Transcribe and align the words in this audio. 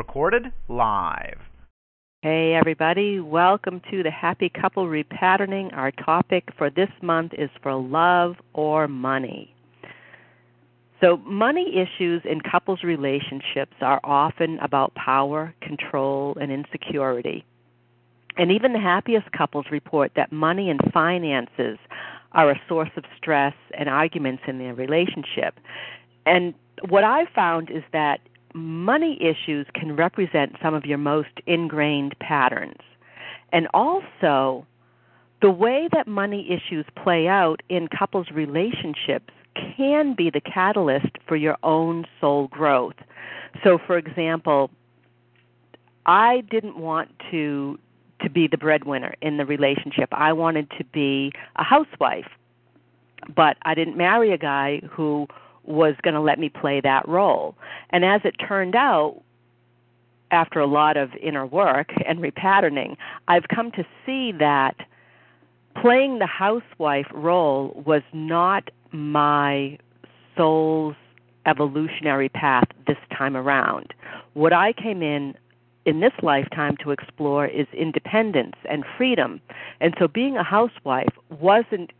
Recorded 0.00 0.50
live. 0.68 1.36
Hey, 2.22 2.54
everybody. 2.54 3.20
Welcome 3.20 3.82
to 3.90 4.02
the 4.02 4.10
Happy 4.10 4.48
Couple 4.48 4.86
Repatterning. 4.86 5.76
Our 5.76 5.90
topic 5.90 6.48
for 6.56 6.70
this 6.70 6.88
month 7.02 7.32
is 7.36 7.50
for 7.62 7.74
love 7.74 8.36
or 8.54 8.88
money. 8.88 9.54
So, 11.02 11.18
money 11.18 11.76
issues 11.76 12.22
in 12.24 12.40
couples' 12.40 12.82
relationships 12.82 13.74
are 13.82 14.00
often 14.02 14.58
about 14.60 14.94
power, 14.94 15.54
control, 15.60 16.34
and 16.40 16.50
insecurity. 16.50 17.44
And 18.38 18.50
even 18.50 18.72
the 18.72 18.80
happiest 18.80 19.30
couples 19.32 19.66
report 19.70 20.12
that 20.16 20.32
money 20.32 20.70
and 20.70 20.80
finances 20.94 21.76
are 22.32 22.50
a 22.50 22.60
source 22.66 22.90
of 22.96 23.04
stress 23.18 23.54
and 23.76 23.86
arguments 23.90 24.44
in 24.46 24.56
their 24.56 24.72
relationship. 24.72 25.60
And 26.24 26.54
what 26.88 27.04
I've 27.04 27.28
found 27.34 27.70
is 27.70 27.82
that 27.92 28.20
money 28.54 29.18
issues 29.20 29.66
can 29.74 29.96
represent 29.96 30.56
some 30.62 30.74
of 30.74 30.84
your 30.84 30.98
most 30.98 31.28
ingrained 31.46 32.14
patterns. 32.20 32.80
And 33.52 33.68
also, 33.74 34.66
the 35.42 35.50
way 35.50 35.88
that 35.92 36.06
money 36.06 36.46
issues 36.50 36.84
play 37.02 37.26
out 37.26 37.62
in 37.68 37.88
couples' 37.88 38.30
relationships 38.32 39.32
can 39.76 40.14
be 40.14 40.30
the 40.30 40.40
catalyst 40.40 41.18
for 41.26 41.36
your 41.36 41.56
own 41.62 42.06
soul 42.20 42.48
growth. 42.48 42.94
So, 43.64 43.78
for 43.84 43.98
example, 43.98 44.70
I 46.06 46.42
didn't 46.50 46.78
want 46.78 47.10
to 47.30 47.78
to 48.22 48.28
be 48.28 48.46
the 48.46 48.58
breadwinner 48.58 49.14
in 49.22 49.38
the 49.38 49.46
relationship. 49.46 50.10
I 50.12 50.34
wanted 50.34 50.70
to 50.76 50.84
be 50.84 51.32
a 51.56 51.64
housewife. 51.64 52.28
But 53.34 53.56
I 53.62 53.74
didn't 53.74 53.96
marry 53.96 54.32
a 54.32 54.38
guy 54.38 54.82
who 54.90 55.26
was 55.64 55.94
going 56.02 56.14
to 56.14 56.20
let 56.20 56.38
me 56.38 56.48
play 56.48 56.80
that 56.80 57.06
role. 57.08 57.54
And 57.90 58.04
as 58.04 58.20
it 58.24 58.34
turned 58.46 58.74
out, 58.74 59.22
after 60.30 60.60
a 60.60 60.66
lot 60.66 60.96
of 60.96 61.10
inner 61.20 61.44
work 61.44 61.90
and 62.06 62.20
repatterning, 62.20 62.96
I've 63.28 63.48
come 63.48 63.72
to 63.72 63.84
see 64.06 64.32
that 64.38 64.76
playing 65.80 66.18
the 66.18 66.26
housewife 66.26 67.06
role 67.12 67.82
was 67.84 68.02
not 68.12 68.70
my 68.92 69.78
soul's 70.36 70.96
evolutionary 71.46 72.28
path 72.28 72.68
this 72.86 72.98
time 73.16 73.36
around. 73.36 73.92
What 74.34 74.52
I 74.52 74.72
came 74.72 75.02
in 75.02 75.34
in 75.84 76.00
this 76.00 76.12
lifetime 76.22 76.76
to 76.82 76.90
explore 76.90 77.46
is 77.46 77.66
independence 77.72 78.56
and 78.68 78.84
freedom. 78.96 79.40
And 79.80 79.94
so 79.98 80.06
being 80.06 80.36
a 80.36 80.44
housewife 80.44 81.12
wasn't 81.30 81.90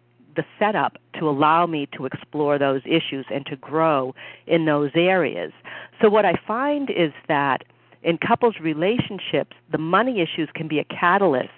the 0.40 0.46
setup 0.58 0.96
to 1.18 1.28
allow 1.28 1.66
me 1.66 1.86
to 1.96 2.06
explore 2.06 2.58
those 2.58 2.80
issues 2.86 3.26
and 3.30 3.44
to 3.44 3.56
grow 3.56 4.14
in 4.46 4.64
those 4.64 4.90
areas. 4.94 5.52
So, 6.00 6.08
what 6.08 6.24
I 6.24 6.34
find 6.46 6.88
is 6.88 7.12
that 7.28 7.64
in 8.02 8.16
couples' 8.16 8.54
relationships, 8.60 9.54
the 9.70 9.78
money 9.78 10.20
issues 10.20 10.48
can 10.54 10.66
be 10.66 10.78
a 10.78 10.84
catalyst 10.84 11.50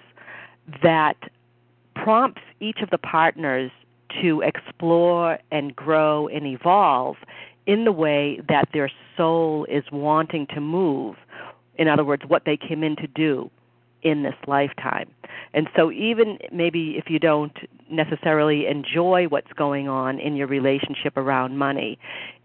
that 0.81 1.15
prompts 1.95 2.41
each 2.59 2.79
of 2.81 2.89
the 2.89 2.97
partners 2.97 3.71
to 4.21 4.41
explore 4.41 5.39
and 5.51 5.73
grow 5.75 6.27
and 6.27 6.45
evolve 6.45 7.15
in 7.65 7.85
the 7.85 7.93
way 7.93 8.41
that 8.49 8.67
their 8.73 8.91
soul 9.15 9.65
is 9.69 9.85
wanting 9.93 10.45
to 10.47 10.59
move. 10.59 11.15
In 11.75 11.87
other 11.87 12.03
words, 12.03 12.23
what 12.27 12.43
they 12.45 12.57
came 12.57 12.83
in 12.83 12.97
to 12.97 13.07
do 13.07 13.49
in 14.03 14.23
this 14.23 14.35
lifetime. 14.47 15.09
And 15.53 15.67
so, 15.75 15.91
even 15.91 16.37
maybe 16.51 16.95
if 16.97 17.09
you 17.09 17.19
don't 17.19 17.57
necessarily 17.89 18.67
enjoy 18.67 19.25
what's 19.27 19.51
going 19.53 19.87
on 19.87 20.19
in 20.19 20.35
your 20.35 20.47
relationship 20.47 21.17
around 21.17 21.57
money, 21.57 21.97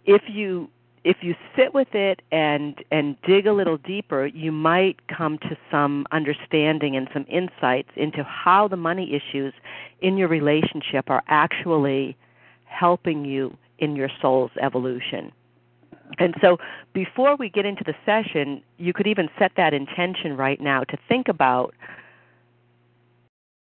if 0.04 0.22
you 0.28 0.68
if 1.04 1.18
you 1.22 1.34
sit 1.56 1.74
with 1.74 1.94
it 1.94 2.20
and 2.32 2.84
and 2.90 3.16
dig 3.22 3.46
a 3.46 3.52
little 3.52 3.78
deeper, 3.78 4.26
you 4.26 4.52
might 4.52 4.96
come 5.08 5.38
to 5.38 5.56
some 5.70 6.06
understanding 6.12 6.96
and 6.96 7.08
some 7.12 7.24
insights 7.28 7.90
into 7.96 8.22
how 8.24 8.68
the 8.68 8.76
money 8.76 9.14
issues 9.14 9.54
in 10.00 10.16
your 10.16 10.28
relationship 10.28 11.08
are 11.08 11.22
actually 11.28 12.16
helping 12.64 13.24
you 13.24 13.56
in 13.78 13.96
your 13.96 14.10
soul's 14.20 14.50
evolution. 14.60 15.32
And 16.18 16.34
so 16.40 16.58
before 16.92 17.36
we 17.36 17.50
get 17.50 17.66
into 17.66 17.84
the 17.84 17.94
session, 18.06 18.62
you 18.78 18.92
could 18.92 19.06
even 19.06 19.28
set 19.38 19.52
that 19.56 19.74
intention 19.74 20.36
right 20.36 20.60
now 20.60 20.84
to 20.84 20.96
think 21.08 21.28
about 21.28 21.74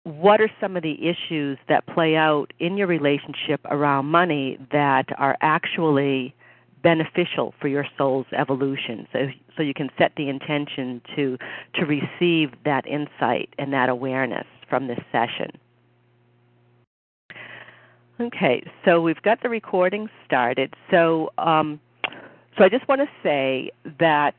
what 0.04 0.40
are 0.40 0.50
some 0.60 0.76
of 0.76 0.82
the 0.82 0.96
issues 1.06 1.58
that 1.68 1.86
play 1.86 2.16
out 2.16 2.52
in 2.58 2.76
your 2.76 2.86
relationship 2.86 3.60
around 3.66 4.06
money 4.06 4.58
that 4.72 5.06
are 5.18 5.36
actually 5.40 6.34
beneficial 6.82 7.54
for 7.60 7.68
your 7.68 7.86
soul's 7.96 8.26
evolution. 8.36 9.06
So 9.12 9.28
so 9.56 9.62
you 9.62 9.74
can 9.74 9.90
set 9.96 10.12
the 10.16 10.28
intention 10.28 11.00
to 11.14 11.38
to 11.74 11.86
receive 11.86 12.50
that 12.64 12.86
insight 12.86 13.50
and 13.58 13.72
that 13.72 13.88
awareness 13.88 14.46
from 14.68 14.88
this 14.88 14.98
session. 15.12 15.52
Okay 18.20 18.64
so 18.84 19.00
we've 19.00 19.22
got 19.22 19.40
the 19.42 19.48
recording 19.48 20.08
started. 20.26 20.74
So 20.90 21.32
um, 21.38 21.78
so 22.56 22.64
I 22.64 22.68
just 22.68 22.86
want 22.88 23.00
to 23.00 23.08
say 23.22 23.70
that 23.98 24.34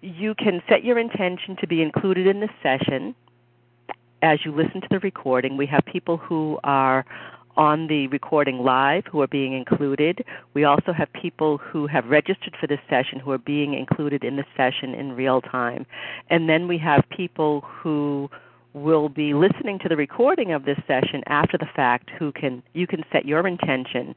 you 0.00 0.34
can 0.34 0.62
set 0.68 0.84
your 0.84 0.98
intention 0.98 1.56
to 1.60 1.66
be 1.66 1.82
included 1.82 2.26
in 2.26 2.40
this 2.40 2.50
session 2.62 3.14
as 4.22 4.44
you 4.44 4.52
listen 4.52 4.80
to 4.80 4.88
the 4.90 4.98
recording. 5.00 5.56
We 5.56 5.66
have 5.66 5.84
people 5.84 6.16
who 6.16 6.58
are 6.64 7.04
on 7.56 7.86
the 7.86 8.06
recording 8.08 8.58
live 8.58 9.04
who 9.10 9.20
are 9.22 9.26
being 9.26 9.54
included. 9.54 10.24
We 10.54 10.64
also 10.64 10.92
have 10.92 11.12
people 11.12 11.58
who 11.58 11.86
have 11.86 12.06
registered 12.06 12.54
for 12.60 12.66
this 12.66 12.80
session 12.88 13.18
who 13.18 13.30
are 13.30 13.38
being 13.38 13.74
included 13.74 14.24
in 14.24 14.36
the 14.36 14.44
session 14.56 14.94
in 14.94 15.12
real 15.12 15.40
time. 15.40 15.86
And 16.28 16.48
then 16.48 16.68
we 16.68 16.78
have 16.78 17.04
people 17.10 17.62
who 17.62 18.30
will 18.74 19.08
be 19.08 19.32
listening 19.32 19.78
to 19.78 19.88
the 19.88 19.96
recording 19.96 20.52
of 20.52 20.66
this 20.66 20.78
session 20.86 21.22
after 21.26 21.56
the 21.56 21.68
fact 21.74 22.10
who 22.18 22.30
can 22.32 22.62
you 22.74 22.86
can 22.86 23.02
set 23.10 23.24
your 23.24 23.46
intention 23.46 24.14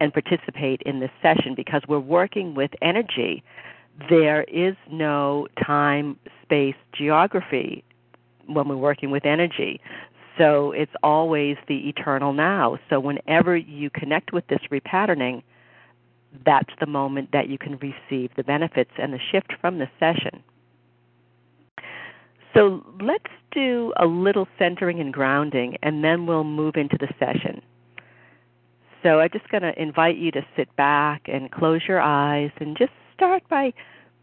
and 0.00 0.12
participate 0.12 0.82
in 0.82 1.00
this 1.00 1.10
session 1.22 1.54
because 1.54 1.82
we're 1.88 1.98
working 1.98 2.54
with 2.54 2.70
energy. 2.82 3.42
There 4.10 4.42
is 4.44 4.76
no 4.90 5.48
time, 5.64 6.18
space, 6.42 6.74
geography 6.92 7.82
when 8.46 8.68
we're 8.68 8.76
working 8.76 9.10
with 9.10 9.24
energy. 9.24 9.80
So 10.38 10.72
it's 10.72 10.92
always 11.02 11.56
the 11.66 11.88
eternal 11.88 12.32
now. 12.32 12.78
So 12.90 13.00
whenever 13.00 13.56
you 13.56 13.88
connect 13.90 14.32
with 14.32 14.46
this 14.48 14.60
repatterning, 14.70 15.42
that's 16.44 16.72
the 16.78 16.86
moment 16.86 17.30
that 17.32 17.48
you 17.48 17.56
can 17.56 17.78
receive 17.78 18.30
the 18.36 18.44
benefits 18.44 18.90
and 18.98 19.12
the 19.12 19.20
shift 19.32 19.54
from 19.60 19.78
the 19.78 19.88
session. 19.98 20.42
So 22.54 22.84
let's 23.00 23.24
do 23.52 23.92
a 23.98 24.06
little 24.06 24.48
centering 24.58 25.00
and 25.00 25.12
grounding, 25.12 25.76
and 25.82 26.02
then 26.04 26.26
we'll 26.26 26.44
move 26.44 26.76
into 26.76 26.96
the 26.98 27.08
session. 27.18 27.62
So 29.02 29.20
I'm 29.20 29.30
just 29.32 29.48
going 29.50 29.62
to 29.62 29.80
invite 29.80 30.16
you 30.16 30.30
to 30.32 30.42
sit 30.56 30.74
back 30.76 31.22
and 31.26 31.50
close 31.50 31.82
your 31.86 32.00
eyes 32.00 32.50
and 32.58 32.76
just 32.76 32.92
start 33.14 33.42
by 33.48 33.72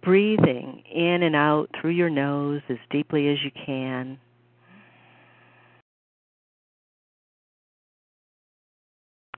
breathing 0.01 0.83
in 0.93 1.23
and 1.23 1.35
out 1.35 1.67
through 1.79 1.91
your 1.91 2.09
nose 2.09 2.61
as 2.69 2.77
deeply 2.89 3.29
as 3.29 3.37
you 3.43 3.51
can. 3.65 4.17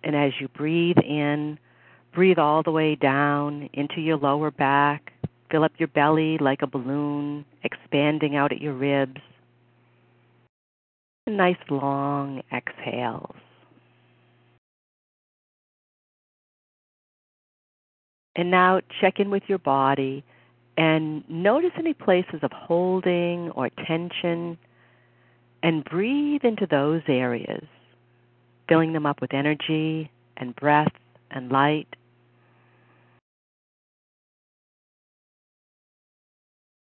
And 0.04 0.16
as 0.16 0.34
you 0.40 0.48
breathe 0.50 0.98
in, 0.98 1.58
breathe 2.14 2.38
all 2.38 2.64
the 2.64 2.72
way 2.72 2.96
down 2.96 3.70
into 3.74 4.02
your 4.02 4.18
lower 4.18 4.52
back. 4.52 5.12
Fill 5.52 5.64
up 5.64 5.74
your 5.78 5.88
belly 5.90 6.38
like 6.40 6.62
a 6.62 6.68
balloon, 6.68 7.46
expanding 7.64 8.36
out 8.36 8.52
at 8.52 8.62
your 8.62 8.74
ribs. 8.74 9.22
Nice 11.28 11.58
long 11.70 12.42
exhales. 12.54 13.36
And 18.36 18.52
now 18.52 18.82
check 19.02 19.20
in 19.20 19.30
with 19.30 19.44
your 19.48 19.60
body 19.60 20.24
and 20.78 21.24
notice 21.30 21.72
any 21.78 21.94
places 21.94 22.40
of 22.44 22.52
holding 22.52 23.50
or 23.52 23.70
tension 23.88 24.58
and 25.64 25.84
breathe 25.86 26.44
into 26.44 26.68
those 26.70 27.02
areas, 27.08 27.64
filling 28.68 28.94
them 28.94 29.06
up 29.06 29.22
with 29.22 29.34
energy 29.34 30.12
and 30.38 30.56
breath 30.56 30.92
and 31.32 31.52
light. 31.52 31.88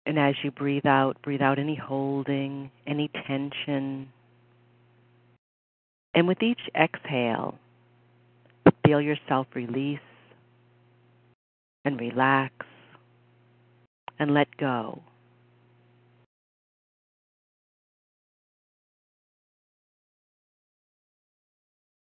And 0.06 0.18
as 0.18 0.36
you 0.44 0.52
breathe 0.52 0.86
out, 0.86 1.22
breathe 1.22 1.42
out 1.42 1.60
any 1.60 1.76
holding, 1.76 2.72
any 2.88 3.10
tension. 3.28 4.10
And 6.14 6.28
with 6.28 6.42
each 6.42 6.60
exhale, 6.76 7.58
feel 8.86 9.02
yourself 9.02 9.48
release 9.56 10.00
and 11.86 12.00
relax 12.00 12.54
and 14.20 14.34
let 14.34 14.56
go. 14.58 15.02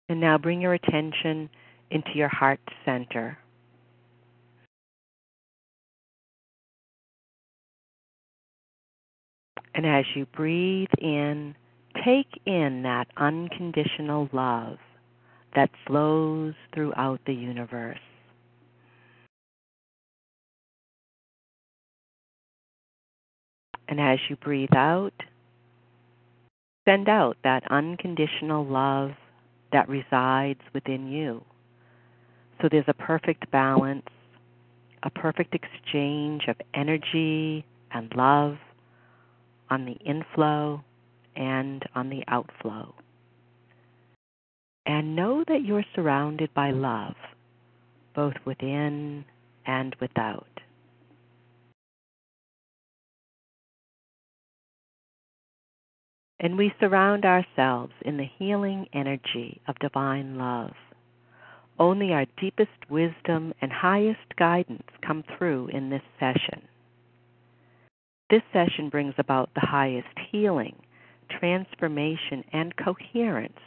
And 0.08 0.20
now 0.20 0.37
bring 0.38 0.61
your 0.61 0.75
attention 0.75 1.49
into 1.90 2.11
your 2.14 2.29
heart 2.29 2.61
center. 2.84 3.38
And 9.75 9.87
as 9.87 10.05
you 10.14 10.26
breathe 10.26 10.90
in, 10.99 11.55
take 12.05 12.29
in 12.44 12.82
that 12.82 13.06
unconditional 13.17 14.29
love 14.32 14.79
that 15.55 15.70
flows 15.87 16.55
throughout 16.75 17.20
the 17.26 17.34
universe. 17.34 17.99
And 23.93 24.00
as 24.00 24.19
you 24.31 24.37
breathe 24.37 24.75
out, 24.75 25.12
send 26.89 27.11
out 27.11 27.37
that 27.44 27.71
unconditional 27.71 28.65
love 28.65 29.11
that 29.71 29.87
resides 29.87 30.62
within 30.73 31.09
you. 31.09 31.44
So 32.62 32.71
there's 32.71 32.87
a 32.89 32.94
perfect 32.94 33.50
balance, 33.50 34.06
a 35.03 35.11
perfect 35.11 35.55
exchange 35.55 36.44
of 36.49 36.56
energy 36.73 37.67
and 37.91 38.11
love 38.17 38.56
on 39.69 39.85
the 39.85 39.99
inflow 40.11 40.83
and 41.37 41.85
on 41.94 42.09
the 42.09 42.25
outflow. 42.29 42.94
And 44.87 45.15
know 45.15 45.44
that 45.49 45.67
you're 45.67 45.85
surrounded 45.94 46.55
by 46.55 46.71
love, 46.71 47.17
both 48.15 48.37
within 48.47 49.27
and 49.67 49.94
without. 50.00 50.51
And 56.43 56.59
we 56.59 56.75
surround 56.81 57.25
ourselves 57.25 57.93
in 58.05 58.17
the 58.17 58.29
healing 58.39 58.89
energy 58.93 59.61
of 59.69 59.79
divine 59.79 60.37
love. 60.37 60.73
Only 61.79 62.12
our 62.12 62.27
deepest 62.39 62.91
wisdom 62.91 63.55
and 63.62 63.73
highest 63.73 64.37
guidance 64.37 64.83
come 65.06 65.23
through 65.39 65.69
in 65.69 65.89
this 65.89 66.03
session. 66.19 66.62
This 68.29 68.43
session 68.53 68.89
brings 68.89 69.15
about 69.19 69.50
the 69.55 69.61
highest 69.61 70.09
healing, 70.31 70.75
transformation, 71.31 72.44
and 72.53 72.75
coherence 72.77 73.61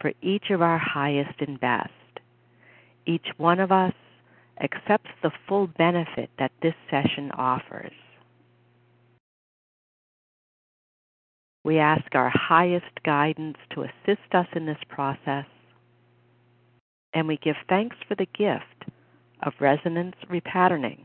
for 0.00 0.12
each 0.22 0.50
of 0.50 0.62
our 0.62 0.78
highest 0.78 1.40
and 1.40 1.58
best. 1.58 1.90
Each 3.06 3.26
one 3.38 3.58
of 3.58 3.72
us 3.72 3.94
accepts 4.62 5.10
the 5.22 5.32
full 5.48 5.66
benefit 5.66 6.30
that 6.38 6.52
this 6.62 6.74
session 6.90 7.32
offers. 7.32 7.92
We 11.64 11.78
ask 11.78 12.14
our 12.14 12.30
highest 12.34 13.02
guidance 13.04 13.58
to 13.74 13.82
assist 13.82 14.34
us 14.34 14.46
in 14.54 14.66
this 14.66 14.78
process, 14.88 15.44
and 17.12 17.28
we 17.28 17.36
give 17.36 17.56
thanks 17.68 17.96
for 18.08 18.14
the 18.14 18.26
gift 18.26 18.90
of 19.42 19.52
resonance 19.60 20.16
repatterning 20.30 21.04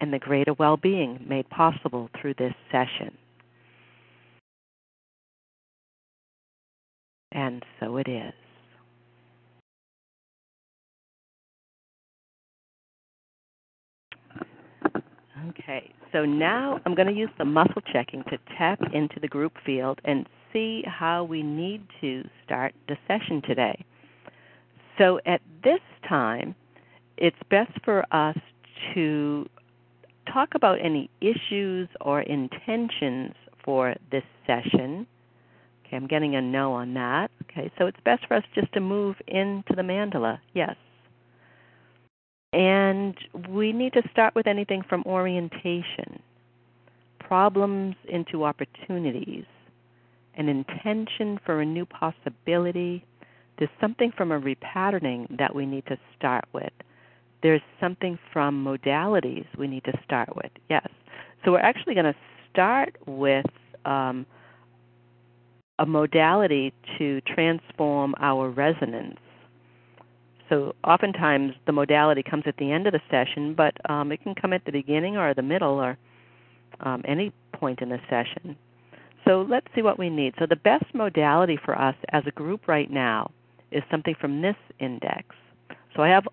and 0.00 0.12
the 0.12 0.18
greater 0.18 0.52
well 0.54 0.76
being 0.76 1.24
made 1.28 1.48
possible 1.50 2.08
through 2.20 2.34
this 2.34 2.54
session. 2.70 3.16
And 7.32 7.64
so 7.80 7.96
it 7.96 8.08
is. 8.08 8.32
Okay, 15.48 15.92
so 16.12 16.24
now 16.24 16.80
I'm 16.84 16.94
going 16.94 17.08
to 17.08 17.14
use 17.14 17.30
the 17.38 17.44
muscle 17.44 17.82
checking 17.92 18.22
to 18.24 18.38
tap 18.56 18.80
into 18.92 19.18
the 19.20 19.28
group 19.28 19.54
field 19.64 20.00
and 20.04 20.28
see 20.52 20.84
how 20.86 21.24
we 21.24 21.42
need 21.42 21.86
to 22.00 22.22
start 22.44 22.74
the 22.88 22.96
session 23.08 23.42
today. 23.42 23.84
So 24.98 25.20
at 25.24 25.40
this 25.64 25.80
time, 26.06 26.54
it's 27.16 27.36
best 27.50 27.72
for 27.84 28.04
us 28.14 28.36
to 28.94 29.48
talk 30.32 30.50
about 30.54 30.78
any 30.84 31.10
issues 31.20 31.88
or 32.00 32.20
intentions 32.22 33.32
for 33.64 33.94
this 34.10 34.24
session. 34.46 35.06
Okay, 35.86 35.96
I'm 35.96 36.06
getting 36.06 36.36
a 36.36 36.42
no 36.42 36.72
on 36.72 36.94
that. 36.94 37.30
Okay, 37.44 37.70
so 37.78 37.86
it's 37.86 37.98
best 38.04 38.26
for 38.26 38.34
us 38.34 38.44
just 38.54 38.72
to 38.74 38.80
move 38.80 39.16
into 39.28 39.74
the 39.74 39.82
mandala. 39.82 40.38
Yes. 40.54 40.76
And 42.52 43.16
we 43.48 43.72
need 43.72 43.94
to 43.94 44.02
start 44.10 44.34
with 44.34 44.46
anything 44.46 44.82
from 44.86 45.02
orientation, 45.06 46.20
problems 47.18 47.96
into 48.08 48.44
opportunities, 48.44 49.44
an 50.34 50.48
intention 50.48 51.40
for 51.44 51.60
a 51.60 51.66
new 51.66 51.86
possibility. 51.86 53.04
There's 53.58 53.70
something 53.80 54.12
from 54.16 54.32
a 54.32 54.40
repatterning 54.40 55.38
that 55.38 55.54
we 55.54 55.64
need 55.64 55.86
to 55.86 55.96
start 56.16 56.44
with. 56.52 56.72
There's 57.42 57.62
something 57.80 58.18
from 58.32 58.64
modalities 58.64 59.46
we 59.58 59.66
need 59.66 59.84
to 59.84 59.98
start 60.04 60.36
with. 60.36 60.50
Yes. 60.68 60.86
So 61.44 61.52
we're 61.52 61.60
actually 61.60 61.94
going 61.94 62.12
to 62.12 62.16
start 62.50 62.96
with 63.06 63.46
um, 63.84 64.26
a 65.78 65.86
modality 65.86 66.72
to 66.98 67.20
transform 67.22 68.14
our 68.20 68.50
resonance 68.50 69.18
so 70.52 70.74
oftentimes 70.84 71.54
the 71.64 71.72
modality 71.72 72.22
comes 72.22 72.42
at 72.46 72.58
the 72.58 72.70
end 72.70 72.86
of 72.86 72.92
the 72.92 73.00
session, 73.10 73.54
but 73.54 73.74
um, 73.88 74.12
it 74.12 74.22
can 74.22 74.34
come 74.34 74.52
at 74.52 74.62
the 74.66 74.72
beginning 74.72 75.16
or 75.16 75.32
the 75.32 75.40
middle 75.40 75.80
or 75.80 75.96
um, 76.80 77.00
any 77.06 77.32
point 77.54 77.80
in 77.80 77.88
the 77.88 77.98
session. 78.10 78.54
So 79.26 79.46
let's 79.48 79.66
see 79.74 79.80
what 79.80 79.98
we 79.98 80.10
need. 80.10 80.34
So 80.38 80.44
the 80.46 80.56
best 80.56 80.84
modality 80.92 81.58
for 81.64 81.80
us 81.80 81.94
as 82.10 82.24
a 82.26 82.32
group 82.32 82.68
right 82.68 82.90
now 82.90 83.30
is 83.70 83.82
something 83.90 84.14
from 84.20 84.42
this 84.42 84.56
index. 84.78 85.34
So 85.96 86.02
I 86.02 86.08
have 86.08 86.28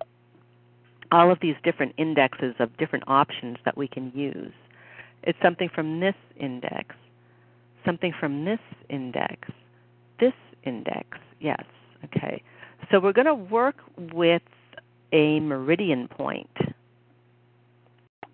all 1.10 1.32
of 1.32 1.38
these 1.40 1.56
different 1.64 1.94
indexes 1.96 2.54
of 2.58 2.76
different 2.76 3.04
options 3.06 3.56
that 3.64 3.78
we 3.78 3.88
can 3.88 4.12
use. 4.14 4.52
It's 5.22 5.38
something 5.42 5.70
from 5.74 6.00
this 6.00 6.14
index, 6.36 6.94
something 7.86 8.12
from 8.20 8.44
this 8.44 8.60
index, 8.90 9.48
this 10.18 10.34
index, 10.64 11.08
yes, 11.40 11.64
okay. 12.04 12.42
So 12.90 12.98
we're 12.98 13.12
going 13.12 13.26
to 13.26 13.34
work 13.34 13.76
with 14.12 14.42
a 15.12 15.40
meridian 15.40 16.08
point 16.08 16.50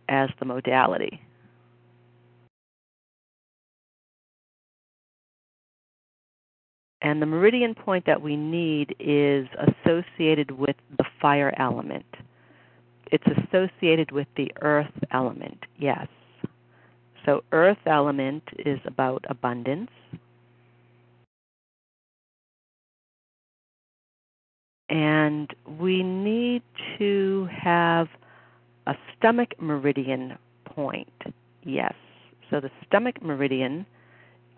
as 0.08 0.30
the 0.38 0.46
modality. 0.46 1.20
And 7.02 7.20
the 7.20 7.26
meridian 7.26 7.75
point 7.75 8.06
that 8.06 8.20
we 8.20 8.36
need 8.36 8.96
is 8.98 9.46
associated 9.58 10.50
with 10.50 10.76
the 10.96 11.04
fire 11.20 11.54
element. 11.58 12.06
It's 13.12 13.25
associated 13.26 14.10
with 14.10 14.26
the 14.36 14.50
earth 14.62 14.90
element, 15.12 15.58
yes. 15.78 16.08
So, 17.25 17.44
earth 17.52 17.78
element 17.86 18.42
is 18.58 18.80
about 18.86 19.25
abundance. 19.28 19.90
And 24.88 25.54
we 25.78 26.02
need 26.02 26.62
to 26.98 27.48
have 27.50 28.08
a 28.86 28.94
stomach 29.16 29.54
meridian 29.60 30.38
point. 30.64 31.10
Yes. 31.64 31.94
So 32.50 32.60
the 32.60 32.70
stomach 32.86 33.20
meridian 33.22 33.86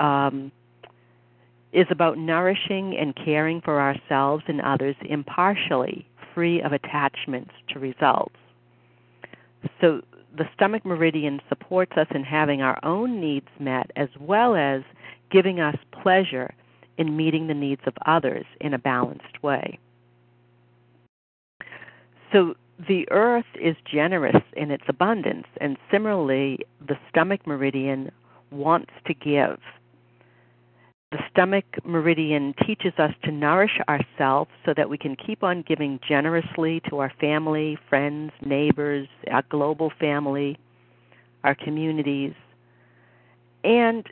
um, 0.00 0.52
is 1.72 1.86
about 1.90 2.18
nourishing 2.18 2.96
and 2.96 3.14
caring 3.16 3.60
for 3.60 3.80
ourselves 3.80 4.44
and 4.48 4.60
others 4.60 4.96
impartially, 5.02 6.06
free 6.34 6.60
of 6.62 6.72
attachments 6.72 7.52
to 7.68 7.78
results. 7.78 8.36
So 9.80 10.02
the 10.36 10.48
stomach 10.54 10.84
meridian 10.84 11.40
supports 11.48 11.92
us 11.96 12.06
in 12.14 12.22
having 12.22 12.62
our 12.62 12.78
own 12.84 13.20
needs 13.20 13.48
met 13.58 13.90
as 13.96 14.08
well 14.20 14.54
as 14.54 14.82
giving 15.30 15.60
us 15.60 15.76
pleasure 16.02 16.54
in 16.96 17.16
meeting 17.16 17.46
the 17.46 17.54
needs 17.54 17.82
of 17.86 17.94
others 18.06 18.44
in 18.60 18.74
a 18.74 18.78
balanced 18.78 19.42
way. 19.42 19.78
So 22.32 22.54
the 22.88 23.10
earth 23.10 23.46
is 23.60 23.76
generous 23.90 24.42
in 24.56 24.70
its 24.70 24.84
abundance, 24.88 25.46
and 25.60 25.76
similarly, 25.90 26.60
the 26.86 26.96
stomach 27.08 27.46
meridian 27.46 28.10
wants 28.50 28.92
to 29.06 29.14
give. 29.14 29.58
the 31.10 31.18
stomach 31.30 31.64
meridian 31.84 32.54
teaches 32.66 32.92
us 32.98 33.12
to 33.24 33.30
nourish 33.32 33.78
ourselves 33.88 34.50
so 34.66 34.74
that 34.76 34.90
we 34.90 34.98
can 34.98 35.16
keep 35.16 35.42
on 35.42 35.64
giving 35.66 35.98
generously 36.06 36.82
to 36.88 36.98
our 36.98 37.10
family, 37.18 37.78
friends, 37.88 38.30
neighbors, 38.44 39.08
our 39.30 39.42
global 39.48 39.90
family, 39.98 40.58
our 41.44 41.54
communities. 41.54 42.34
And 43.64 44.06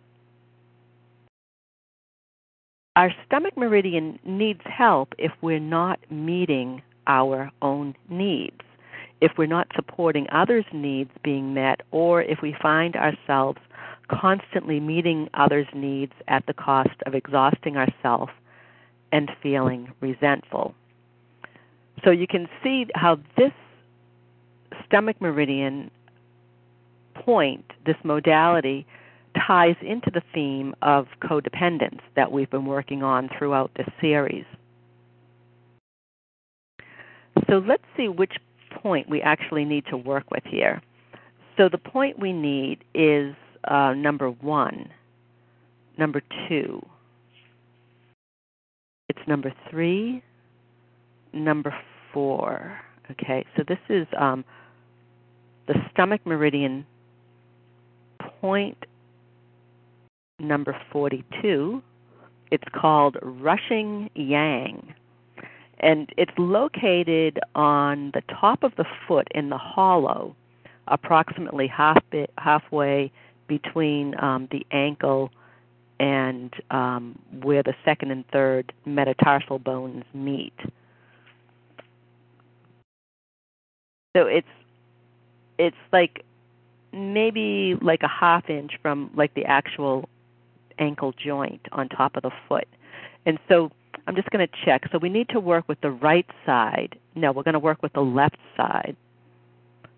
our 2.96 3.12
stomach 3.26 3.58
meridian 3.58 4.18
needs 4.24 4.62
help 4.64 5.12
if 5.18 5.32
we're 5.42 5.60
not 5.60 5.98
meeting 6.10 6.80
our 7.06 7.50
own 7.62 7.94
needs, 8.08 8.60
if 9.20 9.32
we're 9.38 9.46
not 9.46 9.68
supporting 9.74 10.26
others' 10.30 10.64
needs 10.72 11.10
being 11.22 11.54
met, 11.54 11.80
or 11.90 12.22
if 12.22 12.42
we 12.42 12.54
find 12.60 12.96
ourselves 12.96 13.58
constantly 14.08 14.80
meeting 14.80 15.28
others' 15.34 15.66
needs 15.74 16.12
at 16.28 16.46
the 16.46 16.54
cost 16.54 17.02
of 17.06 17.14
exhausting 17.14 17.76
ourselves 17.76 18.32
and 19.12 19.30
feeling 19.42 19.92
resentful. 20.00 20.74
So 22.04 22.10
you 22.10 22.26
can 22.26 22.48
see 22.62 22.86
how 22.94 23.18
this 23.36 23.52
stomach 24.86 25.20
meridian 25.20 25.90
point, 27.14 27.64
this 27.84 27.96
modality, 28.04 28.86
ties 29.46 29.76
into 29.80 30.10
the 30.10 30.22
theme 30.34 30.74
of 30.82 31.06
codependence 31.22 32.00
that 32.14 32.32
we've 32.32 32.50
been 32.50 32.66
working 32.66 33.02
on 33.02 33.28
throughout 33.36 33.70
this 33.76 33.88
series. 34.00 34.44
So 37.48 37.62
let's 37.66 37.84
see 37.96 38.08
which 38.08 38.32
point 38.82 39.08
we 39.08 39.22
actually 39.22 39.64
need 39.64 39.84
to 39.90 39.96
work 39.96 40.30
with 40.30 40.42
here. 40.44 40.82
So 41.56 41.68
the 41.70 41.78
point 41.78 42.18
we 42.18 42.32
need 42.32 42.84
is 42.94 43.34
uh, 43.64 43.94
number 43.94 44.30
one, 44.30 44.90
number 45.98 46.22
two, 46.48 46.84
it's 49.08 49.18
number 49.26 49.52
three, 49.70 50.22
number 51.32 51.74
four. 52.12 52.78
Okay, 53.10 53.44
so 53.56 53.62
this 53.66 53.78
is 53.88 54.06
um, 54.18 54.44
the 55.68 55.74
stomach 55.92 56.20
meridian 56.26 56.84
point 58.40 58.76
number 60.38 60.76
42. 60.92 61.82
It's 62.50 62.64
called 62.74 63.16
Rushing 63.22 64.10
Yang. 64.14 64.94
And 65.80 66.10
it's 66.16 66.32
located 66.38 67.38
on 67.54 68.10
the 68.14 68.22
top 68.40 68.62
of 68.62 68.74
the 68.76 68.86
foot 69.06 69.28
in 69.34 69.50
the 69.50 69.58
hollow, 69.58 70.34
approximately 70.88 71.66
half 71.66 72.02
bit, 72.10 72.30
halfway 72.38 73.12
between 73.46 74.18
um, 74.20 74.48
the 74.50 74.66
ankle 74.70 75.30
and 75.98 76.52
um, 76.70 77.18
where 77.42 77.62
the 77.62 77.74
second 77.84 78.10
and 78.10 78.26
third 78.28 78.72
metatarsal 78.84 79.58
bones 79.58 80.04
meet. 80.14 80.54
So 84.16 84.26
it's 84.26 84.46
it's 85.58 85.76
like 85.92 86.24
maybe 86.92 87.76
like 87.80 88.02
a 88.02 88.08
half 88.08 88.48
inch 88.48 88.72
from 88.80 89.10
like 89.14 89.34
the 89.34 89.44
actual 89.44 90.08
ankle 90.78 91.12
joint 91.12 91.60
on 91.72 91.88
top 91.88 92.16
of 92.16 92.22
the 92.22 92.30
foot. 92.48 92.66
And 93.24 93.38
so 93.48 93.70
I'm 94.06 94.14
just 94.14 94.30
going 94.30 94.46
to 94.46 94.52
check. 94.64 94.84
So 94.92 94.98
we 94.98 95.08
need 95.08 95.28
to 95.30 95.40
work 95.40 95.68
with 95.68 95.80
the 95.80 95.90
right 95.90 96.26
side. 96.44 96.98
No, 97.14 97.32
we're 97.32 97.42
going 97.42 97.54
to 97.54 97.58
work 97.58 97.82
with 97.82 97.92
the 97.92 98.02
left 98.02 98.38
side. 98.56 98.96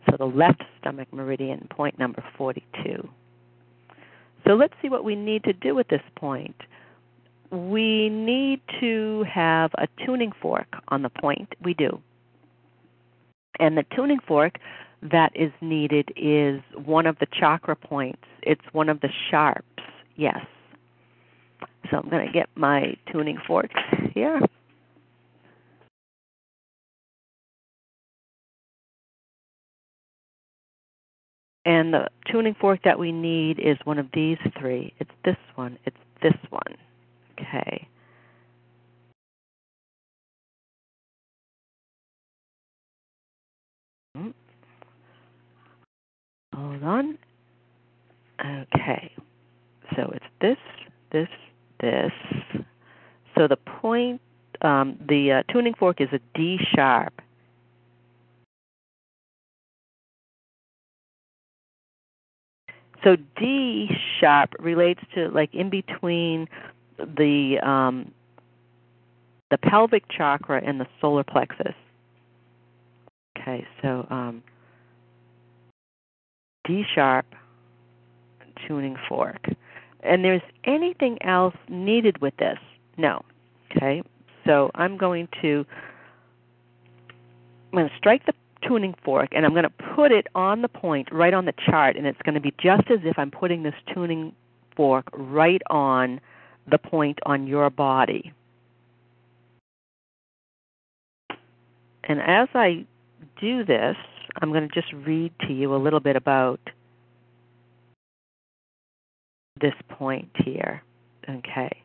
So 0.09 0.17
the 0.17 0.25
left 0.25 0.62
stomach 0.81 1.09
meridian, 1.12 1.69
point 1.71 1.99
number 1.99 2.25
42. 2.37 3.09
So 4.47 4.55
let's 4.55 4.73
see 4.81 4.88
what 4.88 5.05
we 5.05 5.15
need 5.15 5.45
to 5.45 5.53
do 5.53 5.79
at 5.79 5.88
this 5.88 6.00
point. 6.17 6.57
We 7.50 8.09
need 8.09 8.61
to 8.81 9.25
have 9.31 9.71
a 9.77 9.87
tuning 10.05 10.33
fork 10.41 10.69
on 10.88 11.03
the 11.03 11.11
point. 11.11 11.55
We 11.62 11.75
do. 11.75 12.00
And 13.61 13.77
the 13.77 13.85
tuning 13.95 14.21
fork 14.27 14.59
that 15.03 15.33
is 15.35 15.53
needed 15.61 16.11
is 16.17 16.62
one 16.85 17.07
of 17.07 17.19
the 17.19 17.27
chakra 17.38 17.77
points. 17.77 18.23
It's 18.43 18.65
one 18.73 18.88
of 18.88 19.00
the 19.00 19.11
sharps. 19.31 19.65
Yes. 20.17 20.45
So 21.90 21.99
I'm 21.99 22.09
going 22.09 22.26
to 22.26 22.33
get 22.33 22.49
my 22.54 22.95
tuning 23.11 23.38
fork 23.47 23.71
here. 24.14 24.40
And 31.64 31.92
the 31.92 32.09
tuning 32.30 32.57
fork 32.59 32.80
that 32.85 32.99
we 32.99 33.12
need 33.12 33.59
is 33.59 33.76
one 33.85 33.99
of 33.99 34.07
these 34.14 34.38
three. 34.59 34.95
It's 34.99 35.11
this 35.25 35.37
one. 35.54 35.78
It's 35.85 35.97
this 36.23 36.33
one. 36.49 36.76
Okay. 37.38 37.87
Hmm. 44.16 44.30
Hold 46.54 46.83
on. 46.83 47.18
Okay. 48.40 49.12
So 49.95 50.11
it's 50.14 50.25
this, 50.40 50.57
this, 51.12 51.28
this. 51.80 52.12
So 53.37 53.47
the 53.47 53.56
point, 53.56 54.20
um, 54.62 54.99
the 55.08 55.32
uh, 55.32 55.52
tuning 55.52 55.75
fork 55.75 56.00
is 56.00 56.08
a 56.12 56.20
D 56.35 56.58
sharp. 56.75 57.12
So 63.04 63.16
D 63.38 63.88
sharp 64.20 64.54
relates 64.58 65.00
to 65.14 65.28
like 65.28 65.54
in 65.54 65.70
between 65.70 66.49
the 66.99 67.58
um, 67.62 68.11
the 69.50 69.58
pelvic 69.58 70.04
chakra 70.11 70.61
and 70.64 70.80
the 70.80 70.87
solar 71.00 71.25
plexus. 71.25 71.75
Okay, 73.38 73.66
so 73.80 74.06
um, 74.11 74.42
D 76.66 76.85
sharp 76.94 77.26
tuning 78.66 78.97
fork. 79.08 79.47
And 80.02 80.25
there's 80.25 80.43
anything 80.64 81.19
else 81.23 81.55
needed 81.69 82.21
with 82.21 82.37
this? 82.37 82.59
No. 82.97 83.25
Okay. 83.71 84.02
So 84.47 84.71
I'm 84.75 84.97
going 84.97 85.28
to 85.43 85.67
I'm 87.73 87.78
going 87.78 87.88
to 87.88 87.97
strike 87.99 88.25
the 88.25 88.33
tuning 88.67 88.95
fork 89.05 89.28
and 89.33 89.45
I'm 89.45 89.52
going 89.52 89.64
to 89.64 89.95
put 89.95 90.11
it 90.11 90.26
on 90.35 90.62
the 90.62 90.69
point 90.69 91.09
right 91.12 91.35
on 91.35 91.45
the 91.45 91.52
chart 91.67 91.97
and 91.97 92.07
it's 92.07 92.21
going 92.23 92.35
to 92.35 92.40
be 92.40 92.52
just 92.61 92.90
as 92.90 93.00
if 93.05 93.19
I'm 93.19 93.31
putting 93.31 93.62
this 93.62 93.75
tuning 93.93 94.35
fork 94.75 95.07
right 95.12 95.61
on 95.71 96.21
the 96.71 96.78
point 96.78 97.19
on 97.26 97.47
your 97.47 97.71
body. 97.71 98.33
And 102.05 102.21
as 102.21 102.49
I 102.55 102.87
do 103.40 103.64
this, 103.64 103.97
I'm 104.40 104.50
going 104.50 104.67
to 104.67 104.75
just 104.75 104.93
read 104.93 105.33
to 105.47 105.52
you 105.52 105.75
a 105.75 105.76
little 105.76 106.00
bit 106.00 106.17
about 106.17 106.61
this 109.61 109.75
point 109.88 110.31
here. 110.45 110.83
Okay. 111.29 111.83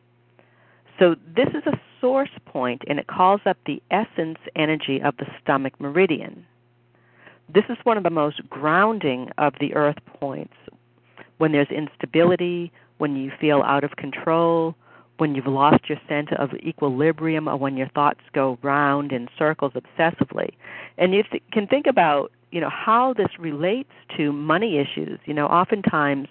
So 0.98 1.16
this 1.36 1.48
is 1.48 1.66
a 1.66 1.78
source 2.00 2.30
point 2.46 2.82
and 2.86 2.98
it 2.98 3.06
calls 3.06 3.40
up 3.46 3.56
the 3.66 3.82
essence 3.90 4.38
energy 4.54 5.00
of 5.02 5.16
the 5.16 5.26
stomach 5.42 5.80
meridian. 5.80 6.46
This 7.52 7.64
is 7.68 7.76
one 7.84 7.96
of 7.96 8.04
the 8.04 8.10
most 8.10 8.48
grounding 8.48 9.28
of 9.38 9.54
the 9.60 9.74
earth 9.74 9.98
points. 10.20 10.54
When 11.38 11.52
there's 11.52 11.68
instability, 11.68 12.72
when 12.98 13.16
you 13.16 13.32
feel 13.40 13.62
out 13.62 13.84
of 13.84 13.96
control, 13.96 14.74
when 15.18 15.34
you've 15.34 15.46
lost 15.46 15.88
your 15.88 15.98
sense 16.08 16.28
of 16.38 16.50
equilibrium, 16.54 17.48
or 17.48 17.56
when 17.56 17.76
your 17.76 17.88
thoughts 17.88 18.20
go 18.32 18.58
round 18.62 19.12
in 19.12 19.28
circles 19.38 19.72
obsessively. 19.74 20.50
And 20.98 21.14
you 21.14 21.22
can 21.52 21.66
think 21.66 21.86
about, 21.86 22.32
you 22.50 22.60
know, 22.60 22.70
how 22.70 23.14
this 23.14 23.28
relates 23.38 23.92
to 24.16 24.32
money 24.32 24.78
issues. 24.78 25.18
You 25.26 25.34
know, 25.34 25.46
oftentimes 25.46 26.28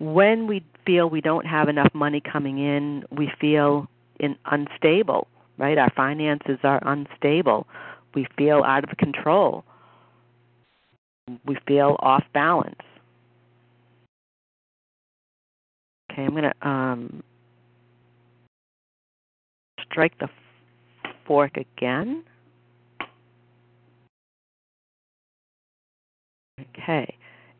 when 0.00 0.46
we 0.46 0.64
feel 0.86 1.08
we 1.10 1.20
don't 1.20 1.46
have 1.46 1.68
enough 1.68 1.94
money 1.94 2.20
coming 2.20 2.58
in, 2.58 3.04
we 3.12 3.30
feel 3.38 3.86
in, 4.18 4.34
unstable, 4.46 5.28
right? 5.58 5.76
Our 5.76 5.90
finances 5.90 6.58
are 6.64 6.80
unstable. 6.82 7.66
We 8.14 8.26
feel 8.36 8.62
out 8.64 8.90
of 8.90 8.96
control. 8.96 9.62
We 11.44 11.58
feel 11.68 11.96
off 12.00 12.24
balance. 12.32 12.80
Okay, 16.10 16.22
I'm 16.22 16.30
going 16.30 16.44
to 16.44 16.68
um, 16.68 17.22
strike 19.84 20.18
the 20.18 20.28
fork 21.26 21.56
again. 21.56 22.24
Okay. 26.58 27.14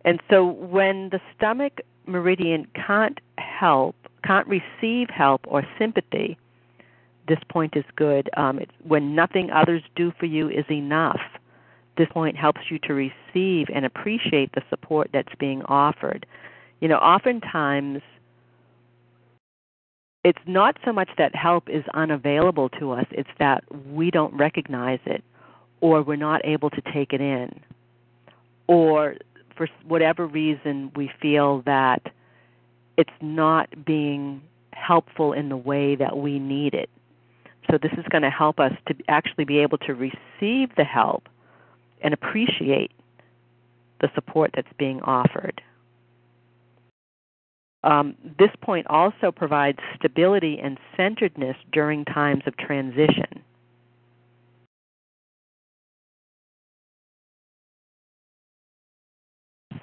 And 0.05 0.21
so 0.31 0.45
when 0.47 1.11
the 1.11 1.21
stomach 1.37 1.81
meridian 2.07 2.67
can't 2.75 3.21
help, 3.39 3.97
can't 4.25 4.47
receive 4.47 5.09
help 5.11 5.43
or 5.47 5.63
sympathy, 5.79 6.39
this 7.29 7.39
point 7.49 7.77
is 7.77 7.85
good. 7.97 8.29
Um, 8.37 8.59
it's 8.59 8.73
when 8.83 9.15
nothing 9.15 9.51
others 9.51 9.83
do 9.95 10.13
for 10.19 10.27
you 10.27 10.49
is 10.49 10.65
enough. 10.71 11.21
This 11.97 12.09
point 12.11 12.37
helps 12.37 12.63
you 12.71 12.79
to 12.81 12.95
receive 12.95 13.69
and 13.73 13.85
appreciate 13.85 14.53
the 14.53 14.63
support 14.69 15.11
that's 15.13 15.35
being 15.39 15.63
offered. 15.63 16.27
You 16.81 16.89
know, 16.89 16.97
oftentimes 16.97 18.03
it's 20.25 20.39
not 20.47 20.77
so 20.85 20.93
much 20.93 21.11
that 21.19 21.35
help 21.35 21.69
is 21.69 21.85
unavailable 21.95 22.69
to 22.81 22.93
us, 22.93 23.07
it's 23.11 23.31
that 23.39 23.65
we 23.87 24.11
don't 24.11 24.35
recognize 24.35 25.01
it 25.07 25.23
or 25.81 26.03
we're 26.03 26.17
not 26.17 26.45
able 26.45 26.71
to 26.71 26.83
take 26.93 27.13
it 27.13 27.21
in. 27.21 27.61
Or 28.67 29.17
for 29.61 29.69
whatever 29.87 30.27
reason 30.27 30.91
we 30.97 31.11
feel 31.21 31.61
that 31.67 32.01
it's 32.97 33.11
not 33.21 33.85
being 33.85 34.41
helpful 34.73 35.35
in 35.35 35.51
the 35.51 35.57
way 35.57 35.95
that 35.97 36.17
we 36.17 36.39
need 36.39 36.73
it. 36.73 36.89
So 37.71 37.77
this 37.77 37.93
is 37.99 38.07
going 38.11 38.23
to 38.23 38.31
help 38.31 38.59
us 38.59 38.73
to 38.89 38.95
actually 39.09 39.45
be 39.45 39.59
able 39.59 39.77
to 39.79 39.93
receive 39.93 40.75
the 40.79 40.85
help 40.85 41.29
and 42.01 42.15
appreciate 42.15 42.91
the 44.01 44.09
support 44.15 44.53
that's 44.55 44.73
being 44.79 45.03
offered. 45.03 45.61
Um, 47.85 48.15
this 48.39 48.51
point 48.63 48.87
also 48.87 49.31
provides 49.31 49.79
stability 49.95 50.59
and 50.59 50.79
centeredness 50.97 51.57
during 51.71 52.07
times 52.07 52.45
of 52.47 52.57
transition. 52.57 53.43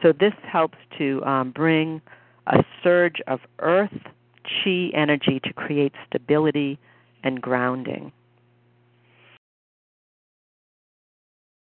So, 0.01 0.13
this 0.13 0.33
helps 0.43 0.77
to 0.97 1.23
um, 1.25 1.51
bring 1.51 2.01
a 2.47 2.63
surge 2.83 3.19
of 3.27 3.39
earth 3.59 3.93
chi 4.43 4.89
energy 4.93 5.39
to 5.43 5.53
create 5.53 5.93
stability 6.07 6.79
and 7.23 7.41
grounding. 7.41 8.11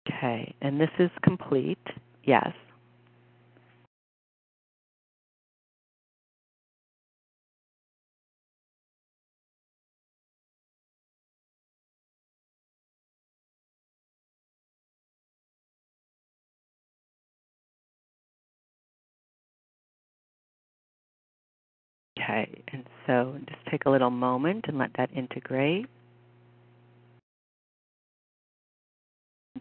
Okay, 0.07 0.53
and 0.61 0.79
this 0.79 0.89
is 0.99 1.09
complete. 1.23 1.77
Yes. 2.23 2.53
So 23.09 23.35
just 23.47 23.65
take 23.71 23.85
a 23.85 23.89
little 23.89 24.11
moment 24.11 24.65
and 24.67 24.77
let 24.77 24.91
that 24.97 25.09
integrate. 25.15 25.87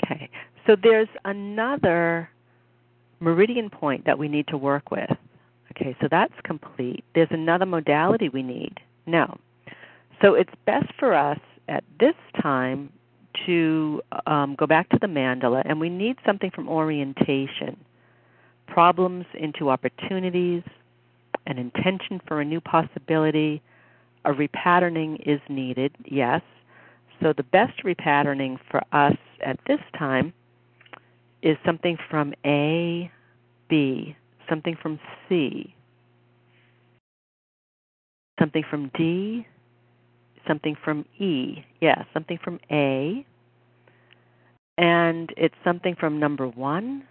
Okay, 0.05 0.28
so 0.67 0.76
there's 0.81 1.09
another 1.25 2.28
meridian 3.21 3.71
point 3.71 4.05
that 4.05 4.19
we 4.19 4.28
need 4.28 4.47
to 4.49 4.59
work 4.59 4.90
with. 4.90 5.11
Okay, 5.71 5.97
so 5.99 6.09
that's 6.11 6.35
complete. 6.45 7.05
There's 7.14 7.28
another 7.31 7.64
modality 7.64 8.28
we 8.28 8.43
need. 8.43 8.75
No. 9.07 9.38
So 10.21 10.35
it's 10.35 10.52
best 10.67 10.93
for 10.99 11.14
us 11.14 11.38
at 11.69 11.85
this 11.99 12.14
time 12.43 12.93
to 13.47 14.02
um, 14.26 14.57
go 14.59 14.67
back 14.67 14.90
to 14.90 14.99
the 15.00 15.07
mandala, 15.07 15.62
and 15.64 15.81
we 15.81 15.88
need 15.88 16.17
something 16.26 16.50
from 16.50 16.69
orientation 16.69 17.78
problems 18.67 19.25
into 19.35 19.71
opportunities, 19.71 20.62
an 21.49 21.59
intention 21.59 22.21
for 22.28 22.40
a 22.40 22.45
new 22.45 22.61
possibility, 22.61 23.61
a 24.25 24.33
repatterning 24.33 25.21
is 25.26 25.40
needed, 25.49 25.93
yes. 26.05 26.43
So 27.21 27.33
the 27.37 27.43
best 27.43 27.83
repatterning 27.85 28.59
for 28.71 28.81
us 28.93 29.17
at 29.45 29.59
this 29.67 29.81
time 29.99 30.33
is 31.43 31.57
something 31.67 31.97
from 32.09 32.33
A, 32.47 33.11
B, 33.69 34.14
something 34.49 34.76
from 34.81 35.00
C, 35.28 35.75
something 38.38 38.62
from 38.71 38.90
D, 38.97 39.47
something 40.47 40.76
from 40.85 41.05
E. 41.19 41.64
Yeah, 41.81 42.05
something 42.12 42.38
from 42.43 42.59
A. 42.71 43.25
And 44.78 45.33
it's 45.37 45.55
something 45.64 45.97
from 45.99 46.21
number 46.21 46.47
one, 46.47 47.05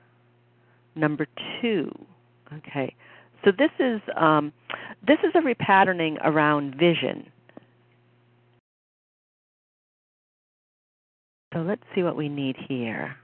number 0.96 1.28
two. 1.62 1.92
Okay. 2.54 2.96
So 3.46 3.52
this 3.52 3.72
is 3.80 4.02
um, 4.16 4.52
this 5.06 5.20
is 5.24 5.32
a 5.36 5.40
repatterning 5.40 6.18
around 6.24 6.76
vision. 6.76 7.32
So 11.54 11.60
let's 11.60 11.84
see 11.96 12.04
what 12.04 12.16
we 12.16 12.30
need 12.30 12.56
here. 12.68 13.16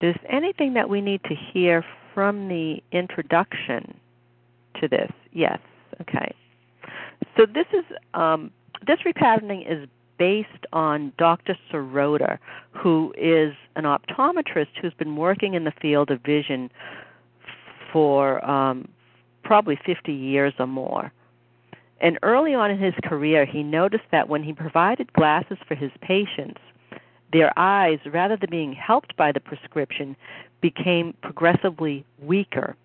Is 0.00 0.14
anything 0.28 0.74
that 0.74 0.88
we 0.88 1.00
need 1.00 1.22
to 1.24 1.34
hear 1.34 1.82
from 2.12 2.48
the 2.48 2.82
introduction 2.92 3.94
to 4.80 4.88
this? 4.88 5.10
Yes. 5.32 5.58
Okay. 6.00 6.34
So 7.36 7.46
this 7.46 7.66
is 7.72 7.84
um, 8.12 8.50
this 8.86 8.98
repatterning 9.06 9.62
is 9.70 9.88
based 10.18 10.66
on 10.72 11.12
Dr. 11.18 11.56
Sirota, 11.70 12.38
who 12.72 13.12
is 13.16 13.54
an 13.76 13.84
optometrist 13.84 14.68
who's 14.80 14.94
been 14.94 15.16
working 15.16 15.54
in 15.54 15.64
the 15.64 15.72
field 15.80 16.10
of 16.10 16.20
vision 16.22 16.70
for 17.92 18.44
um, 18.48 18.88
probably 19.42 19.78
50 19.84 20.12
years 20.12 20.52
or 20.58 20.66
more. 20.66 21.12
And 22.00 22.18
early 22.22 22.54
on 22.54 22.70
in 22.70 22.78
his 22.78 22.94
career, 23.04 23.46
he 23.46 23.62
noticed 23.62 24.04
that 24.10 24.28
when 24.28 24.42
he 24.42 24.52
provided 24.52 25.12
glasses 25.12 25.58
for 25.66 25.74
his 25.74 25.92
patients, 26.00 26.60
their 27.32 27.56
eyes, 27.58 27.98
rather 28.06 28.36
than 28.36 28.50
being 28.50 28.72
helped 28.72 29.16
by 29.16 29.32
the 29.32 29.40
prescription, 29.40 30.16
became 30.60 31.14
progressively 31.22 32.04
weaker. 32.20 32.76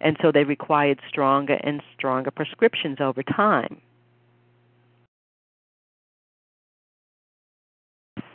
And 0.00 0.16
so 0.20 0.32
they 0.32 0.44
required 0.44 1.00
stronger 1.08 1.58
and 1.62 1.82
stronger 1.96 2.30
prescriptions 2.30 2.98
over 3.00 3.22
time. 3.22 3.80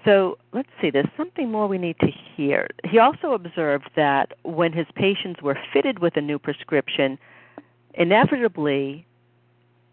So 0.08 0.38
let's 0.54 0.70
see, 0.82 0.89
there's 0.89 1.10
something 1.17 1.52
more 1.52 1.67
we 1.67 1.78
need 1.78 2.00
to 2.00 2.08
hear. 2.08 2.70
He 2.89 2.98
also 2.98 3.34
observed 3.34 3.89
that 3.98 4.32
when 4.43 4.72
his 4.72 4.88
patients 4.96 5.41
were 5.41 5.60
fitted 5.74 6.00
with 6.00 6.15
a 6.15 6.22
new 6.22 6.39
prescription, 6.39 7.20
inevitably 7.93 9.06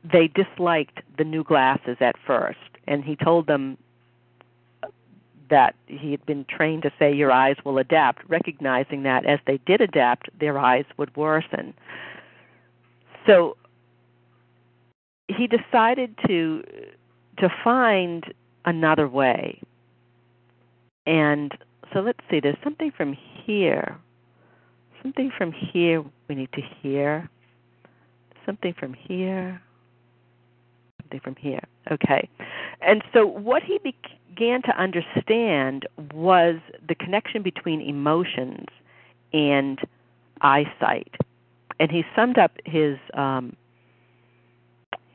they 0.05 0.29
disliked 0.29 1.01
the 1.19 1.25
new 1.25 1.43
glasses 1.43 1.97
at 1.99 2.15
first. 2.25 2.59
And 2.87 3.03
he 3.03 3.17
told 3.17 3.49
them 3.49 3.77
that 5.51 5.75
he 5.89 6.13
had 6.13 6.25
been 6.27 6.45
trained 6.45 6.83
to 6.83 6.93
say 6.97 7.13
your 7.13 7.33
eyes 7.33 7.57
will 7.65 7.79
adapt, 7.79 8.23
recognizing 8.29 9.03
that 9.03 9.27
as 9.27 9.41
they 9.49 9.59
did 9.67 9.81
adapt, 9.81 10.29
their 10.39 10.59
eyes 10.59 10.85
would 10.97 11.15
worsen. 11.17 11.75
So 13.27 13.57
he 15.27 15.49
decided 15.49 16.15
to 16.29 16.63
to 17.39 17.49
find 17.65 18.33
another 18.65 19.09
way. 19.09 19.61
And 21.07 21.53
so 21.93 22.01
let's 22.01 22.21
see, 22.31 22.41
there's 22.41 22.57
something 22.65 22.91
from 22.97 23.17
here. 23.45 23.99
Something 25.03 25.31
from 25.37 25.53
here 25.53 26.03
we 26.29 26.35
need 26.35 26.53
to 26.53 26.63
hear. 26.81 27.29
Something 28.47 28.75
from 28.79 28.95
here. 28.95 29.61
Something 31.03 31.21
from 31.21 31.37
here. 31.37 31.63
Okay. 31.91 32.29
And 32.81 33.03
so 33.13 33.27
what 33.27 33.63
he 33.63 33.79
began 33.79 34.63
to 34.63 34.81
understand 34.81 35.87
was 36.13 36.57
the 36.87 36.95
connection 36.95 37.43
between 37.43 37.81
emotions 37.81 38.67
and 39.33 39.79
eyesight. 40.41 41.15
And 41.79 41.91
he 41.91 42.05
summed 42.17 42.39
up 42.39 42.53
his 42.65 42.97
um, 43.15 43.57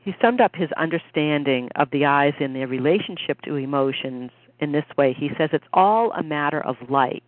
he 0.03 0.15
summed 0.21 0.41
up 0.41 0.55
his 0.55 0.69
understanding 0.77 1.69
of 1.75 1.89
the 1.91 2.05
eyes 2.05 2.33
and 2.39 2.55
their 2.55 2.67
relationship 2.67 3.41
to 3.43 3.55
emotions 3.55 4.31
in 4.59 4.71
this 4.71 4.85
way. 4.97 5.13
He 5.13 5.29
says 5.37 5.49
it's 5.53 5.65
all 5.73 6.11
a 6.11 6.23
matter 6.23 6.61
of 6.61 6.75
light. 6.89 7.23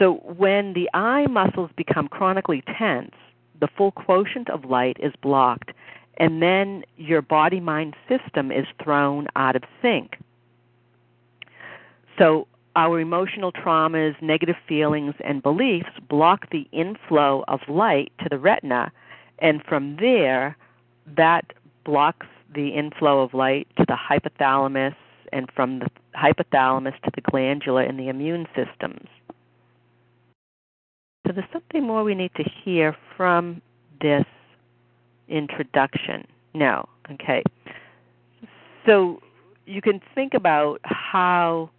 So 0.00 0.14
when 0.36 0.72
the 0.74 0.88
eye 0.92 1.26
muscles 1.26 1.70
become 1.76 2.08
chronically 2.08 2.62
tense, 2.78 3.14
the 3.60 3.68
full 3.76 3.92
quotient 3.92 4.50
of 4.50 4.64
light 4.64 4.96
is 5.00 5.12
blocked, 5.22 5.70
and 6.18 6.42
then 6.42 6.84
your 6.96 7.22
body 7.22 7.60
mind 7.60 7.94
system 8.08 8.50
is 8.50 8.66
thrown 8.82 9.28
out 9.36 9.56
of 9.56 9.62
sync. 9.80 10.16
So 12.18 12.46
our 12.76 12.98
emotional 13.00 13.52
traumas, 13.52 14.20
negative 14.20 14.56
feelings, 14.68 15.14
and 15.24 15.42
beliefs 15.42 15.90
block 16.08 16.50
the 16.50 16.66
inflow 16.72 17.44
of 17.46 17.60
light 17.68 18.12
to 18.20 18.28
the 18.28 18.38
retina, 18.38 18.92
and 19.38 19.62
from 19.62 19.96
there, 19.96 20.56
that 21.16 21.52
blocks 21.84 22.26
the 22.54 22.68
inflow 22.68 23.22
of 23.22 23.34
light 23.34 23.66
to 23.76 23.84
the 23.86 23.96
hypothalamus 23.96 24.94
and 25.32 25.50
from 25.54 25.80
the 25.80 25.88
hypothalamus 26.16 26.98
to 27.02 27.10
the 27.14 27.20
glandular 27.20 27.82
and 27.82 27.98
the 27.98 28.08
immune 28.08 28.46
systems. 28.54 29.08
So 31.26 31.32
there's 31.32 31.48
something 31.52 31.84
more 31.84 32.04
we 32.04 32.14
need 32.14 32.32
to 32.36 32.44
hear 32.64 32.96
from 33.16 33.62
this 34.00 34.24
introduction. 35.28 36.26
No, 36.52 36.88
okay. 37.10 37.42
So 38.86 39.20
you 39.66 39.80
can 39.80 40.00
think 40.14 40.34
about 40.34 40.80
how 40.84 41.70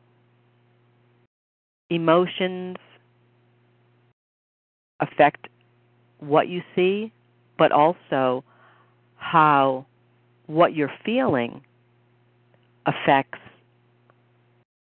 emotions 1.89 2.77
affect 4.99 5.47
what 6.19 6.47
you 6.47 6.61
see, 6.75 7.11
but 7.57 7.71
also 7.71 8.43
how 9.17 9.85
what 10.47 10.75
you're 10.75 10.91
feeling 11.03 11.61
affects 12.85 13.39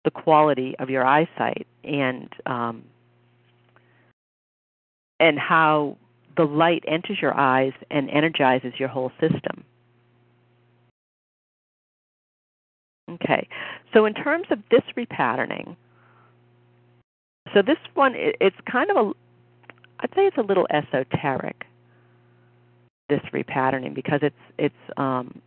the 0.03 0.11
quality 0.11 0.75
of 0.79 0.89
your 0.89 1.05
eyesight 1.05 1.67
and 1.83 2.29
um, 2.45 2.83
and 5.19 5.37
how 5.37 5.97
the 6.37 6.43
light 6.43 6.83
enters 6.87 7.19
your 7.21 7.37
eyes 7.37 7.73
and 7.91 8.09
energizes 8.09 8.73
your 8.79 8.89
whole 8.89 9.11
system. 9.19 9.63
Okay, 13.11 13.47
so 13.93 14.05
in 14.05 14.13
terms 14.13 14.47
of 14.49 14.59
this 14.71 14.81
repatterning, 14.97 15.75
so 17.53 17.61
this 17.61 17.77
one 17.93 18.13
it's 18.15 18.55
kind 18.71 18.89
of 18.89 18.97
a 18.97 19.11
I'd 19.99 20.09
say 20.15 20.25
it's 20.25 20.37
a 20.37 20.41
little 20.41 20.67
esoteric. 20.71 21.65
This 23.11 23.19
repatterning 23.33 23.93
because 23.93 24.21
it's 24.23 24.33
it's 24.57 24.73
um, 24.95 25.41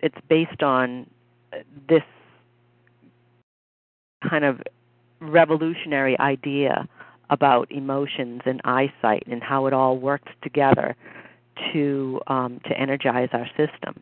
it's 0.00 0.18
based 0.28 0.62
on 0.62 1.08
this 1.88 2.02
kind 4.28 4.44
of 4.44 4.60
revolutionary 5.20 6.18
idea 6.20 6.86
about 7.30 7.72
emotions 7.72 8.42
and 8.44 8.60
eyesight 8.66 9.22
and 9.26 9.42
how 9.42 9.64
it 9.64 9.72
all 9.72 9.96
works 9.96 10.30
together 10.42 10.94
to 11.72 12.20
um, 12.26 12.60
to 12.66 12.78
energize 12.78 13.30
our 13.32 13.46
system. 13.56 13.98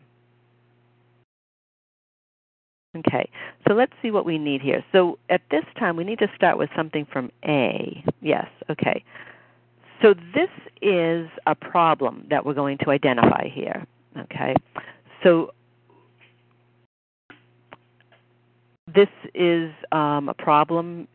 Okay, 2.96 3.30
so 3.68 3.74
let's 3.74 3.92
see 4.02 4.10
what 4.10 4.26
we 4.26 4.38
need 4.38 4.60
here. 4.60 4.84
So 4.90 5.20
at 5.30 5.42
this 5.52 5.64
time, 5.78 5.94
we 5.94 6.02
need 6.02 6.18
to 6.18 6.28
start 6.34 6.58
with 6.58 6.70
something 6.76 7.06
from 7.12 7.30
A. 7.44 8.04
Yes, 8.20 8.48
okay. 8.68 9.04
So 10.02 10.14
this 10.34 10.50
is 10.82 11.28
a 11.46 11.54
problem 11.54 12.26
that 12.30 12.44
we're 12.44 12.54
going 12.54 12.78
to 12.78 12.90
identify 12.90 13.48
here. 13.48 13.86
Okay, 14.18 14.54
so 15.22 15.52
this 18.94 19.08
is 19.34 19.72
um, 19.92 20.28
a 20.28 20.34
problem 20.34 21.08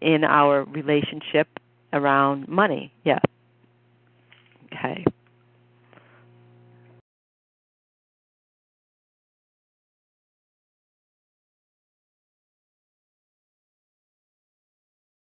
in 0.00 0.24
our 0.24 0.64
relationship 0.64 1.48
around 1.92 2.48
money. 2.48 2.92
Yeah. 3.04 3.20
Okay. 4.74 5.04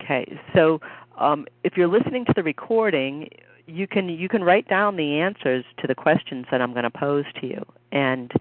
Okay, 0.03 0.39
so 0.55 0.81
um, 1.19 1.47
if 1.65 1.77
you're 1.77 1.89
listening 1.89 2.25
to 2.27 2.33
the 2.35 2.43
recording, 2.43 3.29
you 3.67 3.87
can 3.87 4.09
you 4.09 4.29
can 4.29 4.43
write 4.43 4.69
down 4.69 4.97
the 4.97 5.21
answers 5.21 5.65
to 5.79 5.87
the 5.87 5.95
questions 5.95 6.47
that 6.51 6.63
I'm 6.63 6.73
going 6.73 6.85
to 6.85 6.91
pose 6.91 7.25
to 7.41 7.47
you, 7.47 7.65
and 7.93 8.33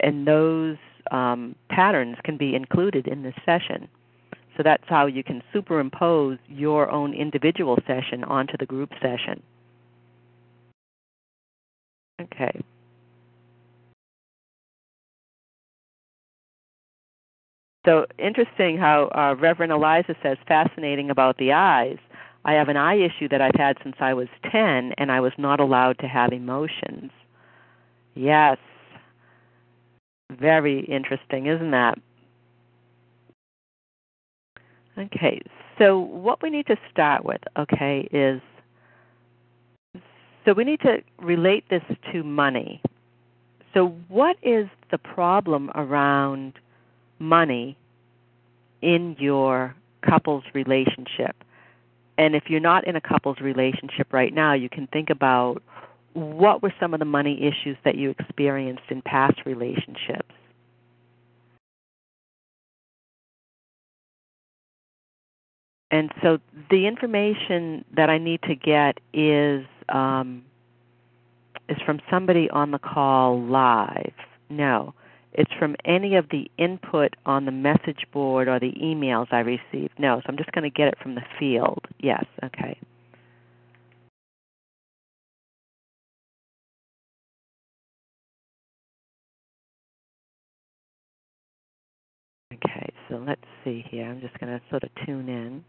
and 0.00 0.26
those 0.26 0.76
um, 1.10 1.54
patterns 1.70 2.16
can 2.24 2.36
be 2.36 2.54
included 2.54 3.06
in 3.06 3.22
this 3.22 3.34
session. 3.44 3.88
So 4.56 4.62
that's 4.64 4.84
how 4.86 5.06
you 5.06 5.22
can 5.22 5.42
superimpose 5.52 6.38
your 6.48 6.90
own 6.90 7.14
individual 7.14 7.78
session 7.86 8.24
onto 8.24 8.56
the 8.58 8.66
group 8.66 8.90
session. 9.00 9.40
Okay. 12.20 12.60
So 17.86 18.04
interesting 18.18 18.76
how 18.76 19.08
uh, 19.14 19.36
Reverend 19.40 19.72
Eliza 19.72 20.14
says, 20.22 20.36
fascinating 20.46 21.08
about 21.08 21.38
the 21.38 21.52
eyes. 21.52 21.98
I 22.48 22.52
have 22.52 22.70
an 22.70 22.78
eye 22.78 22.96
issue 22.96 23.28
that 23.28 23.42
I've 23.42 23.54
had 23.58 23.76
since 23.82 23.96
I 24.00 24.14
was 24.14 24.26
10, 24.50 24.94
and 24.96 25.12
I 25.12 25.20
was 25.20 25.32
not 25.36 25.60
allowed 25.60 25.98
to 25.98 26.06
have 26.06 26.32
emotions. 26.32 27.10
Yes. 28.14 28.56
Very 30.30 30.80
interesting, 30.86 31.46
isn't 31.46 31.72
that? 31.72 31.98
Okay, 34.96 35.42
so 35.76 35.98
what 35.98 36.42
we 36.42 36.48
need 36.48 36.66
to 36.68 36.76
start 36.90 37.22
with, 37.22 37.42
okay, 37.58 38.08
is 38.12 38.40
so 40.46 40.54
we 40.54 40.64
need 40.64 40.80
to 40.80 41.02
relate 41.18 41.64
this 41.68 41.82
to 42.12 42.24
money. 42.24 42.80
So, 43.74 43.88
what 44.08 44.36
is 44.42 44.68
the 44.90 44.96
problem 44.96 45.70
around 45.74 46.54
money 47.18 47.76
in 48.80 49.16
your 49.18 49.76
couple's 50.00 50.44
relationship? 50.54 51.36
And 52.18 52.34
if 52.34 52.44
you're 52.48 52.60
not 52.60 52.86
in 52.86 52.96
a 52.96 53.00
couple's 53.00 53.38
relationship 53.40 54.12
right 54.12 54.34
now, 54.34 54.52
you 54.52 54.68
can 54.68 54.88
think 54.88 55.08
about 55.08 55.62
what 56.14 56.62
were 56.62 56.74
some 56.80 56.92
of 56.92 56.98
the 56.98 57.06
money 57.06 57.40
issues 57.40 57.76
that 57.84 57.94
you 57.94 58.10
experienced 58.10 58.82
in 58.90 59.02
past 59.02 59.40
relationships? 59.46 60.34
And 65.90 66.12
so 66.22 66.38
the 66.70 66.86
information 66.86 67.84
that 67.96 68.10
I 68.10 68.18
need 68.18 68.42
to 68.42 68.54
get 68.54 68.98
is 69.14 69.64
um, 69.88 70.44
is 71.68 71.78
from 71.86 72.00
somebody 72.10 72.50
on 72.50 72.72
the 72.72 72.78
call 72.78 73.40
live. 73.40 74.12
No, 74.50 74.92
it's 75.32 75.52
from 75.58 75.76
any 75.84 76.16
of 76.16 76.26
the 76.30 76.50
input 76.58 77.14
on 77.26 77.44
the 77.44 77.52
message 77.52 78.04
board 78.12 78.48
or 78.48 78.58
the 78.58 78.72
emails 78.82 79.26
I 79.32 79.40
received. 79.40 79.94
No, 79.98 80.20
so 80.20 80.24
I'm 80.28 80.36
just 80.36 80.52
going 80.52 80.64
to 80.64 80.70
get 80.70 80.88
it 80.88 80.98
from 81.02 81.14
the 81.14 81.22
field. 81.38 81.80
Yes, 82.00 82.24
okay. 82.44 82.78
Okay, 92.54 92.92
so 93.08 93.22
let's 93.26 93.42
see 93.64 93.84
here. 93.90 94.06
I'm 94.08 94.20
just 94.20 94.38
going 94.40 94.52
to 94.52 94.60
sort 94.70 94.82
of 94.82 94.90
tune 95.06 95.28
in. 95.28 95.64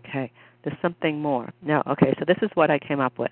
Okay, 0.00 0.30
there's 0.64 0.76
something 0.80 1.20
more. 1.20 1.52
No, 1.62 1.82
okay, 1.86 2.14
so 2.18 2.24
this 2.26 2.38
is 2.42 2.50
what 2.54 2.70
I 2.70 2.78
came 2.78 3.00
up 3.00 3.18
with. 3.18 3.30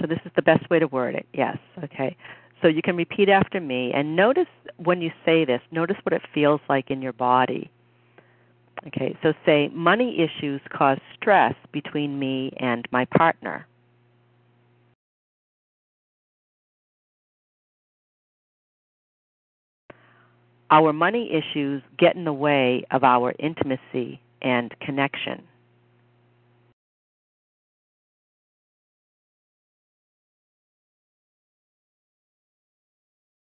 So 0.00 0.06
this 0.06 0.18
is 0.24 0.32
the 0.36 0.42
best 0.42 0.68
way 0.70 0.78
to 0.78 0.86
word 0.86 1.14
it. 1.14 1.26
Yes, 1.32 1.56
okay. 1.84 2.16
So 2.60 2.68
you 2.68 2.82
can 2.82 2.96
repeat 2.96 3.28
after 3.28 3.60
me 3.60 3.92
and 3.94 4.16
notice 4.16 4.46
when 4.76 5.00
you 5.02 5.10
say 5.24 5.44
this, 5.44 5.60
notice 5.70 5.96
what 6.04 6.12
it 6.12 6.22
feels 6.34 6.60
like 6.68 6.90
in 6.90 7.02
your 7.02 7.12
body. 7.12 7.70
Okay, 8.86 9.16
so 9.22 9.32
say 9.46 9.68
money 9.68 10.18
issues 10.20 10.60
cause 10.76 10.98
stress 11.16 11.54
between 11.72 12.18
me 12.18 12.52
and 12.58 12.86
my 12.90 13.04
partner. 13.04 13.66
Our 20.70 20.92
money 20.92 21.30
issues 21.32 21.82
get 21.98 22.16
in 22.16 22.24
the 22.24 22.32
way 22.32 22.84
of 22.90 23.04
our 23.04 23.34
intimacy 23.38 24.20
and 24.42 24.74
connection. 24.80 25.42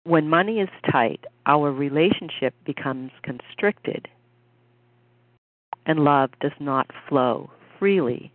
When 0.03 0.29
money 0.29 0.59
is 0.59 0.69
tight, 0.91 1.25
our 1.47 1.71
relationship 1.71 2.53
becomes 2.63 3.11
constricted 3.23 4.07
and 5.85 5.99
love 5.99 6.29
does 6.41 6.51
not 6.59 6.89
flow 7.09 7.49
freely. 7.79 8.31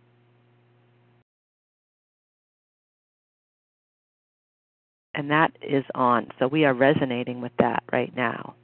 And 5.13 5.29
that 5.31 5.51
is 5.61 5.83
on. 5.93 6.29
So 6.39 6.47
we 6.47 6.65
are 6.65 6.73
resonating 6.73 7.41
with 7.41 7.51
that 7.59 7.83
right 7.91 8.15
now. 8.15 8.55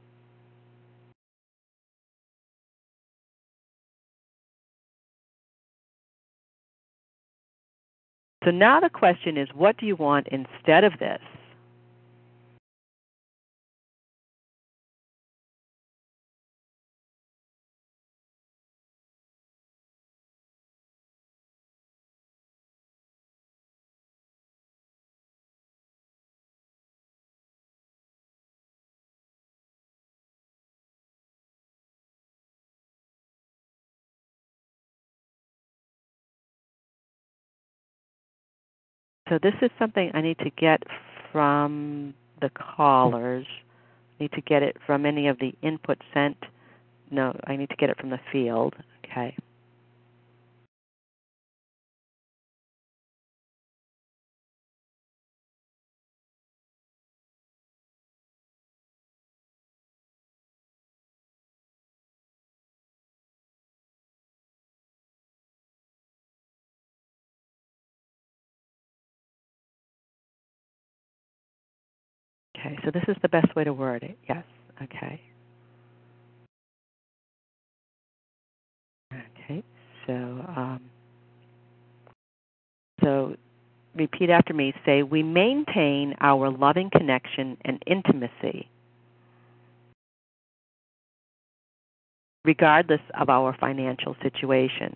So 8.47 8.51
now 8.51 8.79
the 8.79 8.89
question 8.89 9.36
is 9.36 9.49
what 9.53 9.75
do 9.75 9.86
you 9.86 9.97
want 9.97 10.29
instead 10.29 10.86
of 10.86 10.99
this? 10.99 11.19
So 39.29 39.39
this 39.41 39.53
is 39.61 39.69
something 39.77 40.11
I 40.13 40.21
need 40.21 40.39
to 40.39 40.49
get 40.51 40.83
from 41.31 42.13
the 42.41 42.49
callers. 42.49 43.45
I 44.19 44.23
need 44.23 44.31
to 44.33 44.41
get 44.41 44.63
it 44.63 44.77
from 44.85 45.05
any 45.05 45.27
of 45.27 45.39
the 45.39 45.53
input 45.61 46.01
sent. 46.13 46.37
No, 47.11 47.37
I 47.45 47.55
need 47.55 47.69
to 47.69 47.75
get 47.75 47.89
it 47.89 47.97
from 47.99 48.09
the 48.09 48.19
field. 48.31 48.75
Okay. 49.05 49.35
So 72.88 72.91
this 72.91 73.04
is 73.10 73.17
the 73.21 73.28
best 73.28 73.54
way 73.54 73.65
to 73.65 73.73
word 73.73 74.02
it. 74.04 74.17
Yes. 74.30 74.45
Okay. 74.82 75.19
Okay. 79.12 79.62
So, 80.06 80.13
um, 80.13 80.80
so 83.04 83.36
repeat 83.93 84.30
after 84.30 84.54
me. 84.54 84.73
Say, 84.86 85.04
we 85.04 85.21
maintain 85.21 86.15
our 86.21 86.50
loving 86.50 86.89
connection 86.89 87.58
and 87.65 87.84
intimacy 87.86 88.69
regardless 92.45 93.02
of 93.19 93.28
our 93.28 93.54
financial 93.60 94.15
situation. 94.23 94.95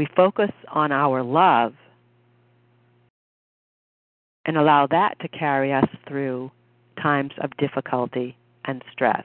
We 0.00 0.08
focus 0.16 0.50
on 0.72 0.92
our 0.92 1.22
love 1.22 1.74
and 4.46 4.56
allow 4.56 4.86
that 4.86 5.20
to 5.20 5.28
carry 5.28 5.74
us 5.74 5.84
through 6.08 6.50
times 7.02 7.32
of 7.42 7.54
difficulty 7.58 8.34
and 8.64 8.82
stress. 8.90 9.24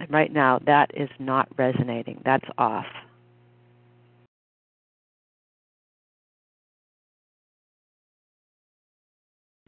And 0.00 0.10
right 0.10 0.32
now, 0.32 0.58
that 0.66 0.90
is 0.96 1.10
not 1.20 1.46
resonating. 1.56 2.20
That's 2.24 2.48
off. 2.58 2.86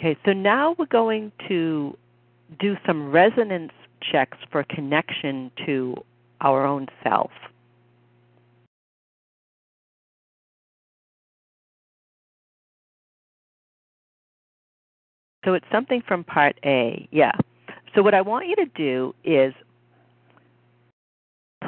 Okay, 0.01 0.19
so 0.25 0.33
now 0.33 0.75
we're 0.77 0.87
going 0.87 1.31
to 1.47 1.97
do 2.59 2.77
some 2.85 3.13
resonance 3.13 3.71
checks 4.11 4.39
for 4.51 4.65
connection 4.65 5.51
to 5.67 5.95
our 6.41 6.67
own 6.67 6.89
self. 7.03 7.31
So 15.45 15.55
it's 15.55 15.67
something 15.73 16.03
from 16.07 16.25
part 16.25 16.59
A. 16.65 17.09
Yeah. 17.11 17.33
So 17.95 18.03
what 18.03 18.15
I 18.15 18.21
want 18.21 18.47
you 18.49 18.57
to 18.57 18.67
do 18.67 19.15
is 19.25 19.53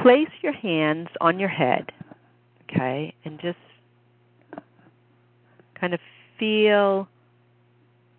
place 0.03 0.29
your 0.43 0.53
hands 0.53 1.09
on 1.21 1.39
your 1.39 1.49
head, 1.49 1.91
okay, 2.65 3.15
and 3.25 3.41
just 3.41 3.59
kind 5.79 5.93
of 5.95 6.01
feel 6.39 7.09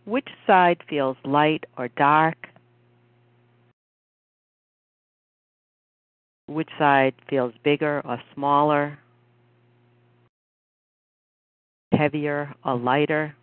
which 0.06 0.30
side 0.45 0.84
feels 0.89 1.17
light 1.23 1.65
or 1.78 1.88
dark. 1.89 2.47
Which 6.47 6.69
side 6.77 7.13
feels 7.29 7.53
bigger 7.63 8.01
or 8.05 8.21
smaller, 8.34 8.99
heavier 11.91 12.53
or 12.63 12.77
lighter. 12.77 13.36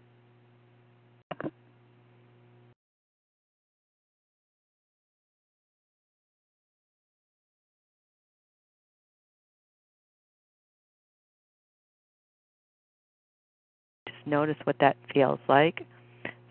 Just 14.08 14.26
notice 14.26 14.56
what 14.64 14.76
that 14.80 14.96
feels 15.12 15.40
like. 15.48 15.86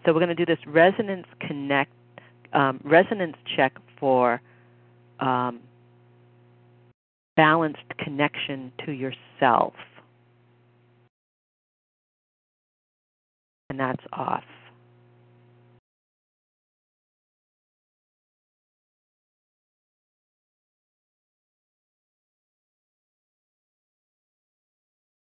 So 0.05 0.13
we're 0.13 0.19
going 0.19 0.35
to 0.35 0.35
do 0.35 0.45
this 0.45 0.59
resonance 0.67 1.27
connect 1.39 1.91
um, 2.53 2.81
resonance 2.83 3.37
check 3.55 3.73
for 3.99 4.41
um, 5.19 5.61
balanced 7.41 7.79
connection 7.97 8.71
to 8.85 8.91
yourself. 8.91 9.73
And 13.71 13.79
that's 13.79 14.03
off. 14.13 14.43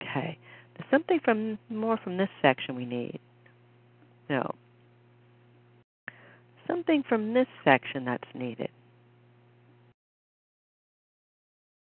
Okay. 0.02 0.40
There's 0.76 0.90
something 0.90 1.20
from 1.24 1.60
more 1.70 2.00
from 2.04 2.18
this 2.18 2.30
section 2.42 2.76
we 2.76 2.86
need. 2.86 3.20
No. 4.28 4.56
Something 6.66 7.04
from 7.08 7.36
this 7.36 7.46
section 7.64 8.06
that's 8.06 8.28
needed. 8.34 8.70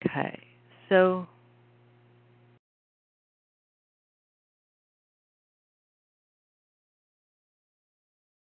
Okay, 0.05 0.39
so 0.89 1.27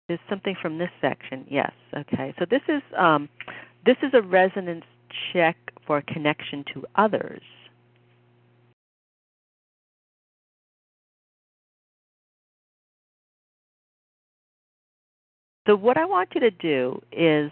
there's 0.07 0.19
something 0.29 0.55
from 0.61 0.77
this 0.77 0.89
section. 1.01 1.45
Yes. 1.49 1.71
Okay. 1.95 2.33
So 2.39 2.45
this 2.49 2.61
is 2.67 2.81
um, 2.97 3.29
this 3.85 3.97
is 4.03 4.11
a 4.13 4.21
resonance 4.21 4.85
check 5.33 5.57
for 5.85 6.01
connection 6.01 6.63
to 6.73 6.85
others. 6.95 7.41
So 15.67 15.75
what 15.75 15.97
I 15.97 16.05
want 16.05 16.29
you 16.35 16.41
to 16.41 16.51
do 16.51 17.01
is 17.11 17.51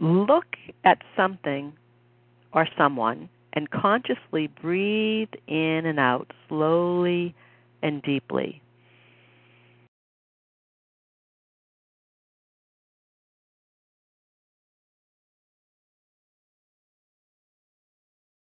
look 0.00 0.46
at 0.84 0.98
something 1.16 1.72
or 2.52 2.66
someone 2.76 3.28
and 3.52 3.70
consciously 3.70 4.48
breathe 4.60 5.28
in 5.46 5.86
and 5.86 6.00
out 6.00 6.30
slowly 6.48 7.34
and 7.82 8.02
deeply. 8.02 8.62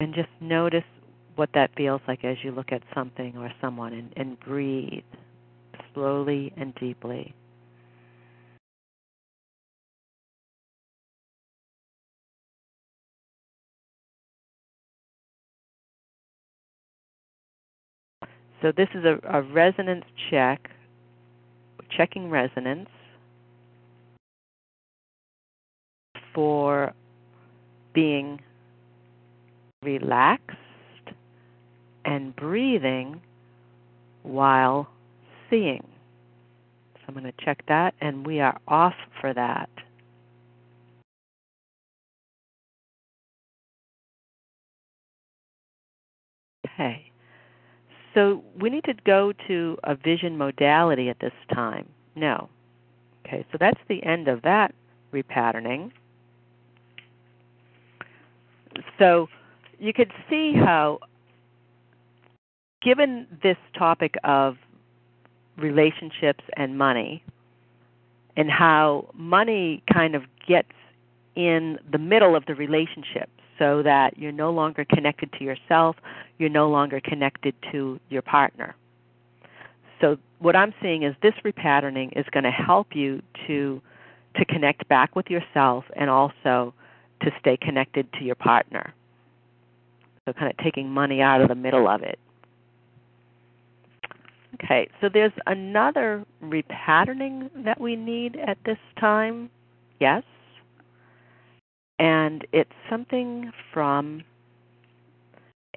And 0.01 0.15
just 0.15 0.29
notice 0.41 0.85
what 1.37 1.51
that 1.55 1.71
feels 1.77 2.01
like 2.09 2.25
as 2.25 2.37
you 2.43 2.53
look 2.53 2.73
at 2.73 2.83
something 2.95 3.37
or 3.37 3.53
someone 3.61 3.93
and, 3.93 4.13
and 4.17 4.41
breathe 4.41 5.05
slowly 5.93 6.53
and 6.57 6.75
deeply. 6.77 7.35
So 18.63 18.73
this 18.77 18.89
is 18.95 19.05
a, 19.05 19.19
a 19.29 19.43
resonance 19.43 20.05
check, 20.31 20.71
checking 21.97 22.29
resonance 22.31 22.89
for 26.35 26.93
being 27.95 28.41
relaxed 29.83 30.57
and 32.05 32.37
breathing 32.37 33.21
while 34.23 34.89
seeing. 35.49 35.87
So 36.95 37.01
I'm 37.09 37.15
going 37.15 37.25
to 37.25 37.45
check 37.45 37.65
that, 37.69 37.95
and 38.01 38.27
we 38.27 38.41
are 38.41 38.59
off 38.69 38.95
for 39.21 39.33
that. 39.33 39.71
Okay. 46.67 47.10
So 48.15 48.43
we 48.59 48.71
need 48.71 48.85
to 48.85 48.95
go 49.05 49.33
to 49.47 49.79
a 49.85 49.95
vision 49.95 50.37
modality 50.37 51.09
at 51.09 51.21
this 51.21 51.33
time. 51.53 51.89
No. 52.17 52.49
Okay, 53.27 53.47
so 53.53 53.59
that's 53.61 53.81
the 53.89 54.03
end 54.05 54.29
of 54.29 54.43
that 54.43 54.75
repatterning. 55.13 55.93
So 58.99 59.29
you 59.79 59.93
could 59.93 60.13
see 60.29 60.55
how, 60.55 60.99
given 62.83 63.27
this 63.43 63.57
topic 63.77 64.15
of 64.25 64.57
relationships 65.57 66.45
and 66.57 66.77
money, 66.77 67.23
and 68.37 68.51
how 68.51 69.11
money 69.15 69.83
kind 69.93 70.15
of 70.15 70.23
gets 70.47 70.73
in 71.37 71.79
the 71.91 71.99
middle 71.99 72.35
of 72.35 72.47
the 72.47 72.55
relationship 72.55 73.29
so 73.61 73.83
that 73.83 74.19
you're 74.19 74.33
no 74.33 74.51
longer 74.51 74.85
connected 74.87 75.31
to 75.35 75.45
yourself, 75.45 75.95
you're 76.39 76.49
no 76.49 76.69
longer 76.69 76.99
connected 76.99 77.55
to 77.71 78.01
your 78.09 78.23
partner. 78.23 78.75
So 80.01 80.17
what 80.39 80.57
I'm 80.57 80.73
seeing 80.83 81.03
is 81.03 81.15
this 81.23 81.35
repatterning 81.45 82.19
is 82.19 82.25
going 82.33 82.45
to 82.45 82.51
help 82.51 82.97
you 82.97 83.23
to 83.47 83.81
to 84.37 84.45
connect 84.45 84.89
back 84.89 85.17
with 85.17 85.27
yourself 85.29 85.85
and 85.97 86.09
also 86.09 86.73
to 87.21 87.33
stay 87.41 87.57
connected 87.57 88.11
to 88.13 88.25
your 88.25 88.37
partner. 88.37 88.95
So 90.25 90.33
kind 90.33 90.49
of 90.49 90.57
taking 90.59 90.89
money 90.89 91.21
out 91.21 91.41
of 91.41 91.49
the 91.49 91.57
middle 91.57 91.89
of 91.89 92.03
it. 92.03 92.19
Okay, 94.55 94.89
so 95.01 95.09
there's 95.13 95.33
another 95.49 96.25
repatterning 96.45 97.51
that 97.65 97.81
we 97.81 97.97
need 97.97 98.37
at 98.37 98.57
this 98.65 98.79
time. 99.01 99.51
Yes 99.99 100.23
and 102.01 102.47
it's 102.53 102.73
something 102.89 103.53
from 103.75 104.25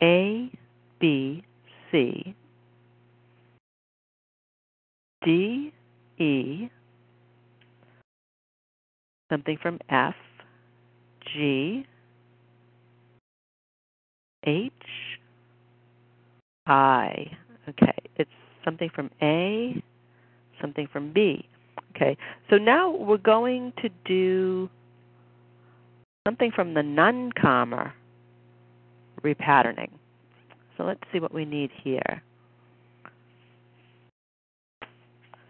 A, 0.01 0.49
B, 0.99 1.43
C, 1.91 2.33
D, 5.25 5.73
E, 6.17 6.69
something 9.29 9.57
from 9.61 9.79
F, 9.89 10.15
G, 11.33 11.85
H, 14.45 14.71
I. 16.67 17.31
Okay, 17.67 17.97
it's 18.15 18.29
something 18.63 18.89
from 18.95 19.11
A, 19.21 19.83
something 20.61 20.87
from 20.91 21.11
B. 21.11 21.49
Okay, 21.93 22.15
so 22.49 22.57
now 22.57 22.89
we're 22.89 23.17
going 23.17 23.73
to 23.81 23.89
do 24.05 24.69
something 26.27 26.51
from 26.51 26.73
the 26.73 26.83
non 26.83 27.31
karma 27.31 27.93
repatterning. 29.23 29.89
So 30.77 30.83
let's 30.83 31.01
see 31.11 31.19
what 31.19 31.33
we 31.33 31.45
need 31.45 31.71
here. 31.83 32.23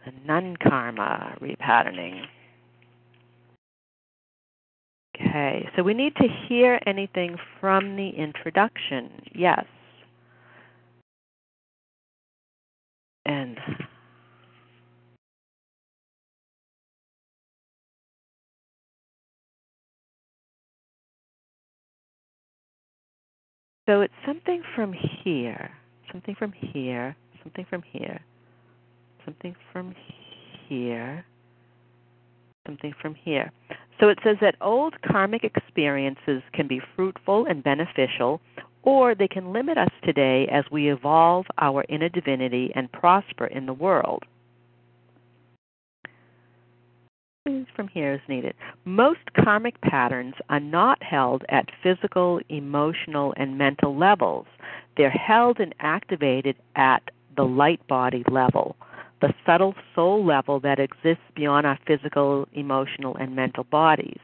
The 0.05 0.12
non 0.25 0.57
karma 0.57 1.38
repatterning. 1.41 2.25
Okay, 5.15 5.69
so 5.75 5.83
we 5.83 5.93
need 5.93 6.15
to 6.15 6.27
hear 6.47 6.79
anything 6.88 7.38
from 7.59 7.95
the 7.95 8.09
introduction. 8.09 9.12
Yes. 9.33 9.65
And 13.25 13.57
So 23.86 24.00
it's 24.00 24.13
something 24.26 24.63
from 24.76 24.93
here, 24.93 25.72
something 26.12 26.36
from 26.36 26.54
here, 26.54 27.15
something 27.43 27.65
from 27.69 27.84
here, 27.91 28.22
something 29.26 29.56
from 29.74 29.93
here, 30.69 31.26
something 32.65 32.93
from 33.02 33.13
here. 33.13 33.52
So 34.00 34.08
it 34.08 34.19
says 34.24 34.38
that 34.39 34.56
old 34.62 34.96
karmic 35.02 35.43
experiences 35.43 36.41
can 36.54 36.67
be 36.67 36.82
fruitful 36.96 37.46
and 37.46 37.62
beneficial, 37.62 38.39
or 38.84 39.15
they 39.15 39.28
can 39.28 39.52
limit 39.52 39.78
us 39.78 39.91
today 40.04 40.48
as 40.50 40.63
we 40.72 40.89
evolve 40.89 41.46
our 41.58 41.84
inner 41.89 42.10
divinity 42.10 42.72
and 42.76 42.91
prosper 42.91 43.48
in 43.48 43.65
the 43.65 43.74
world. 43.74 44.24
From 47.75 47.89
here 47.89 48.13
is 48.13 48.21
needed. 48.29 48.53
Most 48.86 49.19
karmic 49.36 49.82
patterns 49.82 50.36
are 50.47 50.62
not 50.62 51.03
held 51.03 51.43
at 51.49 51.67
physical, 51.84 52.39
emotional, 52.47 53.34
and 53.36 53.58
mental 53.58 53.97
levels. 53.97 54.45
They're 54.95 55.10
held 55.10 55.60
and 55.60 55.75
activated 55.82 56.56
at 56.77 57.03
the 57.36 57.43
light 57.43 57.86
body 57.88 58.23
level, 58.32 58.77
the 59.19 59.34
subtle 59.45 59.75
soul 59.93 60.25
level 60.25 60.62
that 60.62 60.79
exists 60.79 61.25
beyond 61.36 61.67
our 61.67 61.77
physical, 61.86 62.47
emotional, 62.53 63.17
and 63.17 63.36
mental 63.36 63.65
bodies. 63.65 64.21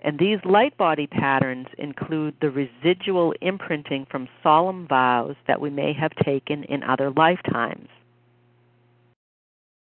And 0.00 0.18
these 0.18 0.40
light 0.44 0.76
body 0.76 1.06
patterns 1.06 1.68
include 1.78 2.34
the 2.42 2.50
residual 2.50 3.32
imprinting 3.40 4.06
from 4.10 4.28
solemn 4.42 4.86
vows 4.86 5.36
that 5.46 5.62
we 5.62 5.70
may 5.70 5.94
have 5.94 6.12
taken 6.22 6.64
in 6.64 6.82
other 6.82 7.10
lifetimes. 7.10 7.88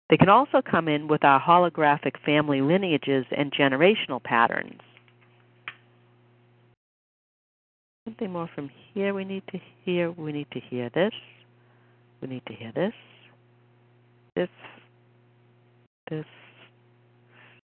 They 0.09 0.17
can 0.17 0.29
also 0.29 0.61
come 0.61 0.87
in 0.87 1.07
with 1.07 1.23
our 1.23 1.41
holographic 1.41 2.19
family 2.25 2.61
lineages 2.61 3.25
and 3.35 3.51
generational 3.51 4.21
patterns. 4.21 4.79
Something 8.05 8.31
more 8.31 8.49
from 8.53 8.69
here 8.93 9.13
we 9.13 9.23
need 9.23 9.43
to 9.51 9.59
hear. 9.85 10.11
We 10.11 10.33
need 10.33 10.47
to 10.51 10.59
hear 10.59 10.89
this. 10.93 11.13
We 12.21 12.27
need 12.27 12.45
to 12.47 12.53
hear 12.53 12.71
this. 12.75 12.93
This. 14.35 14.49
This. 16.09 16.25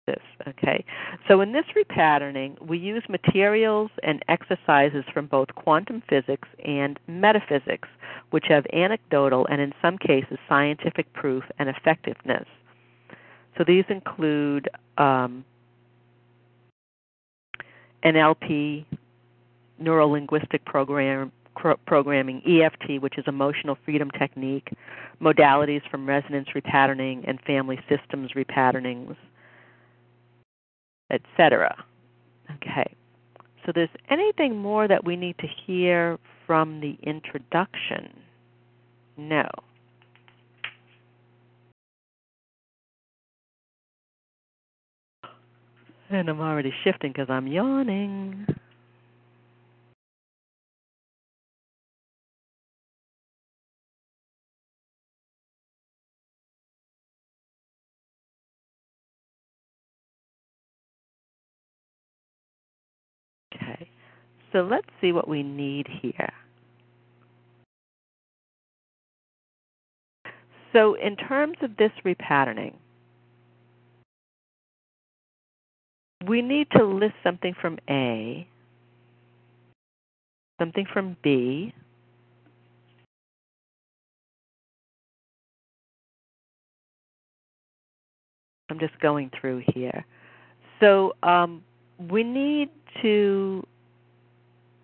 This. 0.10 0.48
Okay. 0.48 0.84
So 1.28 1.42
in 1.42 1.52
this 1.52 1.66
repatterning, 1.78 2.60
we 2.66 2.80
use 2.80 3.04
materials 3.10 3.92
and 4.02 4.24
exercises 4.28 5.04
from 5.14 5.28
both 5.28 5.50
quantum 5.54 6.02
physics 6.10 6.48
and 6.66 7.00
metaphysics 7.08 7.88
which 8.32 8.46
have 8.50 8.66
anecdotal 8.74 9.46
and 9.52 9.62
in 9.62 9.72
some 9.84 10.00
cases 10.00 10.40
scientific 10.48 11.12
proof 11.14 11.44
and 11.60 11.70
effectiveness. 11.70 12.48
So 13.56 13.64
these 13.64 13.86
include 13.90 14.68
um, 14.98 15.46
NLP, 18.04 18.86
neuro 19.78 20.08
linguistic 20.08 20.66
program, 20.66 21.32
programming, 21.86 22.42
EFT, 22.48 23.00
which 23.00 23.20
is 23.20 23.26
emotional 23.28 23.78
freedom 23.86 24.10
technique, 24.18 24.70
modalities 25.22 25.88
from 25.92 26.08
resonance 26.08 26.48
repatterning 26.56 27.28
and 27.28 27.40
family 27.42 27.80
systems 27.90 28.32
repatternings, 28.32 29.16
etc. 31.12 31.84
Okay. 32.56 32.96
So 33.66 33.72
there's 33.74 33.90
anything 34.10 34.58
more 34.58 34.88
that 34.88 35.06
we 35.06 35.16
need 35.16 35.38
to 35.40 35.48
hear 35.48 36.18
from 36.48 36.82
the 36.82 36.98
introduction? 37.04 38.12
No. 39.18 39.48
And 46.10 46.28
I'm 46.28 46.42
already 46.42 46.74
shifting 46.84 47.12
because 47.12 47.30
I'm 47.30 47.46
yawning. 47.46 48.48
Okay, 63.70 63.90
so 64.52 64.60
let's 64.60 64.88
see 65.02 65.12
what 65.12 65.28
we 65.28 65.44
need 65.44 65.88
here. 66.02 66.34
So, 70.74 70.96
in 70.96 71.16
terms 71.16 71.58
of 71.62 71.78
this 71.78 71.92
repatterning, 72.06 72.74
we 76.28 76.42
need 76.42 76.68
to 76.72 76.84
list 76.84 77.16
something 77.24 77.56
from 77.60 77.80
A, 77.90 78.48
something 80.60 80.86
from 80.94 81.18
B, 81.24 81.74
I'm 88.70 88.80
just 88.80 89.00
going 89.00 89.32
through 89.40 89.64
here. 89.74 90.06
So 90.80 91.14
um, 91.24 91.64
we 92.10 92.24
need 92.24 92.70
to 93.02 93.66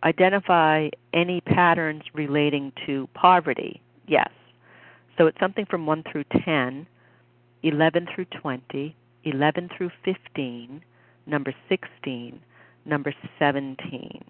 identify 0.03 0.89
any 1.13 1.41
patterns 1.41 2.03
relating 2.13 2.71
to 2.85 3.07
poverty. 3.13 3.81
Yes. 4.07 4.29
So 5.17 5.27
it's 5.27 5.39
something 5.39 5.65
from 5.65 5.85
1 5.85 6.03
through 6.11 6.25
10, 6.45 6.85
11 7.63 8.07
through 8.13 8.25
20, 8.25 8.95
11 9.23 9.69
through 9.77 9.91
15, 10.03 10.81
number 11.25 11.53
16, 11.69 12.39
number 12.85 13.13
17. 13.39 14.23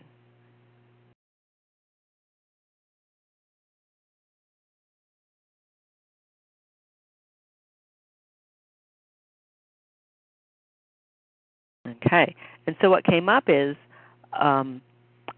Okay. 11.88 12.36
And 12.68 12.76
so 12.82 12.90
what 12.90 13.04
came 13.04 13.30
up 13.30 13.46
is 13.48 13.76
um, 14.40 14.82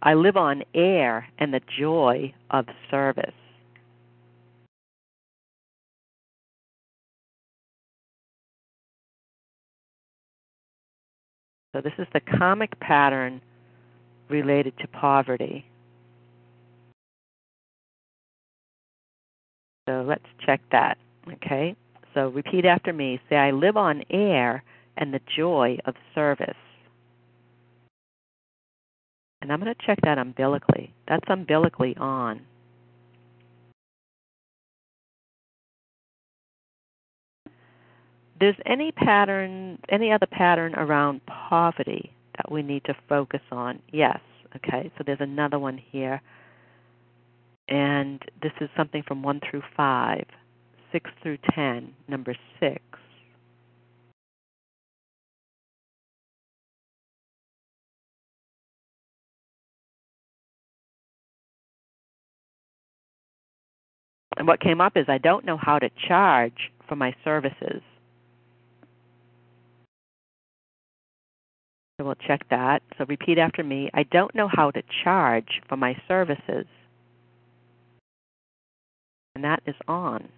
I 0.01 0.13
live 0.13 0.37
on 0.37 0.63
air 0.73 1.27
and 1.39 1.53
the 1.53 1.61
joy 1.79 2.33
of 2.51 2.65
service. 2.89 3.33
So 11.75 11.81
this 11.81 11.93
is 11.99 12.07
the 12.13 12.21
karmic 12.21 12.79
pattern 12.79 13.41
related 14.29 14.73
to 14.79 14.87
poverty. 14.87 15.65
So 19.87 20.03
let's 20.07 20.25
check 20.45 20.61
that. 20.71 20.97
Okay? 21.31 21.75
So 22.13 22.29
repeat 22.29 22.65
after 22.65 22.93
me. 22.93 23.19
Say, 23.29 23.35
I 23.35 23.51
live 23.51 23.77
on 23.77 24.03
air 24.09 24.63
and 24.97 25.13
the 25.13 25.21
joy 25.35 25.77
of 25.85 25.95
service. 26.15 26.55
And 29.47 29.53
I'm 29.53 29.61
going 29.61 29.73
to 29.73 29.85
check 29.85 29.97
that 30.03 30.17
umbilically. 30.17 30.93
That's 31.07 31.23
umbilically 31.29 31.95
on. 31.95 32.41
There's 38.41 38.57
any 38.65 38.91
pattern, 38.91 39.79
any 39.87 40.11
other 40.11 40.25
pattern 40.25 40.75
around 40.75 41.21
poverty 41.27 42.11
that 42.35 42.51
we 42.51 42.61
need 42.61 42.83
to 42.87 42.95
focus 43.07 43.39
on? 43.49 43.79
Yes. 43.93 44.19
Okay, 44.57 44.91
so 44.97 45.05
there's 45.05 45.21
another 45.21 45.59
one 45.59 45.77
here. 45.77 46.21
And 47.69 48.21
this 48.43 48.51
is 48.59 48.69
something 48.75 49.01
from 49.07 49.23
1 49.23 49.39
through 49.49 49.63
5, 49.77 50.25
6 50.91 51.09
through 51.23 51.37
10, 51.55 51.93
number 52.09 52.35
6. 52.59 52.81
And 64.37 64.47
what 64.47 64.59
came 64.59 64.79
up 64.79 64.95
is 64.95 65.05
I 65.07 65.17
don't 65.17 65.45
know 65.45 65.57
how 65.57 65.79
to 65.79 65.89
charge 66.07 66.71
for 66.87 66.95
my 66.95 67.13
services. 67.23 67.81
So 71.99 72.05
we'll 72.05 72.15
check 72.15 72.47
that. 72.51 72.83
So 72.97 73.05
repeat 73.05 73.39
after 73.39 73.63
me. 73.63 73.89
I 73.95 74.03
don't 74.03 74.33
know 74.35 74.47
how 74.47 74.69
to 74.69 74.83
charge 75.03 75.61
for 75.67 75.75
my 75.75 75.99
services. 76.07 76.67
And 79.33 79.43
that 79.43 79.63
is 79.65 79.75
on. 79.87 80.29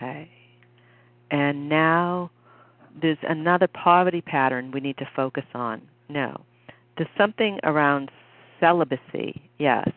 Okay. 0.00 0.30
And 1.30 1.68
now 1.68 2.30
there's 3.00 3.18
another 3.28 3.68
poverty 3.68 4.22
pattern 4.22 4.70
we 4.72 4.80
need 4.80 4.96
to 4.98 5.08
focus 5.14 5.44
on. 5.54 5.82
No. 6.08 6.40
There's 6.96 7.10
something 7.18 7.60
around 7.64 8.10
celibacy. 8.58 9.50
Yes. 9.58 9.88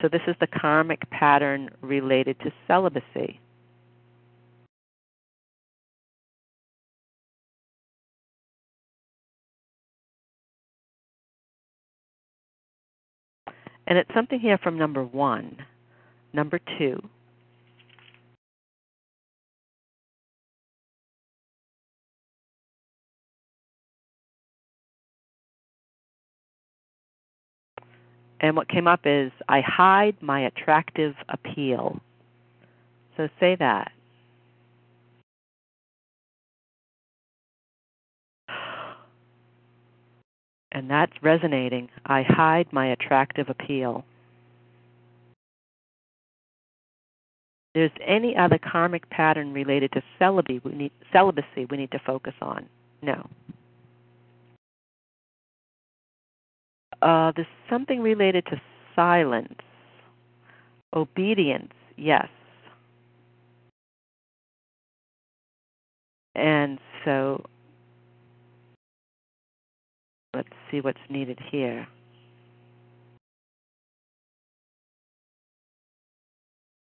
So 0.00 0.08
this 0.08 0.22
is 0.26 0.36
the 0.40 0.46
karmic 0.46 1.08
pattern 1.10 1.70
related 1.82 2.38
to 2.40 2.52
celibacy. 2.66 3.40
And 13.86 13.98
it's 13.98 14.10
something 14.14 14.38
here 14.38 14.56
from 14.56 14.78
number 14.78 15.04
one, 15.04 15.56
number 16.32 16.60
two, 16.78 17.00
And 28.40 28.56
what 28.56 28.68
came 28.68 28.88
up 28.88 29.00
is, 29.04 29.30
I 29.48 29.60
hide 29.60 30.16
my 30.22 30.46
attractive 30.46 31.14
appeal. 31.28 32.00
So 33.16 33.28
say 33.38 33.54
that. 33.58 33.92
And 40.72 40.90
that's 40.90 41.12
resonating. 41.20 41.90
I 42.06 42.22
hide 42.26 42.72
my 42.72 42.86
attractive 42.92 43.50
appeal. 43.50 44.04
There's 47.74 47.92
any 48.04 48.36
other 48.36 48.58
karmic 48.58 49.08
pattern 49.10 49.52
related 49.52 49.92
to 49.92 50.02
celibacy 50.18 50.60
we 50.64 50.72
need, 50.72 50.92
celibacy 51.12 51.66
we 51.70 51.76
need 51.76 51.92
to 51.92 52.00
focus 52.04 52.34
on? 52.42 52.68
No. 53.02 53.28
Uh, 57.00 57.32
there's 57.34 57.46
something 57.70 58.00
related 58.00 58.44
to 58.46 58.60
silence, 58.96 59.60
obedience, 60.94 61.72
yes. 61.96 62.28
And 66.34 66.78
so 67.04 67.44
let's 70.34 70.48
see 70.70 70.80
what's 70.80 70.98
needed 71.08 71.38
here. 71.50 71.86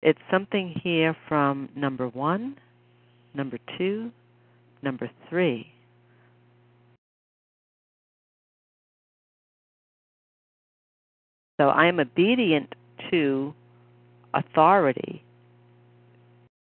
It's 0.06 0.20
something 0.30 0.72
here 0.84 1.16
from 1.28 1.68
number 1.74 2.06
one, 2.06 2.56
number 3.34 3.58
two, 3.76 4.12
number 4.80 5.10
three. 5.28 5.66
So 11.60 11.70
I 11.70 11.86
am 11.86 11.98
obedient 11.98 12.72
to 13.10 13.52
authority 14.32 15.24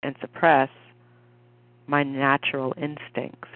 and 0.05 0.14
suppress 0.20 0.70
my 1.88 2.05
natural 2.05 2.72
instincts. 2.80 3.49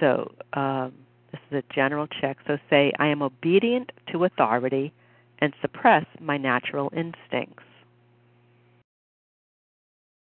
So 0.00 0.32
um, 0.54 0.94
this 1.32 1.40
is 1.50 1.64
a 1.68 1.74
general 1.74 2.06
check. 2.06 2.38
So 2.46 2.56
say, 2.70 2.94
I 2.98 3.08
am 3.08 3.20
obedient 3.20 3.92
to 4.10 4.24
authority 4.24 4.90
and 5.42 5.52
suppress 5.60 6.06
my 6.20 6.38
natural 6.38 6.88
instincts. 6.96 7.64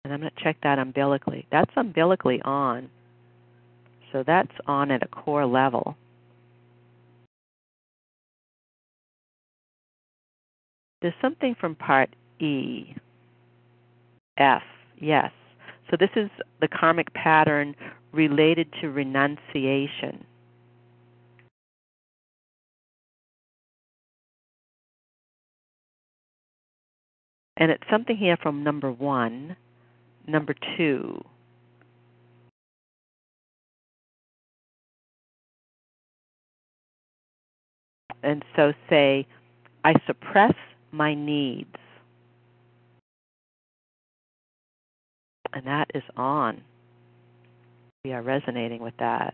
And 0.05 0.13
I'm 0.13 0.19
going 0.19 0.31
to 0.31 0.43
check 0.43 0.57
that 0.61 0.77
umbilically. 0.77 1.47
That's 1.51 1.71
umbilically 1.75 2.39
on. 2.43 2.89
So 4.11 4.23
that's 4.25 4.51
on 4.67 4.91
at 4.91 5.01
a 5.01 5.07
core 5.07 5.47
level. 5.47 5.97
There's 11.01 11.13
something 11.21 11.55
from 11.59 11.73
part 11.73 12.15
E. 12.39 12.93
F, 14.37 14.61
yes. 14.99 15.31
So 15.89 15.97
this 15.99 16.09
is 16.15 16.29
the 16.61 16.67
karmic 16.67 17.11
pattern 17.15 17.75
related 18.11 18.67
to 18.81 18.89
renunciation. 18.91 20.23
And 27.59 27.71
it's 27.71 27.83
something 27.91 28.17
here 28.17 28.37
from 28.37 28.63
number 28.63 28.91
one, 28.91 29.55
number 30.25 30.55
two, 30.77 31.21
and 38.23 38.43
so 38.55 38.73
say, 38.89 39.25
I 39.83 39.93
suppress 40.05 40.53
my 40.91 41.13
needs. 41.13 41.75
And 45.53 45.65
that 45.65 45.89
is 45.93 46.03
on. 46.15 46.61
We 48.05 48.13
are 48.13 48.21
resonating 48.21 48.81
with 48.81 48.93
that. 48.99 49.33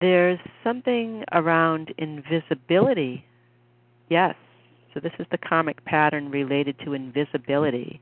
There's 0.00 0.38
something 0.64 1.24
around 1.32 1.92
invisibility. 1.98 3.24
Yes. 4.08 4.34
So 4.94 5.00
this 5.00 5.12
is 5.18 5.26
the 5.30 5.38
karmic 5.38 5.84
pattern 5.84 6.30
related 6.30 6.76
to 6.84 6.94
invisibility. 6.94 8.00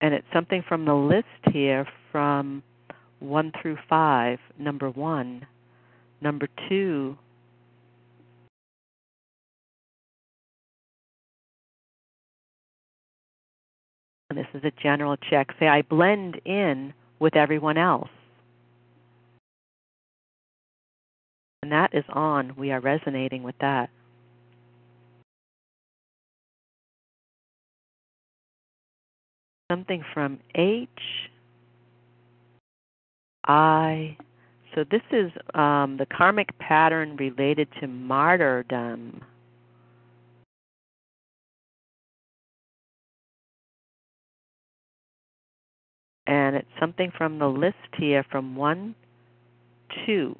And 0.00 0.14
it's 0.14 0.26
something 0.32 0.62
from 0.66 0.84
the 0.84 0.94
list 0.94 1.26
here 1.52 1.86
from 2.10 2.62
1 3.20 3.52
through 3.60 3.78
5. 3.88 4.38
Number 4.58 4.90
1. 4.90 5.46
Number 6.20 6.48
2. 6.68 7.16
And 14.30 14.38
this 14.38 14.46
is 14.54 14.64
a 14.64 14.72
general 14.82 15.16
check. 15.16 15.48
Say, 15.58 15.68
I 15.68 15.82
blend 15.82 16.40
in 16.44 16.92
with 17.18 17.36
everyone 17.36 17.78
else. 17.78 18.08
And 21.62 21.72
that 21.72 21.94
is 21.94 22.04
on. 22.10 22.54
We 22.56 22.70
are 22.72 22.80
resonating 22.80 23.42
with 23.42 23.56
that. 23.60 23.90
Something 29.70 30.04
from 30.14 30.38
H, 30.54 30.88
I. 33.48 34.16
So 34.74 34.84
this 34.88 35.02
is 35.10 35.32
um, 35.54 35.96
the 35.98 36.06
karmic 36.06 36.56
pattern 36.58 37.16
related 37.16 37.68
to 37.80 37.88
martyrdom. 37.88 39.22
And 46.26 46.56
it's 46.56 46.68
something 46.80 47.12
from 47.16 47.38
the 47.38 47.46
list 47.46 47.76
here 47.96 48.24
from 48.30 48.56
1, 48.56 48.94
2. 50.06 50.36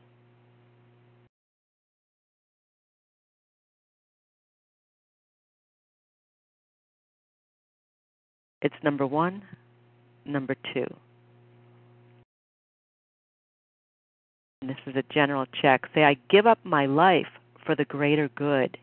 It's 8.66 8.74
number 8.82 9.06
one, 9.06 9.42
number 10.24 10.56
two. 10.74 10.86
And 14.60 14.68
this 14.68 14.76
is 14.86 14.96
a 14.96 15.04
general 15.14 15.46
check. 15.62 15.82
Say, 15.94 16.02
I 16.02 16.16
give 16.28 16.48
up 16.48 16.58
my 16.64 16.86
life 16.86 17.28
for 17.64 17.76
the 17.76 17.84
greater 17.84 18.28
good. 18.28 18.76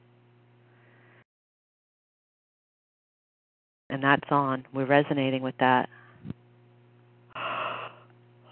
And 3.89 4.01
that's 4.01 4.31
on. 4.31 4.63
We're 4.73 4.85
resonating 4.85 5.41
with 5.41 5.55
that. 5.59 5.89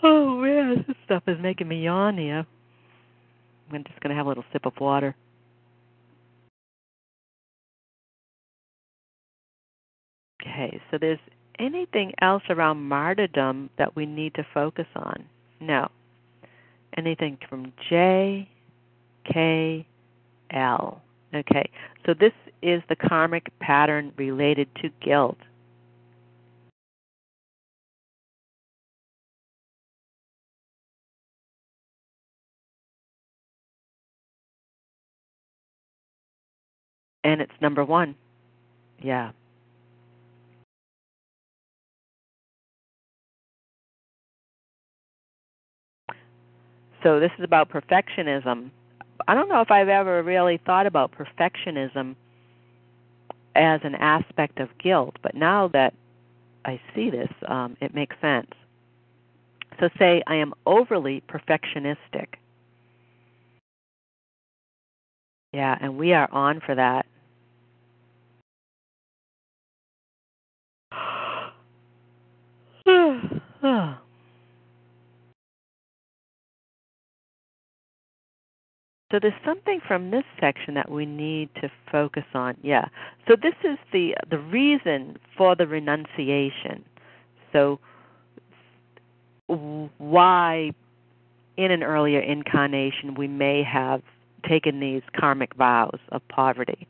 Oh 0.04 0.38
man, 0.38 0.84
this 0.88 0.96
stuff 1.06 1.24
is 1.28 1.38
making 1.42 1.68
me 1.68 1.84
yawn 1.84 2.18
here. 2.18 2.46
I'm 3.72 3.84
just 3.84 4.00
going 4.02 4.10
to 4.10 4.16
have 4.16 4.26
a 4.26 4.30
little 4.30 4.44
sip 4.52 4.66
of 4.66 4.74
water. 4.80 5.16
Okay, 10.42 10.82
so 10.90 10.98
there's 11.00 11.20
anything 11.60 12.14
else 12.22 12.44
around 12.50 12.82
martyrdom 12.82 13.70
that 13.78 13.96
we 13.96 14.06
need 14.06 14.34
to 14.36 14.46
focus 14.54 14.88
on? 14.96 15.24
No. 15.60 15.90
Anything 16.98 17.38
from 17.48 17.72
J, 17.90 18.50
K, 19.32 19.86
L. 20.52 21.02
Okay, 21.34 21.70
so 22.06 22.14
this 22.14 22.34
is 22.62 22.82
the 22.90 22.96
karmic 22.96 23.48
pattern 23.60 24.12
related 24.18 24.68
to 24.82 24.90
guilt. 25.04 25.38
And 37.24 37.42
it's 37.42 37.52
number 37.62 37.84
one. 37.86 38.16
Yeah. 39.02 39.32
So 47.04 47.20
this 47.20 47.32
is 47.38 47.44
about 47.44 47.70
perfectionism. 47.70 48.70
I 49.28 49.34
don't 49.34 49.50
know 49.50 49.62
if 49.62 49.72
I've 49.72 49.90
ever 49.90 50.24
really 50.24 50.60
thought 50.66 50.86
about 50.88 51.12
perfectionism 51.14 52.16
as 53.56 53.82
an 53.84 53.96
aspect 53.96 54.60
of 54.60 54.70
guilt, 54.78 55.16
but 55.22 55.36
now 55.36 55.68
that 55.70 55.94
I 56.66 56.80
see 56.96 57.10
this, 57.10 57.30
um, 57.48 57.78
it 57.82 57.94
makes 57.94 58.16
sense. 58.22 58.52
So 59.80 59.90
say 59.98 60.22
I 60.28 60.36
am 60.36 60.54
overly 60.66 61.24
perfectionistic. 61.28 62.28
Yeah, 65.54 65.78
and 65.82 65.98
we 65.98 66.14
are 66.14 66.30
on 66.32 66.62
for 66.66 66.76
that. 66.76 67.06
So 79.12 79.20
there's 79.22 79.34
something 79.44 79.82
from 79.86 80.10
this 80.10 80.24
section 80.40 80.74
that 80.76 80.90
we 80.90 81.06
need 81.06 81.50
to 81.56 81.70
focus 81.92 82.24
on. 82.34 82.56
Yeah. 82.64 82.86
So 83.28 83.36
this 83.36 83.56
is 83.62 83.78
the 83.92 84.16
the 84.30 84.38
reason 84.40 85.18
for 85.38 85.54
the 85.54 85.68
renunciation. 85.68 86.86
So 87.52 87.78
why 89.98 90.72
in 91.58 91.72
an 91.72 91.84
earlier 91.84 92.22
incarnation 92.22 93.16
we 93.16 93.28
may 93.28 93.64
have 93.64 94.02
taken 94.48 94.80
these 94.80 95.02
karmic 95.20 95.54
vows 95.56 96.00
of 96.10 96.22
poverty. 96.30 96.88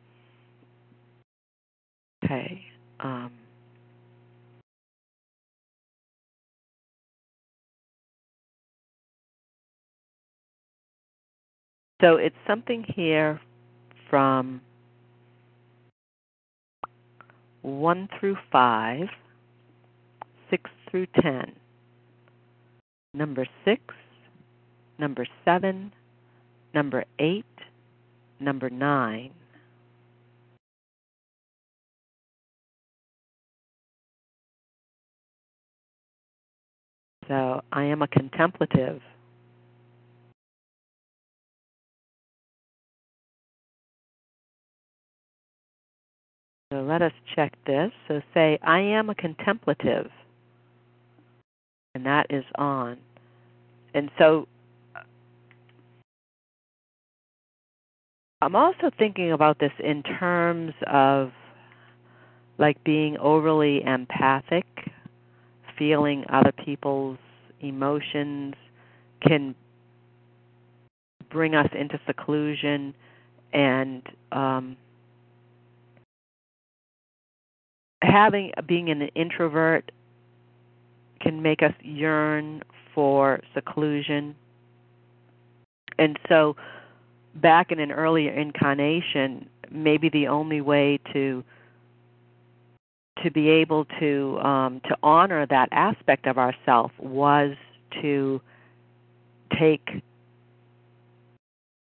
Okay. 2.24 2.64
Um, 3.00 3.32
So 12.02 12.16
it's 12.16 12.36
something 12.48 12.84
here 12.96 13.40
from 14.10 14.60
1 17.62 18.10
through 18.20 18.38
5, 18.52 19.08
6 20.50 20.70
through 20.90 21.06
10, 21.22 21.52
number 23.14 23.46
6, 23.66 23.82
number 24.98 25.28
7, 25.46 25.94
number 26.74 27.06
8, 27.20 27.46
number 28.40 28.72
9. 28.72 29.32
So 37.28 37.62
I 37.72 37.84
am 37.84 38.02
a 38.02 38.08
contemplative. 38.08 39.02
So 46.72 46.78
let 46.82 47.02
us 47.02 47.12
check 47.36 47.54
this. 47.68 47.92
So 48.08 48.22
say, 48.34 48.58
I 48.64 48.80
am 48.80 49.10
a 49.10 49.16
contemplative. 49.16 50.10
And 51.94 52.06
that 52.06 52.28
is 52.30 52.46
on. 52.56 52.98
And 53.94 54.10
so 54.18 54.48
I'm 58.42 58.56
also 58.56 58.90
thinking 58.98 59.34
about 59.34 59.60
this 59.60 59.74
in 59.84 60.02
terms 60.02 60.74
of 60.88 61.32
like 62.58 62.82
being 62.86 63.18
overly 63.18 63.84
empathic, 63.84 64.66
feeling 65.78 66.24
other 66.30 66.54
people's 66.54 67.18
emotions 67.60 68.56
can 69.22 69.54
bring 71.30 71.54
us 71.54 71.70
into 71.78 72.00
seclusion 72.08 72.94
and 73.54 74.04
um, 74.32 74.78
having 78.02 78.52
being 78.68 78.90
an 78.90 79.04
introvert 79.16 79.92
can 81.20 81.42
make 81.42 81.62
us 81.62 81.74
yearn 81.82 82.64
for 82.94 83.42
seclusion. 83.54 84.36
And 85.98 86.18
so 86.28 86.56
back 87.36 87.72
in 87.72 87.80
an 87.80 87.92
earlier 87.92 88.32
incarnation, 88.32 89.48
maybe 89.70 90.10
the 90.10 90.28
only 90.28 90.62
way 90.62 91.00
to 91.14 91.44
to 93.24 93.30
be 93.30 93.50
able 93.50 93.86
to 94.00 94.40
um, 94.40 94.82
to 94.86 94.98
honor 95.04 95.46
that 95.46 95.70
aspect 95.72 96.26
of 96.26 96.38
ourself 96.38 96.92
was 96.98 97.56
to 98.02 98.42
take 99.60 100.02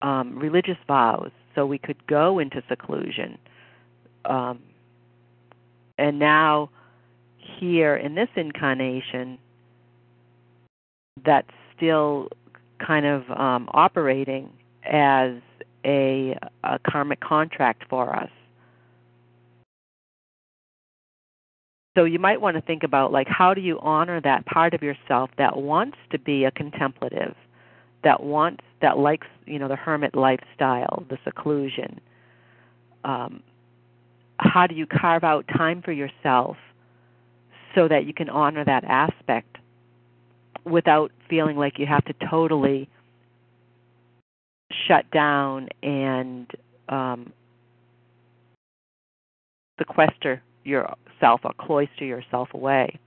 um, 0.02 0.40
religious 0.40 0.78
vows 0.88 1.30
so 1.56 1.66
we 1.66 1.78
could 1.78 2.06
go 2.08 2.40
into 2.40 2.64
seclusion. 2.68 3.38
Um, 4.26 4.60
and 6.00 6.18
now, 6.18 6.70
here 7.60 7.96
in 7.96 8.16
this 8.16 8.30
incarnation, 8.36 9.38
that's 11.26 11.50
still 11.76 12.30
kind 12.86 13.06
of 13.06 13.30
um, 13.32 13.70
operating 13.74 14.50
as 14.86 15.34
a, 15.86 16.38
a 16.64 16.80
karmic 16.90 17.20
contract 17.20 17.84
for 17.90 18.16
us. 18.16 18.30
So 21.98 22.06
you 22.06 22.20
might 22.20 22.40
want 22.40 22.56
to 22.56 22.62
think 22.62 22.84
about 22.84 23.12
like 23.12 23.28
how 23.28 23.54
do 23.54 23.60
you 23.60 23.78
honor 23.82 24.22
that 24.22 24.46
part 24.46 24.74
of 24.74 24.82
yourself 24.82 25.32
that 25.38 25.58
wants 25.58 25.98
to 26.12 26.20
be 26.20 26.46
a 26.46 26.52
contemplative, 26.52 27.36
that 28.06 28.24
wants 28.24 28.64
that 28.82 28.98
likes 28.98 29.28
you 29.46 29.60
know 29.60 29.68
the 29.68 29.76
hermit 29.76 30.16
lifestyle, 30.16 31.04
the 31.10 31.18
seclusion. 31.26 32.00
Um, 33.04 33.44
how 34.40 34.68
do 34.68 34.76
you 34.76 34.86
carve 34.86 35.24
out 35.24 35.46
time 35.48 35.82
for 35.82 35.92
yourself 35.92 36.58
so 37.76 37.88
that 37.88 38.06
you 38.06 38.14
can 38.14 38.30
honor 38.30 38.64
that 38.66 38.84
aspect 38.86 39.58
without 40.66 41.12
feeling 41.30 41.58
like 41.58 41.78
you 41.78 41.86
have 41.86 42.04
to 42.06 42.14
totally 42.30 42.90
shut 44.88 45.10
down 45.12 45.68
and 45.84 46.50
um, 46.88 47.32
sequester 49.78 50.42
yourself 50.64 51.42
or 51.44 51.54
cloister 51.60 52.06
yourself 52.06 52.50
away. 52.54 53.00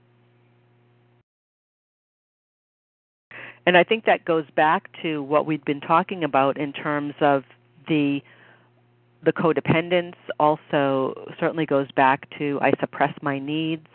And 3.65 3.77
I 3.77 3.83
think 3.83 4.05
that 4.05 4.25
goes 4.25 4.45
back 4.55 4.89
to 5.01 5.23
what 5.23 5.45
we've 5.45 5.63
been 5.63 5.81
talking 5.81 6.23
about 6.23 6.57
in 6.57 6.73
terms 6.73 7.13
of 7.21 7.43
the 7.87 8.21
the 9.23 9.33
codependence 9.33 10.15
also 10.39 11.13
certainly 11.39 11.65
goes 11.65 11.91
back 11.91 12.27
to 12.37 12.59
I 12.61 12.73
suppress 12.79 13.13
my 13.21 13.39
needs, 13.39 13.87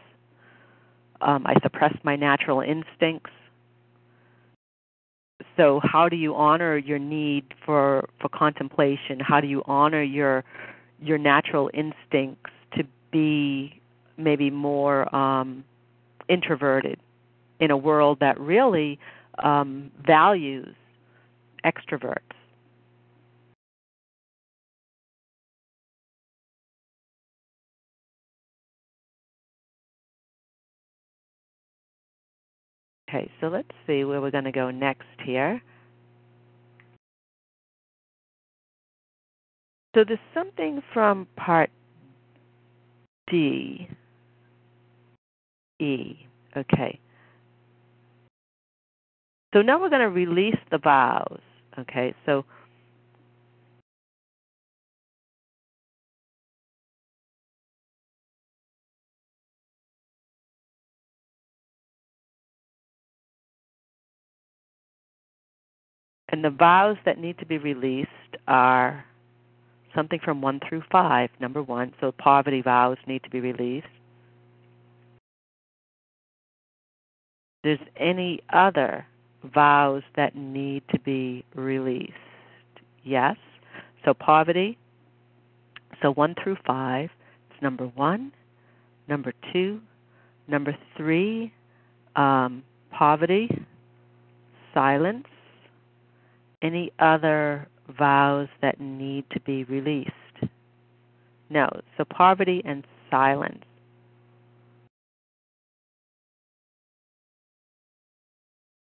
um, 1.21 1.47
I 1.47 1.55
suppress 1.63 1.95
my 2.03 2.17
natural 2.17 2.61
instincts. 2.61 3.31
So 5.57 5.81
how 5.83 6.09
do 6.09 6.17
you 6.17 6.35
honor 6.35 6.77
your 6.77 6.99
need 6.99 7.45
for 7.65 8.09
for 8.21 8.29
contemplation? 8.29 9.21
How 9.21 9.41
do 9.41 9.49
you 9.49 9.63
honor 9.67 10.03
your 10.03 10.45
your 11.01 11.19
natural 11.19 11.71
instincts 11.75 12.51
to 12.77 12.85
be 13.11 13.81
maybe 14.17 14.51
more 14.51 15.15
um, 15.15 15.65
introverted 16.29 16.99
in 17.61 17.71
a 17.71 17.77
world 17.77 18.19
that 18.21 18.39
really 18.39 18.99
um, 19.39 19.91
values 20.05 20.75
extroverts. 21.65 22.38
Okay, 33.09 33.31
so 33.41 33.49
let's 33.49 33.69
see 33.87 34.05
where 34.05 34.21
we're 34.21 34.31
going 34.31 34.45
to 34.45 34.53
go 34.53 34.71
next 34.71 35.07
here. 35.25 35.63
So 39.95 40.05
there's 40.07 40.19
something 40.35 40.83
from 40.93 41.27
part 41.37 41.71
D. 43.31 43.89
E. 45.81 46.27
Okay. 46.57 46.99
So 49.55 49.63
now 49.63 49.81
we're 49.81 49.89
going 49.89 50.03
to 50.03 50.09
release 50.09 50.59
the 50.71 50.79
vows. 50.79 51.41
Okay, 51.79 52.15
so 52.27 52.45
and 66.31 66.45
the 66.45 66.51
vows 66.51 66.97
that 67.05 67.19
need 67.19 67.39
to 67.39 67.47
be 67.47 67.59
released 67.59 68.11
are 68.47 69.05
something 69.95 70.21
from 70.25 70.41
1 70.41 70.61
through 70.69 70.83
5. 70.91 71.31
Number 71.41 71.63
1, 71.63 71.95
so 72.01 72.13
poverty 72.13 72.63
vows 72.63 72.99
need 73.07 73.23
to 73.25 73.31
be 73.31 73.41
released. 73.41 73.87
There's 77.65 77.81
any 77.97 78.41
other 78.53 79.07
vows 79.43 80.03
that 80.17 80.37
need 80.37 80.83
to 80.91 81.01
be 81.01 81.45
released? 81.55 82.13
Yes. 83.05 83.37
So 84.05 84.15
poverty. 84.15 84.79
So 86.03 86.13
1 86.13 86.35
through 86.43 86.57
5. 86.67 87.11
It's 87.51 87.63
number 87.63 87.87
1, 87.87 88.33
number 89.09 89.33
2, 89.53 89.81
number 90.47 90.77
3, 90.97 91.53
um, 92.15 92.63
poverty, 92.93 93.49
silence, 94.73 95.27
any 96.63 96.93
other 96.99 97.69
vows 97.99 98.49
that 98.63 98.81
need 98.81 99.25
to 99.33 99.41
be 99.41 99.65
released? 99.65 100.13
No. 101.51 101.69
So 101.97 102.05
poverty 102.05 102.63
and 102.65 102.85
silence. 103.11 103.65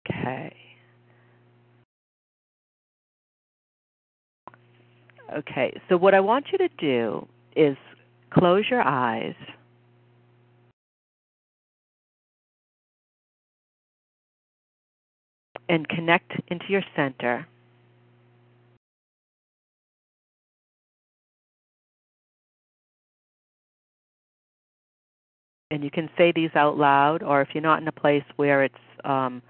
Okay. 0.09 0.55
Okay, 5.33 5.79
so 5.87 5.95
what 5.97 6.13
I 6.13 6.19
want 6.19 6.47
you 6.51 6.57
to 6.57 6.67
do 6.77 7.27
is 7.55 7.77
close 8.33 8.65
your 8.69 8.81
eyes. 8.81 9.35
And 15.69 15.87
connect 15.87 16.33
into 16.47 16.65
your 16.69 16.83
center. 16.95 17.47
And 25.71 25.83
you 25.85 25.89
can 25.89 26.09
say 26.17 26.33
these 26.35 26.49
out 26.53 26.77
loud, 26.77 27.23
or 27.23 27.41
if 27.41 27.49
you're 27.53 27.63
not 27.63 27.81
in 27.81 27.87
a 27.87 27.93
place 27.93 28.25
where 28.35 28.63
it's 28.63 28.75
um, 29.05 29.41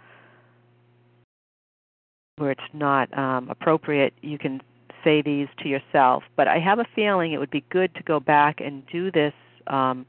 where 2.37 2.51
it's 2.51 2.61
not 2.73 3.15
um, 3.17 3.49
appropriate, 3.49 4.13
you 4.21 4.37
can 4.37 4.61
say 5.03 5.21
these 5.21 5.47
to 5.59 5.67
yourself. 5.67 6.23
But 6.35 6.47
I 6.47 6.59
have 6.59 6.79
a 6.79 6.85
feeling 6.95 7.33
it 7.33 7.39
would 7.39 7.51
be 7.51 7.63
good 7.69 7.93
to 7.95 8.03
go 8.03 8.19
back 8.19 8.61
and 8.61 8.83
do 8.87 9.11
this 9.11 9.33
um, 9.67 10.05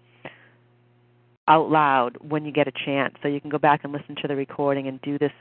out 1.49 1.71
loud 1.71 2.17
when 2.21 2.45
you 2.45 2.53
get 2.53 2.69
a 2.69 2.73
chance. 2.85 3.15
So 3.23 3.29
you 3.29 3.41
can 3.41 3.51
go 3.51 3.59
back 3.59 3.81
and 3.85 3.93
listen 3.93 4.17
to 4.23 4.29
the 4.29 4.37
recording 4.37 4.89
and 4.89 5.01
do 5.03 5.19
this 5.19 5.33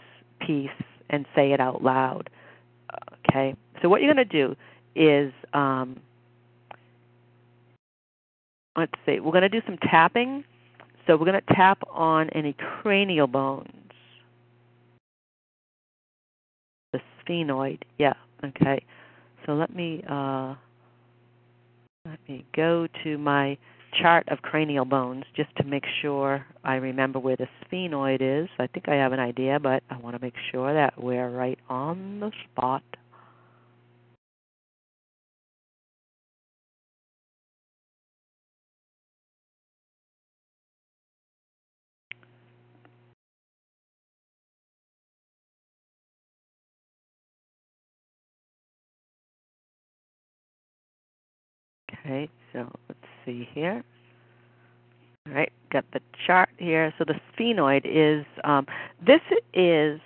piece 0.46 0.70
and 1.10 1.26
say 1.36 1.52
it 1.52 1.60
out 1.60 1.84
loud. 1.84 2.30
Okay? 3.30 3.56
So 3.82 3.90
what 3.90 4.02
you're 4.02 4.14
going 4.14 4.28
to 4.28 4.38
do 4.48 4.56
is, 4.96 5.34
um, 5.54 6.00
let's 8.78 8.94
see, 9.06 9.20
we're 9.20 9.32
going 9.32 9.42
to 9.42 9.50
do 9.50 9.62
some 9.66 9.78
tapping. 9.78 10.44
So 11.08 11.18
we're 11.18 11.26
going 11.26 11.42
to 11.42 11.54
tap 11.56 11.80
on 11.90 12.30
any 12.30 12.54
cranial 12.54 13.28
bones 13.28 13.68
The 16.94 17.00
sphenoid. 17.26 17.80
Yeah. 17.98 18.14
Okay. 18.44 18.84
So 19.46 19.54
let 19.54 19.74
me 19.74 20.04
uh, 20.10 20.56
let 22.06 22.20
me 22.28 22.46
go 22.56 22.88
to 23.04 23.18
my 23.18 23.58
chart 24.02 24.28
of 24.30 24.42
cranial 24.42 24.86
bones 24.86 25.26
just 25.36 25.56
to 25.58 25.64
make 25.64 25.86
sure 26.02 26.46
I 26.64 26.76
remember 26.76 27.20
where 27.20 27.36
the 27.38 27.48
sphenoid 27.66 28.20
is. 28.22 28.50
I 28.60 28.68
think 28.68 28.90
I 28.90 28.96
have 28.96 29.14
an 29.14 29.20
idea, 29.20 29.60
but 29.60 29.84
I 29.90 29.98
want 29.98 30.16
to 30.18 30.22
make 30.22 30.36
sure 30.52 30.74
that 30.74 31.02
we're 31.02 31.30
right 31.30 31.60
on 31.70 32.20
the 32.20 32.32
spot. 32.52 32.84
Okay, 51.94 52.30
so 52.54 52.72
let's 52.90 53.01
see 53.26 53.48
here. 53.54 53.84
All 55.28 55.34
right, 55.34 55.52
got 55.72 55.86
the 55.94 56.02
chart 56.26 56.50
here. 56.58 56.94
So 56.98 57.06
the 57.06 57.20
sphenoid 57.38 57.82
is 57.86 58.26
um, 58.44 58.66
this 59.06 59.22
is 59.54 60.00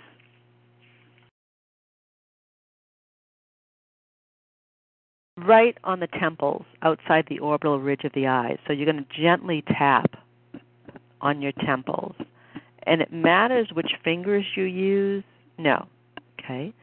right 5.38 5.78
on 5.84 5.99
the 5.99 6.07
temples 6.07 6.66
outside 6.82 7.26
the 7.30 7.39
orbital 7.39 7.80
ridge 7.80 8.03
of 8.03 8.11
the 8.13 8.28
eyes. 8.28 8.57
So 8.68 8.74
you're 8.74 8.91
going 8.91 9.05
to 9.05 9.22
gently 9.22 9.63
tap 9.68 10.16
on 11.22 11.41
your 11.41 11.51
temples. 11.66 12.16
And 12.84 13.01
it 13.01 13.11
matters 13.11 13.70
which 13.74 13.91
fingers 14.03 14.45
you 14.55 14.63
use? 14.63 15.24
No. 15.57 15.88
Okay? 16.39 16.74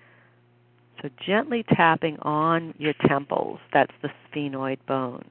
So 1.00 1.08
gently 1.24 1.64
tapping 1.74 2.18
on 2.20 2.74
your 2.78 2.94
temples, 3.06 3.58
that's 3.72 3.92
the 4.02 4.10
sphenoid 4.28 4.78
bones. 4.86 5.24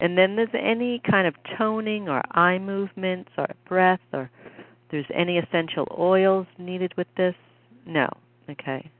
And 0.00 0.18
then 0.18 0.36
there's 0.36 0.48
any 0.54 1.00
kind 1.10 1.26
of 1.26 1.34
toning 1.56 2.08
or 2.08 2.22
eye 2.32 2.58
movements 2.58 3.30
or 3.38 3.48
breath 3.66 4.00
or 4.12 4.30
there's 4.90 5.06
any 5.14 5.38
essential 5.38 5.88
oils 5.98 6.46
needed 6.58 6.92
with 6.96 7.08
this? 7.16 7.34
No. 7.86 8.08
Okay. 8.48 8.90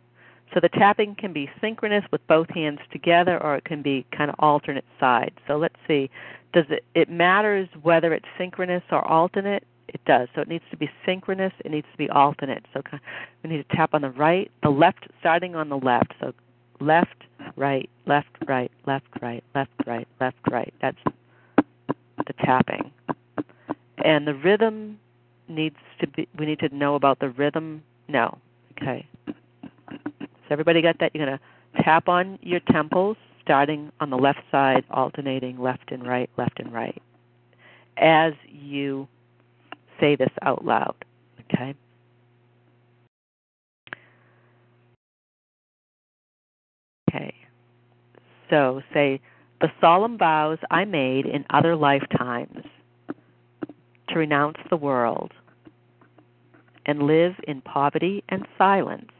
So 0.54 0.60
the 0.60 0.68
tapping 0.68 1.14
can 1.14 1.32
be 1.32 1.50
synchronous 1.60 2.04
with 2.10 2.26
both 2.26 2.48
hands 2.50 2.78
together 2.90 3.42
or 3.42 3.56
it 3.56 3.64
can 3.64 3.82
be 3.82 4.06
kind 4.16 4.30
of 4.30 4.36
alternate 4.38 4.84
sides. 4.98 5.34
So 5.46 5.56
let's 5.56 5.76
see. 5.86 6.10
Does 6.52 6.64
it 6.70 6.84
it 6.94 7.10
matters 7.10 7.68
whether 7.82 8.14
it's 8.14 8.26
synchronous 8.38 8.82
or 8.90 9.06
alternate? 9.06 9.64
It 9.88 10.00
does. 10.04 10.28
So 10.34 10.40
it 10.40 10.48
needs 10.48 10.64
to 10.70 10.76
be 10.76 10.90
synchronous, 11.04 11.52
it 11.64 11.70
needs 11.70 11.86
to 11.92 11.98
be 11.98 12.08
alternate. 12.10 12.64
So 12.72 12.82
we 13.42 13.50
need 13.50 13.68
to 13.68 13.76
tap 13.76 13.92
on 13.92 14.02
the 14.02 14.10
right, 14.10 14.50
the 14.62 14.70
left 14.70 15.06
starting 15.20 15.54
on 15.54 15.68
the 15.68 15.78
left. 15.78 16.14
So 16.20 16.32
left, 16.80 17.24
right, 17.56 17.88
left, 18.06 18.28
right, 18.46 18.70
left, 18.86 19.06
right, 19.20 19.42
left, 19.54 19.70
right, 19.86 20.08
left, 20.20 20.36
right. 20.50 20.72
That's 20.80 20.98
the 22.26 22.32
tapping. 22.44 22.90
And 24.04 24.26
the 24.26 24.34
rhythm 24.34 24.98
needs 25.48 25.76
to 26.00 26.06
be 26.06 26.28
we 26.38 26.46
need 26.46 26.58
to 26.60 26.74
know 26.74 26.94
about 26.94 27.18
the 27.20 27.30
rhythm? 27.30 27.82
No. 28.08 28.38
Okay. 28.72 29.06
So 29.26 30.52
everybody 30.52 30.82
got 30.82 30.98
that? 31.00 31.14
You're 31.14 31.26
going 31.26 31.38
to 31.38 31.82
tap 31.82 32.08
on 32.08 32.38
your 32.42 32.60
temples, 32.60 33.16
starting 33.42 33.90
on 34.00 34.10
the 34.10 34.16
left 34.16 34.40
side, 34.50 34.84
alternating 34.90 35.58
left 35.58 35.90
and 35.90 36.06
right, 36.06 36.30
left 36.36 36.60
and 36.60 36.72
right, 36.72 37.02
as 37.96 38.32
you 38.48 39.08
say 40.00 40.16
this 40.16 40.30
out 40.42 40.64
loud. 40.64 40.94
Okay? 41.40 41.74
Okay. 47.08 47.34
So 48.50 48.82
say, 48.92 49.20
the 49.60 49.68
solemn 49.80 50.18
vows 50.18 50.58
I 50.70 50.84
made 50.84 51.26
in 51.26 51.44
other 51.50 51.76
lifetimes 51.76 52.64
to 54.08 54.18
renounce 54.18 54.58
the 54.70 54.76
world 54.76 55.32
and 56.84 57.02
live 57.02 57.34
in 57.48 57.60
poverty 57.62 58.22
and 58.28 58.46
silence 58.58 59.10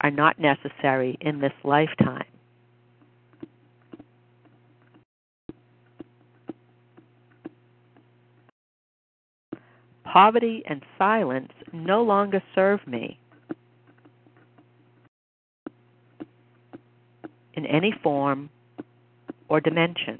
are 0.00 0.10
not 0.10 0.38
necessary 0.38 1.16
in 1.20 1.40
this 1.40 1.52
lifetime. 1.64 2.31
Poverty 10.12 10.62
and 10.68 10.82
silence 10.98 11.52
no 11.72 12.02
longer 12.02 12.42
serve 12.54 12.86
me 12.86 13.18
in 17.54 17.64
any 17.64 17.94
form 18.02 18.50
or 19.48 19.58
dimension. 19.62 20.18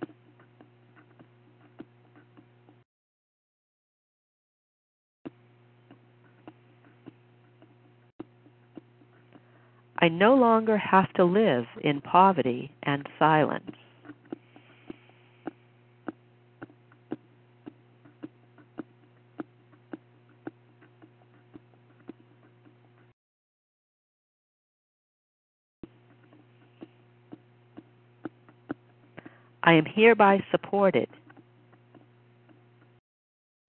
I 9.98 10.08
no 10.08 10.34
longer 10.34 10.78
have 10.78 11.12
to 11.14 11.24
live 11.24 11.66
in 11.84 12.00
poverty 12.00 12.72
and 12.82 13.06
silence. 13.18 13.70
I 29.64 29.74
am 29.74 29.84
hereby 29.84 30.42
supported 30.50 31.08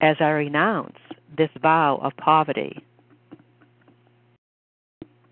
as 0.00 0.16
I 0.20 0.28
renounce 0.30 0.98
this 1.36 1.50
vow 1.60 1.98
of 2.02 2.16
poverty 2.16 2.84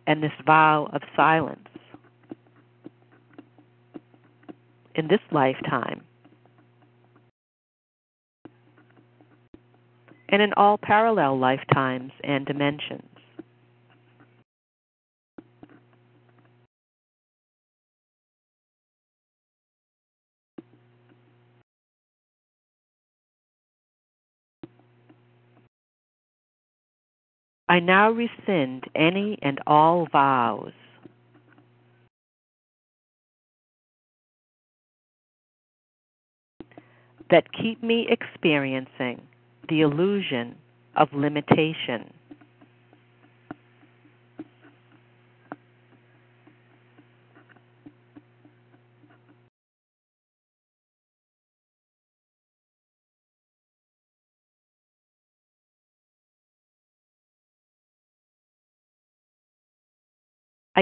and 0.06 0.22
this 0.22 0.32
vow 0.46 0.88
of 0.92 1.02
silence 1.16 1.68
in 4.94 5.08
this 5.08 5.20
lifetime 5.30 6.02
and 10.28 10.40
in 10.42 10.52
all 10.54 10.78
parallel 10.78 11.38
lifetimes 11.38 12.12
and 12.24 12.46
dimensions. 12.46 13.11
I 27.72 27.80
now 27.80 28.10
rescind 28.10 28.84
any 28.94 29.38
and 29.40 29.58
all 29.66 30.06
vows. 30.12 30.72
That 37.30 37.50
keep 37.54 37.82
me 37.82 38.06
experiencing 38.10 39.22
the 39.70 39.80
illusion 39.80 40.54
of 40.96 41.14
limitation. 41.14 42.12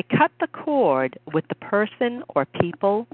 I 0.01 0.17
cut 0.17 0.31
the 0.41 0.47
cord 0.47 1.19
with 1.35 1.47
the 1.49 1.57
person 1.57 2.23
or 2.31 2.47
people 2.47 3.07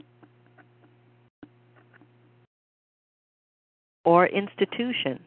or 4.05 4.28
institution 4.28 5.18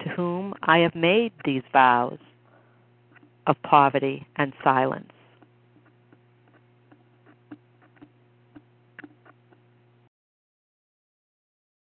to 0.00 0.10
whom 0.10 0.52
I 0.62 0.80
have 0.80 0.94
made 0.94 1.32
these 1.46 1.62
vows 1.72 2.18
of 3.46 3.56
poverty 3.62 4.26
and 4.36 4.52
silence. 4.62 5.10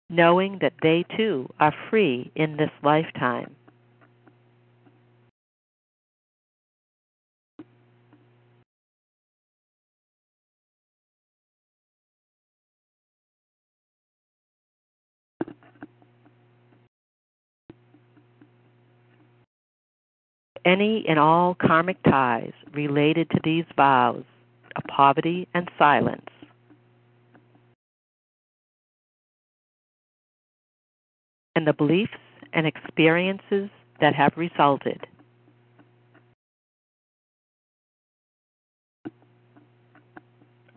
Knowing 0.08 0.60
that 0.62 0.72
they 0.82 1.04
too 1.14 1.46
are 1.60 1.74
free 1.90 2.32
in 2.34 2.56
this 2.56 2.70
lifetime. 2.82 3.54
Any 20.64 21.04
and 21.08 21.18
all 21.18 21.54
karmic 21.54 22.02
ties 22.02 22.52
related 22.72 23.30
to 23.30 23.40
these 23.44 23.64
vows 23.76 24.24
of 24.76 24.84
poverty 24.84 25.48
and 25.54 25.68
silence. 25.78 26.26
And 31.56 31.66
the 31.66 31.72
beliefs 31.72 32.12
and 32.52 32.66
experiences 32.66 33.68
that 34.00 34.14
have 34.14 34.32
resulted. 34.36 35.06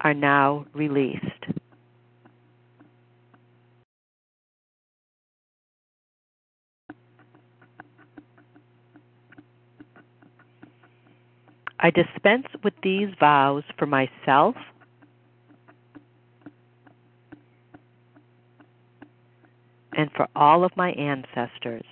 Are 0.02 0.14
now 0.14 0.66
released. 0.74 1.24
I 11.84 11.90
dispense 11.90 12.48
with 12.64 12.74
these 12.82 13.10
vows 13.20 13.64
for 13.78 13.86
myself 13.86 14.56
and 19.92 20.10
for 20.16 20.30
all 20.34 20.64
of 20.64 20.72
my 20.78 20.92
ancestors. 20.92 21.84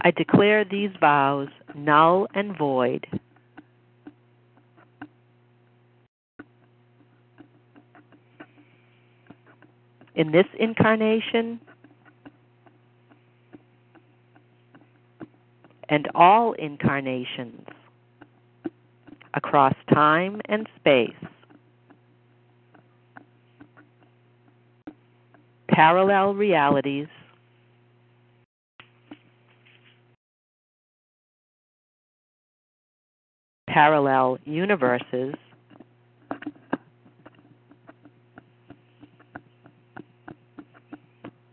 I 0.00 0.10
declare 0.10 0.64
these 0.64 0.90
vows 1.00 1.48
null 1.76 2.26
and 2.34 2.58
void. 2.58 3.06
In 10.14 10.30
this 10.30 10.46
incarnation 10.58 11.60
and 15.88 16.08
all 16.14 16.52
incarnations 16.52 17.66
across 19.34 19.74
time 19.92 20.40
and 20.48 20.68
space, 20.80 21.10
parallel 25.68 26.34
realities 26.34 27.08
parallel 33.74 34.38
universes, 34.44 35.34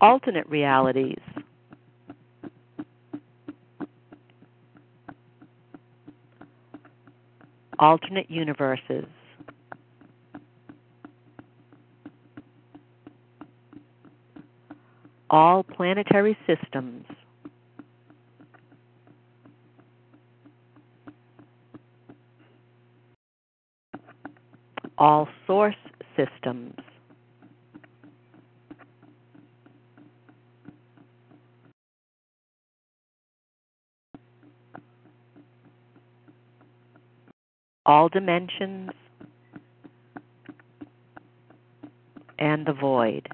alternate 0.02 0.46
realities, 0.50 1.22
alternate 7.78 8.30
universes. 8.30 9.06
All 15.30 15.62
planetary 15.62 16.36
systems 16.46 17.06
all 25.02 25.28
source 25.48 25.74
systems. 26.16 26.76
All 37.84 38.08
dimensions 38.08 38.90
and 42.38 42.66
the 42.66 42.72
void. 42.72 43.28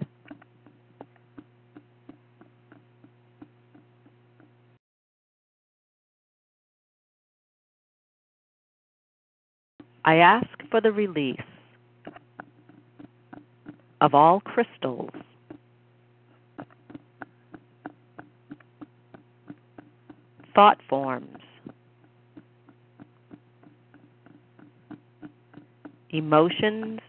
I 10.05 10.17
ask 10.17 10.47
for 10.71 10.81
the 10.81 10.93
release 10.93 11.37
of 14.01 14.15
all 14.15 14.41
crystals 14.41 15.11
thought 20.55 20.79
forms 20.89 21.43
emotions 26.11 27.01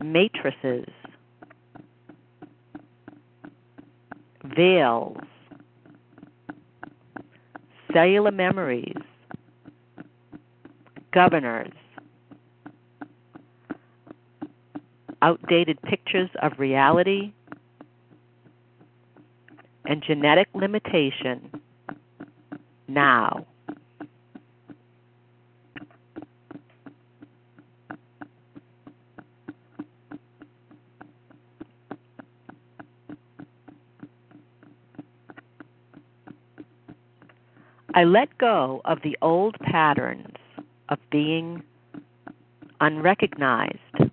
matrices 0.00 0.88
veils 4.56 5.16
cellular 7.92 8.30
memories 8.30 8.96
governors 11.12 11.72
outdated 15.22 15.80
pictures 15.82 16.30
of 16.42 16.52
reality, 16.58 17.32
and 19.86 20.02
genetic 20.06 20.48
limitation 20.54 21.50
now. 22.86 23.46
I 37.98 38.04
let 38.04 38.38
go 38.38 38.80
of 38.84 39.02
the 39.02 39.18
old 39.22 39.58
patterns 39.58 40.36
of 40.88 41.00
being 41.10 41.64
unrecognized. 42.80 44.12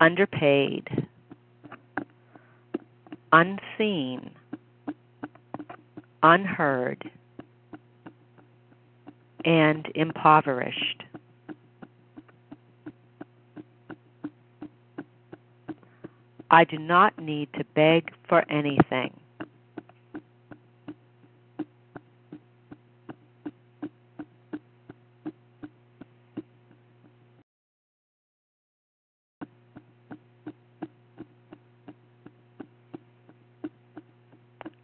Underpaid, 0.00 1.06
unseen, 3.32 4.32
unheard, 6.24 7.08
and 9.44 9.86
impoverished. 9.94 11.04
I 16.52 16.64
do 16.64 16.78
not 16.78 17.18
need 17.18 17.48
to 17.54 17.64
beg 17.74 18.12
for 18.28 18.44
anything. 18.50 19.18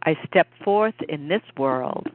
I 0.01 0.17
step 0.25 0.47
forth 0.63 0.95
in 1.07 1.27
this 1.27 1.43
world 1.55 2.07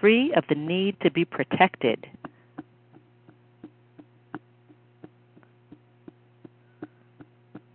free 0.00 0.32
of 0.34 0.44
the 0.48 0.54
need 0.54 0.96
to 1.02 1.10
be 1.10 1.24
protected. 1.26 2.06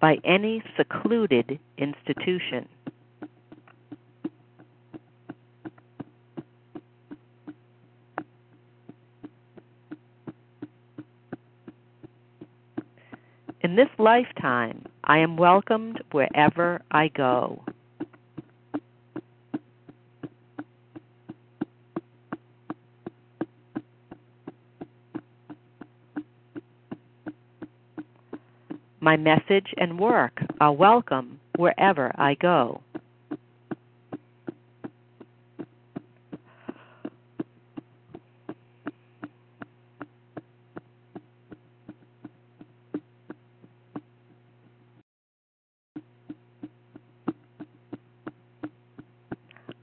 By 0.02 0.18
any 0.24 0.64
secluded 0.76 1.60
institution. 1.78 2.68
In 13.62 13.76
this 13.76 13.90
lifetime, 14.00 14.84
I 15.04 15.20
am 15.20 15.38
welcomed 15.38 16.02
wherever 16.12 16.82
I 16.90 17.10
go. 17.10 17.64
My 29.04 29.18
message 29.18 29.74
and 29.78 30.00
work 30.00 30.42
are 30.62 30.72
welcome 30.72 31.40
wherever 31.58 32.12
I 32.20 32.36
go. 32.36 32.82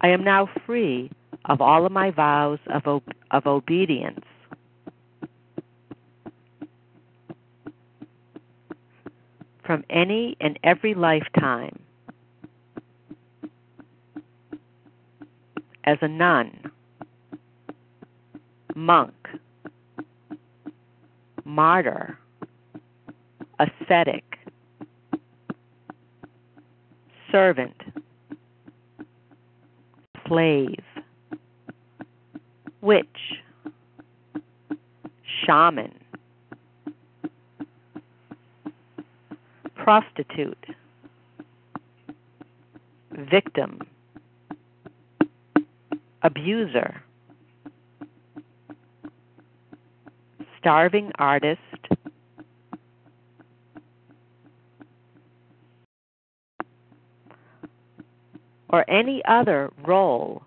I 0.00 0.10
am 0.10 0.22
now 0.22 0.48
free 0.64 1.10
of 1.46 1.60
all 1.60 1.84
of 1.84 1.90
my 1.90 2.12
vows 2.12 2.60
of, 2.72 2.86
ob- 2.86 3.02
of 3.32 3.46
obedience. 3.48 4.24
From 9.68 9.84
any 9.90 10.34
and 10.40 10.58
every 10.64 10.94
lifetime 10.94 11.78
as 15.84 15.98
a 16.00 16.08
nun, 16.08 16.72
monk, 18.74 19.12
martyr, 21.44 22.18
ascetic, 23.58 24.38
servant, 27.30 27.76
slave, 30.26 30.82
witch, 32.80 33.06
shaman, 35.44 35.92
prostitute, 39.88 40.66
victim, 43.10 43.80
abuser, 46.22 47.02
starving 50.58 51.10
artist, 51.18 51.58
or 58.68 58.84
any 58.90 59.22
other 59.24 59.72
role 59.86 60.42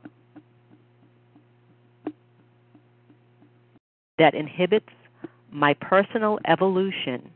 that 4.20 4.36
inhibits 4.36 4.86
my 5.50 5.74
personal 5.74 6.38
evolution 6.48 7.28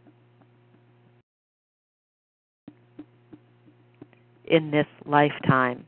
in 4.47 4.71
this 4.71 4.87
lifetime. 5.05 5.85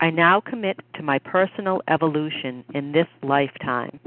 I 0.00 0.10
now 0.10 0.40
commit 0.40 0.80
to 0.96 1.02
my 1.02 1.18
personal 1.18 1.80
evolution 1.88 2.64
in 2.74 2.92
this 2.92 3.06
lifetime. 3.22 3.98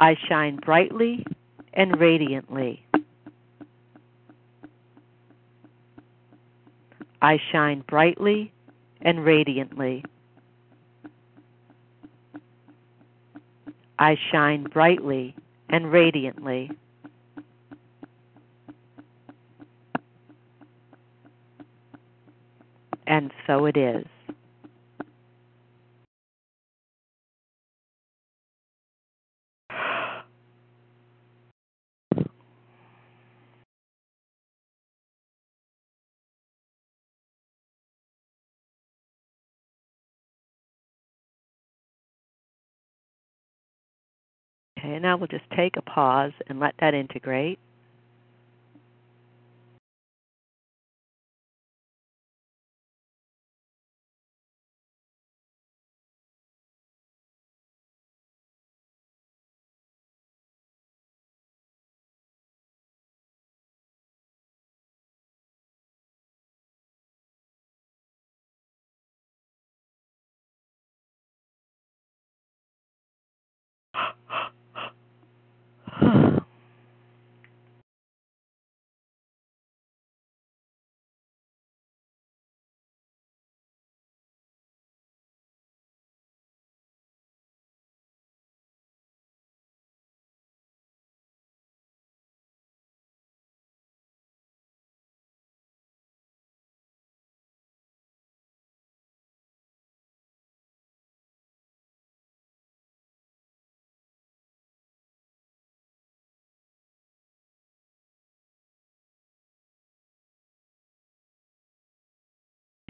I 0.00 0.16
shine 0.28 0.56
brightly 0.56 1.24
and 1.72 2.00
radiantly. 2.00 2.84
I 7.20 7.38
shine 7.50 7.84
brightly 7.86 8.52
and 9.00 9.24
radiantly. 9.24 10.04
I 13.98 14.16
shine 14.30 14.64
brightly 14.64 15.34
and 15.68 15.90
radiantly. 15.90 16.70
And 23.06 23.32
so 23.46 23.66
it 23.66 23.76
is. 23.76 24.06
Okay, 44.78 44.98
now 45.00 45.16
we'll 45.16 45.26
just 45.26 45.48
take 45.56 45.76
a 45.76 45.82
pause 45.82 46.32
and 46.46 46.60
let 46.60 46.74
that 46.80 46.94
integrate. 46.94 47.58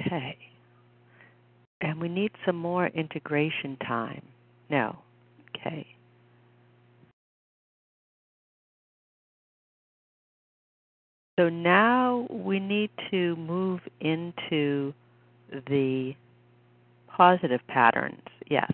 Okay. 0.08 0.38
And 1.80 2.00
we 2.00 2.08
need 2.08 2.32
some 2.46 2.56
more 2.56 2.86
integration 2.88 3.76
time. 3.86 4.22
No. 4.70 4.98
Okay. 5.56 5.86
So 11.38 11.48
now 11.48 12.26
we 12.30 12.58
need 12.58 12.90
to 13.12 13.36
move 13.36 13.80
into 14.00 14.92
the 15.68 16.14
positive 17.06 17.60
patterns. 17.68 18.22
Yes. 18.50 18.72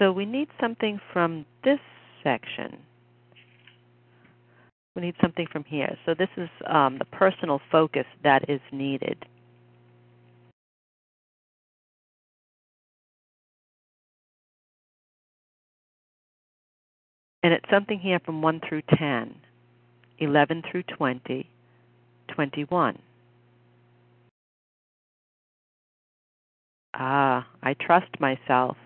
So 0.00 0.12
we 0.12 0.26
need 0.26 0.48
something 0.60 1.00
from 1.12 1.46
this 1.64 1.78
section. 2.22 2.78
We 4.94 5.02
need 5.02 5.14
something 5.20 5.46
from 5.50 5.64
here. 5.64 5.96
So 6.04 6.14
this 6.14 6.28
is 6.36 6.48
um, 6.66 6.98
the 6.98 7.04
personal 7.06 7.60
focus 7.70 8.06
that 8.22 8.48
is 8.48 8.60
needed. 8.72 9.24
And 17.42 17.52
it's 17.52 17.70
something 17.70 17.98
here 17.98 18.18
from 18.24 18.42
1 18.42 18.60
through 18.68 18.82
10, 18.98 19.34
11 20.18 20.62
through 20.70 20.82
20, 20.82 21.48
21. 22.34 22.98
Ah, 26.94 27.46
I 27.62 27.74
trust 27.74 28.08
myself. 28.18 28.76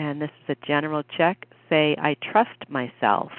And 0.00 0.22
this 0.22 0.30
is 0.42 0.56
a 0.56 0.66
general 0.66 1.02
check. 1.18 1.46
Say, 1.68 1.94
I 2.00 2.16
trust 2.32 2.70
myself. 2.70 3.32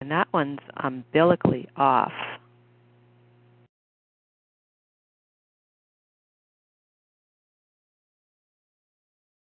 And 0.00 0.10
that 0.10 0.28
one's 0.32 0.60
umbilically 0.82 1.68
off. 1.76 2.14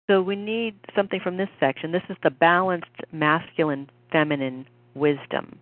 So 0.09 0.23
we 0.23 0.36
need 0.36 0.73
something 0.95 1.19
from 1.23 1.38
this 1.38 1.49
section. 1.59 1.91
This 1.91 2.01
is 2.09 2.17
the 2.23 2.32
balanced 2.32 2.88
masculine 3.11 3.91
feminine 4.11 4.65
wisdom. 4.95 5.59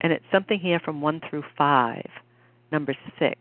And 0.00 0.12
it's 0.12 0.24
something 0.32 0.58
here 0.58 0.80
from 0.80 1.00
1 1.00 1.20
through 1.28 1.44
5, 1.58 2.02
number 2.72 2.94
6. 3.18 3.36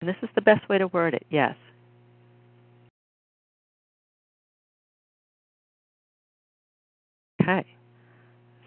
And 0.00 0.08
this 0.08 0.16
is 0.22 0.28
the 0.34 0.40
best 0.40 0.68
way 0.68 0.78
to 0.78 0.86
word 0.88 1.14
it, 1.14 1.26
yes. 1.30 1.54
Okay. 7.42 7.77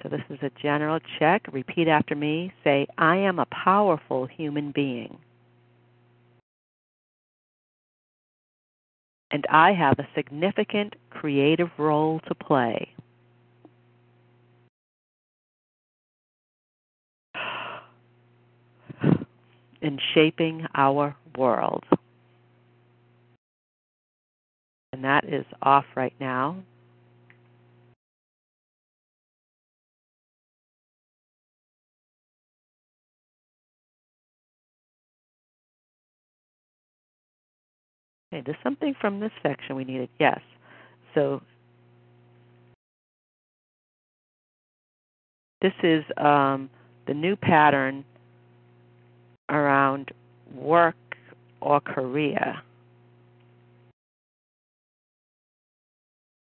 So 0.01 0.09
this 0.09 0.21
is 0.29 0.39
a 0.41 0.49
general 0.61 0.99
check. 1.19 1.45
Repeat 1.51 1.87
after 1.87 2.15
me. 2.15 2.51
Say, 2.63 2.87
I 2.97 3.17
am 3.17 3.37
a 3.39 3.45
powerful 3.45 4.25
human 4.25 4.71
being. 4.71 5.19
And 9.29 9.45
I 9.49 9.73
have 9.73 9.99
a 9.99 10.07
significant 10.15 10.95
creative 11.09 11.69
role 11.77 12.19
to 12.27 12.35
play. 12.35 12.89
In 19.81 19.99
shaping 20.13 20.65
our 20.75 21.15
world. 21.37 21.85
And 24.93 25.03
that 25.05 25.23
is 25.25 25.45
off 25.61 25.85
right 25.95 26.13
now. 26.19 26.57
Okay, 38.31 38.41
there's 38.45 38.57
something 38.63 38.95
from 38.99 39.19
this 39.19 39.31
section 39.43 39.75
we 39.75 39.83
needed. 39.83 40.09
Yes. 40.19 40.39
So 41.13 41.41
this 45.61 45.73
is 45.83 46.03
um, 46.17 46.69
the 47.07 47.13
new 47.13 47.35
pattern 47.35 48.05
around 49.49 50.11
work 50.55 50.95
or 51.59 51.81
career. 51.81 52.61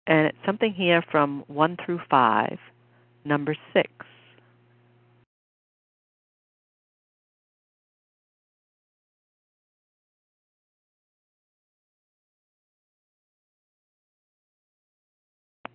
And 0.08 0.28
it's 0.28 0.38
something 0.46 0.74
here 0.74 1.02
from 1.10 1.46
1 1.48 1.78
through 1.86 2.02
5, 2.10 2.58
number 3.24 3.56
6. 3.74 3.88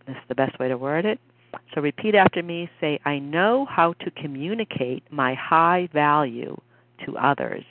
This 0.06 0.16
is 0.16 0.22
the 0.28 0.34
best 0.34 0.58
way 0.58 0.68
to 0.68 0.76
word 0.76 1.04
it. 1.04 1.18
So 1.74 1.80
repeat 1.80 2.14
after 2.14 2.42
me. 2.42 2.70
Say, 2.80 2.98
I 3.04 3.18
know 3.18 3.66
how 3.68 3.94
to 3.94 4.10
communicate 4.10 5.02
my 5.10 5.34
high 5.34 5.88
value 5.92 6.56
to 7.04 7.16
others. 7.16 7.64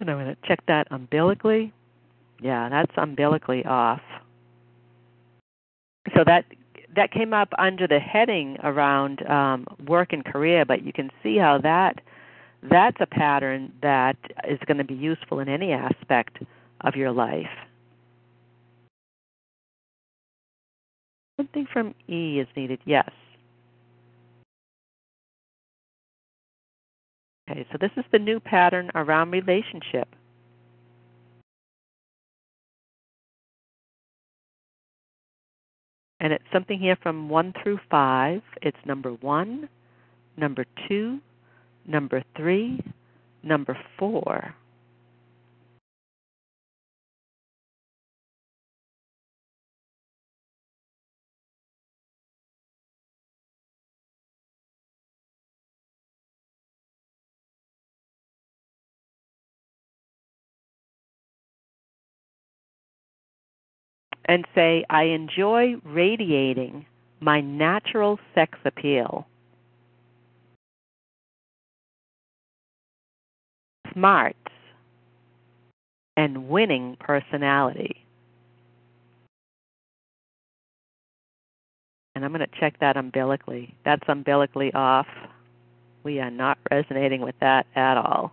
And 0.00 0.08
I'm 0.10 0.16
going 0.16 0.34
to 0.34 0.48
check 0.48 0.64
that 0.66 0.88
umbilically. 0.90 1.72
Yeah, 2.40 2.70
that's 2.70 2.92
umbilically 2.96 3.66
off. 3.66 4.00
So 6.16 6.24
that 6.24 6.46
that 6.96 7.12
came 7.12 7.32
up 7.32 7.52
under 7.58 7.86
the 7.86 8.00
heading 8.00 8.56
around 8.64 9.24
um, 9.28 9.66
work 9.86 10.12
and 10.12 10.24
career, 10.24 10.64
but 10.64 10.82
you 10.84 10.92
can 10.92 11.10
see 11.22 11.36
how 11.36 11.58
that 11.58 12.00
that's 12.62 12.96
a 13.00 13.06
pattern 13.06 13.72
that 13.82 14.16
is 14.48 14.58
going 14.66 14.78
to 14.78 14.84
be 14.84 14.94
useful 14.94 15.40
in 15.40 15.48
any 15.48 15.72
aspect 15.72 16.38
of 16.82 16.94
your 16.94 17.12
life. 17.12 17.46
Something 21.38 21.66
from 21.72 21.94
E 22.08 22.38
is 22.38 22.46
needed, 22.54 22.80
yes. 22.84 23.08
Okay, 27.50 27.66
so 27.72 27.78
this 27.80 27.90
is 27.96 28.04
the 28.12 28.18
new 28.18 28.38
pattern 28.38 28.90
around 28.94 29.30
relationship. 29.30 30.08
And 36.20 36.34
it's 36.34 36.44
something 36.52 36.78
here 36.78 36.96
from 37.02 37.30
1 37.30 37.54
through 37.62 37.80
5. 37.90 38.42
It's 38.60 38.76
number 38.84 39.12
1, 39.12 39.68
number 40.36 40.66
2, 40.88 41.18
number 41.86 42.22
three, 42.36 42.80
number 43.42 43.78
four. 43.98 44.54
And 64.26 64.46
say, 64.54 64.84
I 64.88 65.04
enjoy 65.04 65.74
radiating 65.84 66.86
my 67.20 67.40
natural 67.40 68.18
sex 68.34 68.58
appeal. 68.64 69.26
Smarts, 73.92 74.38
and 76.16 76.48
winning 76.48 76.96
personality. 77.00 77.96
And 82.14 82.24
I'm 82.24 82.32
going 82.32 82.40
to 82.46 82.60
check 82.60 82.78
that 82.80 82.96
umbilically. 82.96 83.74
That's 83.84 84.02
umbilically 84.08 84.72
off. 84.74 85.06
We 86.02 86.20
are 86.20 86.30
not 86.30 86.58
resonating 86.70 87.22
with 87.22 87.36
that 87.40 87.66
at 87.76 87.96
all. 87.96 88.32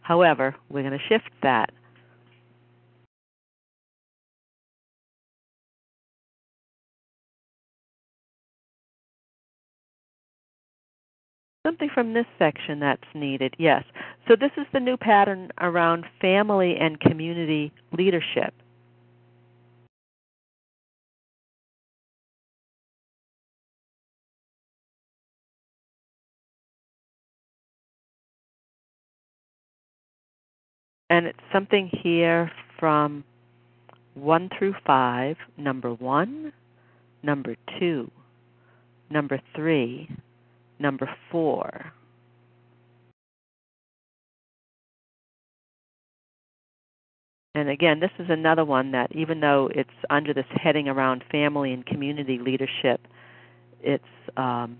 However, 0.00 0.54
we're 0.68 0.82
going 0.82 0.98
to 0.98 1.04
shift 1.08 1.30
that. 1.42 1.70
Something 11.66 11.90
from 11.92 12.14
this 12.14 12.26
section 12.38 12.80
that's 12.80 13.02
needed, 13.14 13.54
yes. 13.58 13.84
So, 14.30 14.36
this 14.36 14.52
is 14.56 14.66
the 14.72 14.78
new 14.78 14.96
pattern 14.96 15.50
around 15.60 16.04
family 16.20 16.76
and 16.80 17.00
community 17.00 17.72
leadership. 17.90 18.54
And 31.08 31.26
it's 31.26 31.36
something 31.52 31.90
here 32.04 32.52
from 32.78 33.24
1 34.14 34.50
through 34.56 34.76
5, 34.86 35.36
number 35.56 35.92
1, 35.92 36.52
number 37.24 37.56
2, 37.80 38.08
number 39.10 39.40
3, 39.56 40.08
number 40.78 41.10
four. 41.32 41.92
And 47.54 47.68
again, 47.68 47.98
this 47.98 48.10
is 48.18 48.26
another 48.30 48.64
one 48.64 48.92
that 48.92 49.14
even 49.14 49.40
though 49.40 49.68
it's 49.74 49.90
under 50.08 50.32
this 50.32 50.46
heading 50.50 50.88
around 50.88 51.24
family 51.30 51.72
and 51.72 51.84
community 51.84 52.38
leadership, 52.38 53.00
it's 53.80 54.04
um, 54.36 54.78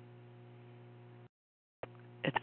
it's 2.22 2.36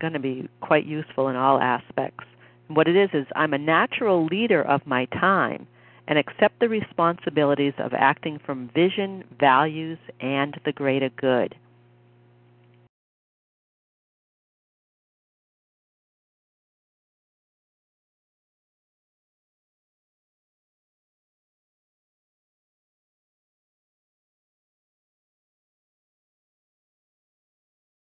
going 0.00 0.14
to 0.14 0.18
be 0.18 0.48
quite 0.60 0.86
useful 0.86 1.28
in 1.28 1.36
all 1.36 1.60
aspects. 1.60 2.24
What 2.68 2.88
it 2.88 2.96
is 2.96 3.10
is 3.12 3.26
I'm 3.36 3.52
a 3.52 3.58
natural 3.58 4.24
leader 4.26 4.62
of 4.62 4.86
my 4.86 5.04
time 5.06 5.66
and 6.08 6.18
accept 6.18 6.60
the 6.60 6.68
responsibilities 6.68 7.74
of 7.78 7.92
acting 7.92 8.38
from 8.44 8.70
vision, 8.74 9.24
values, 9.38 9.98
and 10.20 10.58
the 10.64 10.72
greater 10.72 11.10
good. 11.10 11.54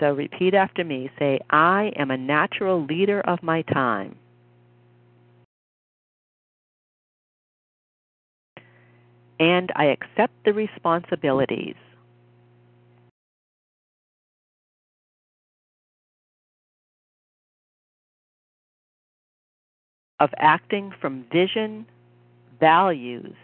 So 0.02 0.12
repeat 0.12 0.54
after 0.54 0.84
me. 0.84 1.10
Say, 1.18 1.40
I 1.50 1.92
am 1.96 2.12
a 2.12 2.18
natural 2.18 2.86
leader 2.86 3.22
of 3.22 3.42
my 3.44 3.62
time. 3.64 4.16
And 9.40 9.72
I 9.76 9.86
accept 9.86 10.34
the 10.46 10.54
responsibilities. 10.54 11.76
Of 20.20 20.30
acting 20.38 20.94
from 21.02 21.26
vision, 21.32 21.86
values, 22.60 23.36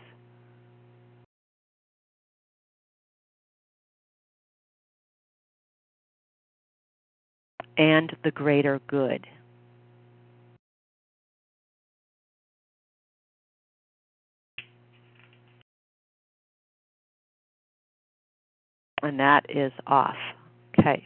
and 7.78 8.16
the 8.24 8.32
greater 8.32 8.80
good. 8.88 9.26
And 19.04 19.20
that 19.20 19.46
is 19.50 19.72
off. 19.88 20.16
Okay. 20.80 21.06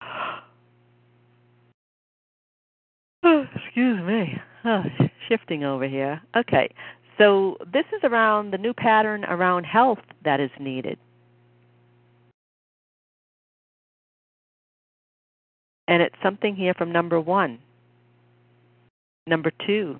excuse 3.24 4.00
me. 4.06 4.40
Oh, 4.64 4.84
shifting 5.28 5.64
over 5.64 5.88
here. 5.88 6.20
Okay. 6.36 6.68
So 7.18 7.56
this 7.72 7.84
is 7.96 8.02
around 8.04 8.52
the 8.52 8.58
new 8.58 8.72
pattern 8.74 9.24
around 9.24 9.64
health 9.64 9.98
that 10.24 10.38
is 10.38 10.50
needed. 10.60 10.98
And 15.88 16.02
it's 16.02 16.16
something 16.22 16.56
here 16.56 16.74
from 16.74 16.92
number 16.92 17.20
one. 17.20 17.58
Number 19.26 19.52
two. 19.66 19.98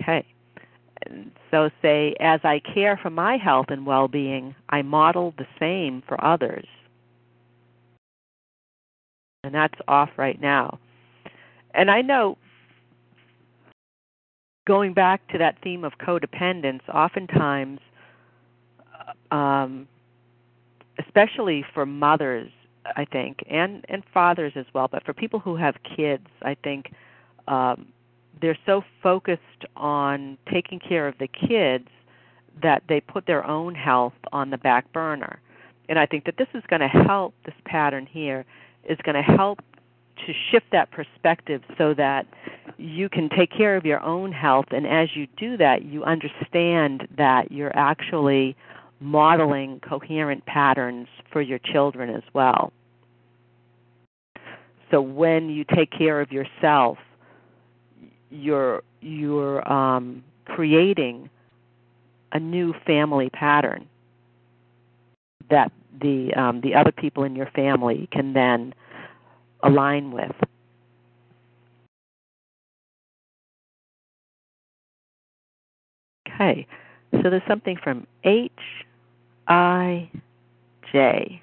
Okay. 0.00 0.24
So 1.50 1.70
say, 1.82 2.14
as 2.20 2.40
I 2.44 2.60
care 2.74 2.98
for 3.02 3.10
my 3.10 3.36
health 3.36 3.66
and 3.68 3.86
well 3.86 4.08
being, 4.08 4.54
I 4.68 4.82
model 4.82 5.34
the 5.36 5.46
same 5.58 6.02
for 6.06 6.22
others. 6.24 6.66
And 9.44 9.54
that's 9.54 9.78
off 9.86 10.10
right 10.16 10.40
now. 10.40 10.78
And 11.74 11.90
I 11.90 12.00
know, 12.00 12.38
going 14.66 14.94
back 14.94 15.26
to 15.28 15.38
that 15.38 15.56
theme 15.62 15.84
of 15.84 15.92
codependence, 15.98 16.80
oftentimes, 16.88 17.80
um, 19.30 19.86
especially 20.98 21.64
for 21.74 21.84
mothers, 21.84 22.50
I 22.96 23.04
think, 23.04 23.44
and, 23.48 23.84
and 23.88 24.02
fathers 24.12 24.52
as 24.56 24.66
well, 24.74 24.88
but 24.88 25.04
for 25.04 25.12
people 25.12 25.40
who 25.40 25.56
have 25.56 25.76
kids, 25.96 26.26
I 26.42 26.54
think 26.54 26.92
um, 27.48 27.86
they're 28.40 28.58
so 28.66 28.82
focused 29.02 29.40
on 29.76 30.38
taking 30.50 30.78
care 30.78 31.08
of 31.08 31.16
the 31.18 31.28
kids 31.28 31.88
that 32.62 32.82
they 32.88 33.00
put 33.00 33.26
their 33.26 33.46
own 33.46 33.74
health 33.74 34.14
on 34.32 34.50
the 34.50 34.58
back 34.58 34.92
burner. 34.92 35.40
And 35.88 35.98
I 35.98 36.06
think 36.06 36.24
that 36.24 36.36
this 36.38 36.48
is 36.54 36.62
going 36.68 36.80
to 36.80 36.88
help 36.88 37.34
this 37.44 37.54
pattern 37.64 38.06
here 38.06 38.44
is 38.88 38.98
going 39.02 39.16
to 39.16 39.22
help 39.22 39.60
to 40.26 40.32
shift 40.50 40.66
that 40.72 40.90
perspective 40.90 41.62
so 41.76 41.94
that 41.94 42.26
you 42.78 43.08
can 43.08 43.28
take 43.28 43.50
care 43.50 43.76
of 43.76 43.84
your 43.84 44.02
own 44.02 44.32
health 44.32 44.66
and 44.70 44.86
as 44.86 45.08
you 45.14 45.26
do 45.36 45.56
that 45.56 45.84
you 45.84 46.04
understand 46.04 47.06
that 47.16 47.50
you're 47.52 47.76
actually 47.76 48.56
modeling 49.00 49.80
coherent 49.80 50.44
patterns 50.46 51.08
for 51.32 51.42
your 51.42 51.58
children 51.58 52.10
as 52.10 52.22
well. 52.32 52.72
So 54.90 55.00
when 55.00 55.50
you 55.50 55.64
take 55.64 55.90
care 55.90 56.20
of 56.20 56.32
yourself 56.32 56.98
you're 58.30 58.82
you're 59.00 59.70
um, 59.70 60.24
creating 60.46 61.30
a 62.32 62.40
new 62.40 62.74
family 62.86 63.30
pattern 63.30 63.86
that 65.50 65.70
the 66.00 66.34
um, 66.34 66.60
the 66.60 66.74
other 66.74 66.92
people 66.92 67.24
in 67.24 67.36
your 67.36 67.50
family 67.54 68.08
can 68.10 68.32
then 68.32 68.74
align 69.64 70.12
with. 70.12 70.32
Okay, 76.28 76.66
so 77.12 77.30
there's 77.30 77.42
something 77.48 77.76
from 77.82 78.06
H 78.24 78.50
I 79.46 80.10
J. 80.92 81.40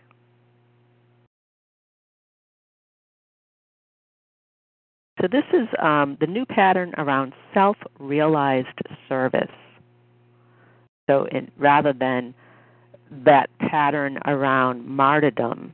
So 5.21 5.27
this 5.31 5.43
is 5.53 5.67
um, 5.81 6.17
the 6.19 6.25
new 6.25 6.45
pattern 6.45 6.93
around 6.97 7.33
self-realized 7.53 8.67
service. 9.07 9.51
So 11.07 11.27
rather 11.57 11.93
than 11.93 12.33
that 13.23 13.49
pattern 13.59 14.17
around 14.25 14.85
martyrdom, 14.87 15.73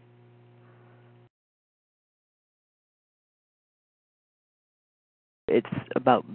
it's 5.48 5.68
about 5.96 6.26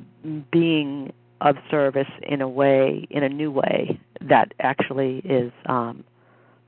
being 0.51 1.13
of 1.41 1.57
service 1.71 2.09
in 2.23 2.41
a 2.41 2.49
way, 2.49 3.07
in 3.11 3.23
a 3.23 3.29
new 3.29 3.51
way 3.51 3.99
that 4.21 4.53
actually 4.61 5.19
is 5.25 5.53
um, 5.67 6.05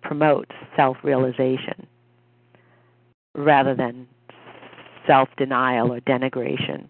promotes 0.02 0.50
self-realization 0.76 1.86
rather 3.34 3.74
than 3.74 4.06
self 5.06 5.28
denial 5.36 5.92
or 5.92 6.00
denigration. 6.00 6.88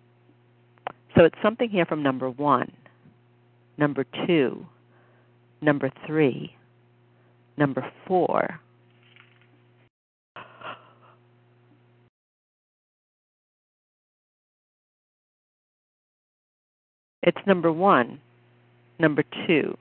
So 1.17 1.25
it's 1.25 1.37
something 1.43 1.69
here 1.69 1.87
from 1.87 2.03
number 2.03 2.31
one, 2.31 2.73
number 3.79 4.05
two, 4.27 4.67
number 5.61 5.91
three, 6.07 6.57
number 7.57 7.85
four. 8.07 8.61
It's 17.25 17.39
number 17.47 17.73
one, 17.73 18.21
number 19.01 19.25
two, 19.47 19.77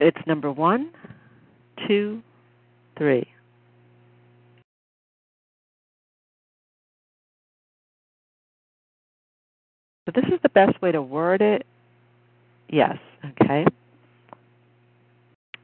It's 0.00 0.18
number 0.26 0.52
one, 0.52 0.90
two, 1.88 2.22
three. 2.98 3.33
So 10.06 10.12
this 10.14 10.30
is 10.32 10.40
the 10.42 10.48
best 10.50 10.80
way 10.82 10.92
to 10.92 11.02
word 11.02 11.42
it. 11.42 11.66
Yes, 12.68 12.98
okay. 13.40 13.66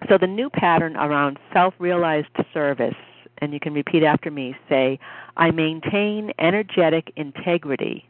So 0.08 0.16
the 0.18 0.26
new 0.26 0.50
pattern 0.50 0.96
around 0.96 1.38
self 1.52 1.74
realized 1.78 2.28
service, 2.52 2.94
and 3.38 3.52
you 3.52 3.60
can 3.60 3.74
repeat 3.74 4.02
after 4.02 4.30
me 4.30 4.56
say, 4.68 4.98
I 5.36 5.50
maintain 5.50 6.32
energetic 6.38 7.12
integrity 7.16 8.06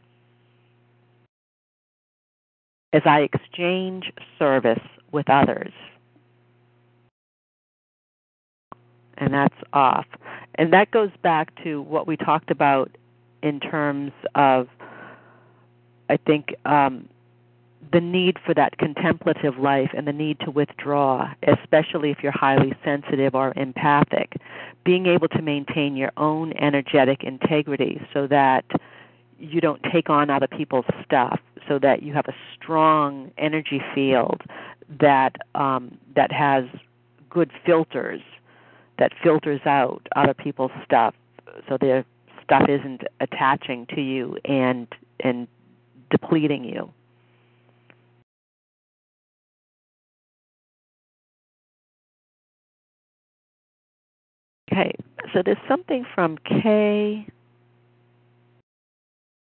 as 2.93 3.01
I 3.05 3.21
exchange 3.21 4.11
service 4.39 4.81
with 5.11 5.29
others. 5.29 5.73
and 9.21 9.33
that's 9.33 9.55
off. 9.71 10.05
And 10.55 10.73
that 10.73 10.91
goes 10.91 11.11
back 11.21 11.53
to 11.63 11.81
what 11.83 12.07
we 12.07 12.17
talked 12.17 12.51
about 12.51 12.91
in 13.41 13.59
terms 13.59 14.11
of, 14.35 14.67
I 16.11 16.17
think, 16.17 16.53
um, 16.65 17.07
the 17.91 18.01
need 18.01 18.37
for 18.45 18.53
that 18.53 18.77
contemplative 18.77 19.57
life 19.57 19.89
and 19.95 20.07
the 20.07 20.13
need 20.13 20.39
to 20.41 20.51
withdraw, 20.51 21.33
especially 21.43 22.11
if 22.11 22.19
you're 22.21 22.31
highly 22.31 22.73
sensitive 22.85 23.33
or 23.35 23.53
empathic. 23.55 24.37
Being 24.85 25.07
able 25.07 25.27
to 25.29 25.41
maintain 25.41 25.95
your 25.95 26.11
own 26.17 26.53
energetic 26.53 27.23
integrity 27.23 28.01
so 28.13 28.27
that 28.27 28.65
you 29.39 29.59
don't 29.59 29.81
take 29.91 30.09
on 30.09 30.29
other 30.29 30.47
people's 30.47 30.85
stuff, 31.03 31.39
so 31.67 31.79
that 31.79 32.03
you 32.03 32.13
have 32.13 32.27
a 32.27 32.35
strong 32.55 33.31
energy 33.37 33.81
field 33.93 34.41
that 34.99 35.35
um, 35.55 35.97
that 36.15 36.31
has 36.31 36.65
good 37.29 37.51
filters 37.65 38.21
that 38.99 39.11
filters 39.23 39.61
out 39.65 40.05
other 40.15 40.33
people's 40.33 40.71
stuff 40.85 41.15
so 41.67 41.77
their 41.79 42.05
stuff 42.43 42.63
isn't 42.67 43.01
attaching 43.19 43.85
to 43.87 44.01
you 44.01 44.37
and 44.45 44.87
and 45.21 45.47
depleting 46.11 46.63
you. 46.63 46.91
Okay, 54.71 54.93
so 55.33 55.41
there's 55.43 55.57
something 55.67 56.05
from 56.15 56.37
K 56.45 57.27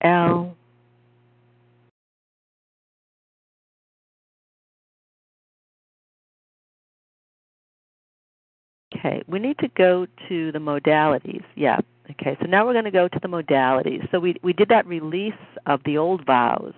L 0.03 0.57
Okay, 8.97 9.23
we 9.27 9.39
need 9.39 9.59
to 9.59 9.69
go 9.69 10.07
to 10.29 10.53
the 10.53 10.59
modalities. 10.59 11.43
Yeah. 11.57 11.79
Okay, 12.11 12.37
so 12.41 12.47
now 12.47 12.67
we're 12.67 12.75
going 12.75 12.85
to 12.85 12.91
go 12.91 13.09
to 13.09 13.19
the 13.21 13.29
modalities. 13.29 14.09
So 14.11 14.21
we 14.21 14.37
we 14.43 14.53
did 14.53 14.69
that 14.69 14.87
release 14.87 15.33
of 15.67 15.81
the 15.85 15.97
old 15.97 16.27
vows, 16.27 16.75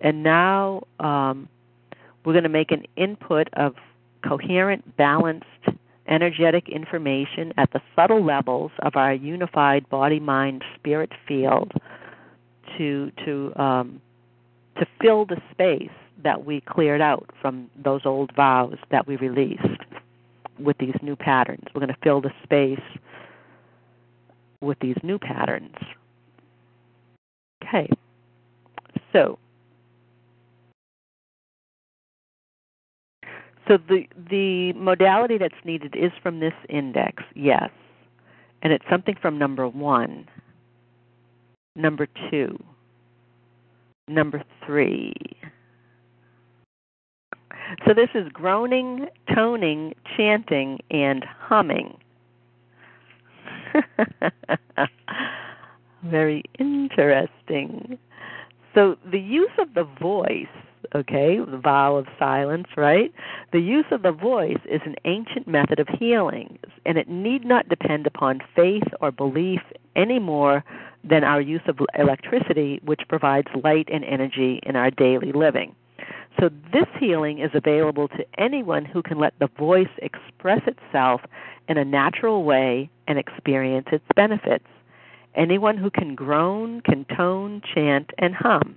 and 0.00 0.22
now 0.22 0.82
um, 1.00 1.48
we're 2.24 2.34
going 2.34 2.42
to 2.42 2.50
make 2.50 2.70
an 2.70 2.84
input 2.96 3.48
of 3.54 3.74
coherent, 4.26 4.96
balanced, 4.96 5.46
energetic 6.06 6.68
information 6.68 7.52
at 7.56 7.72
the 7.72 7.80
subtle 7.96 8.22
levels 8.22 8.70
of 8.80 8.94
our 8.96 9.14
unified 9.14 9.88
body, 9.88 10.20
mind, 10.20 10.62
spirit 10.78 11.12
field 11.26 11.72
to 12.76 13.10
to 13.24 13.52
um, 13.56 14.02
to 14.78 14.86
fill 15.00 15.24
the 15.24 15.40
space 15.50 15.90
that 16.22 16.44
we 16.44 16.60
cleared 16.60 17.00
out 17.00 17.30
from 17.40 17.70
those 17.82 18.02
old 18.04 18.32
vows 18.36 18.76
that 18.90 19.06
we 19.06 19.16
released 19.16 19.62
with 20.58 20.76
these 20.78 20.94
new 21.02 21.16
patterns. 21.16 21.64
We're 21.74 21.80
going 21.80 21.94
to 21.94 22.00
fill 22.02 22.20
the 22.20 22.32
space 22.44 22.80
with 24.62 24.78
these 24.80 24.96
new 25.02 25.18
patterns. 25.18 25.76
Okay. 27.62 27.88
So 29.12 29.38
So 33.68 33.78
the 33.88 34.06
the 34.28 34.72
modality 34.74 35.38
that's 35.38 35.54
needed 35.64 35.94
is 35.94 36.10
from 36.22 36.40
this 36.40 36.54
index, 36.68 37.22
yes. 37.34 37.70
And 38.62 38.72
it's 38.72 38.84
something 38.90 39.16
from 39.20 39.38
number 39.38 39.68
1, 39.68 40.28
number 41.76 42.06
2, 42.30 42.62
number 44.08 44.42
3. 44.66 45.12
So 47.86 47.94
this 47.94 48.08
is 48.14 48.28
groaning, 48.32 49.06
toning, 49.34 49.94
chanting, 50.16 50.78
and 50.90 51.24
humming. 51.24 51.96
Very 56.04 56.42
interesting. 56.58 57.98
So 58.74 58.96
the 59.10 59.20
use 59.20 59.50
of 59.58 59.74
the 59.74 59.84
voice, 59.84 60.46
okay, 60.94 61.38
the 61.38 61.58
vow 61.58 61.96
of 61.96 62.06
silence, 62.18 62.66
right? 62.76 63.12
The 63.52 63.60
use 63.60 63.84
of 63.90 64.02
the 64.02 64.12
voice 64.12 64.58
is 64.64 64.80
an 64.84 64.96
ancient 65.04 65.46
method 65.46 65.78
of 65.78 65.88
healing, 65.88 66.58
and 66.86 66.98
it 66.98 67.08
need 67.08 67.44
not 67.44 67.68
depend 67.68 68.06
upon 68.06 68.40
faith 68.56 68.88
or 69.00 69.12
belief 69.12 69.60
any 69.94 70.18
more 70.18 70.64
than 71.04 71.24
our 71.24 71.40
use 71.40 71.62
of 71.66 71.78
electricity, 71.98 72.80
which 72.84 73.02
provides 73.08 73.48
light 73.62 73.88
and 73.92 74.04
energy 74.04 74.60
in 74.62 74.76
our 74.76 74.90
daily 74.90 75.32
living. 75.32 75.74
So, 76.40 76.50
this 76.72 76.86
healing 76.98 77.38
is 77.38 77.50
available 77.54 78.08
to 78.08 78.24
anyone 78.38 78.84
who 78.84 79.02
can 79.02 79.18
let 79.18 79.34
the 79.38 79.48
voice 79.58 79.90
express 79.98 80.60
itself 80.66 81.20
in 81.68 81.78
a 81.78 81.84
natural 81.84 82.44
way 82.44 82.90
and 83.06 83.18
experience 83.18 83.88
its 83.92 84.04
benefits. 84.16 84.66
Anyone 85.34 85.76
who 85.76 85.90
can 85.90 86.14
groan, 86.14 86.80
can 86.82 87.04
tone, 87.16 87.62
chant, 87.74 88.10
and 88.18 88.34
hum. 88.34 88.76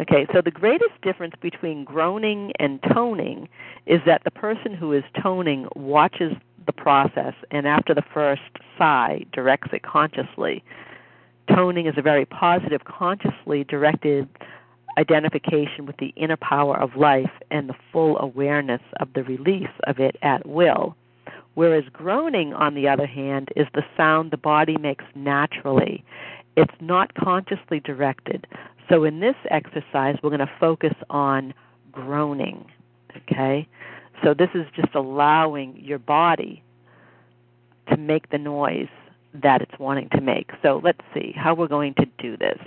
Okay, 0.00 0.26
so 0.32 0.40
the 0.42 0.50
greatest 0.50 1.00
difference 1.02 1.34
between 1.40 1.84
groaning 1.84 2.52
and 2.58 2.80
toning 2.92 3.48
is 3.86 4.00
that 4.06 4.24
the 4.24 4.30
person 4.30 4.74
who 4.74 4.92
is 4.92 5.04
toning 5.22 5.68
watches 5.76 6.32
the 6.66 6.72
process 6.72 7.34
and 7.50 7.68
after 7.68 7.94
the 7.94 8.02
first 8.12 8.42
sigh 8.78 9.24
directs 9.32 9.68
it 9.72 9.82
consciously. 9.82 10.64
Toning 11.48 11.86
is 11.86 11.94
a 11.96 12.02
very 12.02 12.24
positive, 12.24 12.84
consciously 12.84 13.64
directed 13.64 14.28
identification 14.98 15.86
with 15.86 15.96
the 15.98 16.12
inner 16.16 16.36
power 16.36 16.78
of 16.78 16.96
life 16.96 17.30
and 17.50 17.68
the 17.68 17.74
full 17.92 18.18
awareness 18.18 18.82
of 19.00 19.08
the 19.14 19.24
release 19.24 19.74
of 19.86 19.98
it 19.98 20.16
at 20.22 20.46
will. 20.46 20.96
Whereas 21.54 21.84
groaning, 21.92 22.54
on 22.54 22.74
the 22.74 22.88
other 22.88 23.06
hand, 23.06 23.50
is 23.56 23.66
the 23.74 23.84
sound 23.96 24.30
the 24.30 24.36
body 24.36 24.76
makes 24.78 25.04
naturally. 25.14 26.04
It's 26.56 26.74
not 26.80 27.14
consciously 27.14 27.80
directed. 27.80 28.46
So 28.88 29.04
in 29.04 29.20
this 29.20 29.36
exercise, 29.50 30.16
we're 30.22 30.30
going 30.30 30.40
to 30.40 30.50
focus 30.58 30.94
on 31.10 31.54
groaning. 31.90 32.64
Okay? 33.16 33.68
So 34.22 34.34
this 34.34 34.50
is 34.54 34.66
just 34.74 34.94
allowing 34.94 35.76
your 35.78 35.98
body 35.98 36.62
to 37.88 37.96
make 37.96 38.30
the 38.30 38.38
noise 38.38 38.88
that 39.34 39.62
it's 39.62 39.78
wanting 39.78 40.08
to 40.10 40.20
make. 40.20 40.50
So 40.62 40.80
let's 40.82 41.00
see 41.14 41.32
how 41.36 41.54
we're 41.54 41.68
going 41.68 41.94
to 41.94 42.06
do 42.18 42.36
this. 42.36 42.58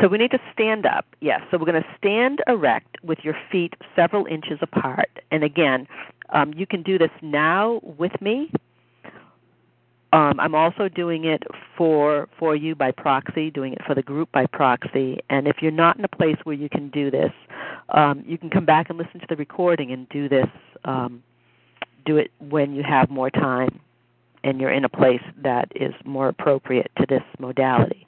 So 0.00 0.08
we 0.08 0.18
need 0.18 0.30
to 0.30 0.40
stand 0.52 0.86
up. 0.86 1.06
Yes. 1.20 1.40
So 1.50 1.58
we're 1.58 1.66
going 1.66 1.82
to 1.82 1.88
stand 1.98 2.40
erect 2.46 2.96
with 3.02 3.18
your 3.22 3.34
feet 3.50 3.74
several 3.96 4.26
inches 4.26 4.58
apart. 4.62 5.10
And 5.30 5.42
again, 5.42 5.88
um, 6.30 6.54
you 6.54 6.66
can 6.66 6.82
do 6.82 6.98
this 6.98 7.10
now 7.22 7.80
with 7.82 8.12
me. 8.20 8.52
Um, 10.12 10.40
I'm 10.40 10.56
also 10.56 10.88
doing 10.88 11.24
it 11.24 11.44
for 11.76 12.28
for 12.36 12.56
you 12.56 12.74
by 12.74 12.90
proxy, 12.90 13.50
doing 13.50 13.74
it 13.74 13.80
for 13.86 13.94
the 13.94 14.02
group 14.02 14.30
by 14.32 14.46
proxy. 14.46 15.18
And 15.30 15.46
if 15.46 15.56
you're 15.60 15.70
not 15.70 15.98
in 15.98 16.04
a 16.04 16.08
place 16.08 16.36
where 16.42 16.56
you 16.56 16.68
can 16.68 16.88
do 16.90 17.12
this, 17.12 17.30
um, 17.90 18.24
you 18.26 18.36
can 18.36 18.50
come 18.50 18.64
back 18.64 18.90
and 18.90 18.98
listen 18.98 19.20
to 19.20 19.26
the 19.28 19.36
recording 19.36 19.92
and 19.92 20.08
do 20.08 20.28
this. 20.28 20.48
Um, 20.84 21.22
do 22.04 22.16
it 22.16 22.30
when 22.40 22.74
you 22.74 22.82
have 22.82 23.10
more 23.10 23.30
time 23.30 23.80
and 24.42 24.60
you're 24.60 24.72
in 24.72 24.84
a 24.84 24.88
place 24.88 25.22
that 25.42 25.70
is 25.74 25.92
more 26.04 26.28
appropriate 26.28 26.90
to 26.98 27.06
this 27.08 27.22
modality. 27.38 28.06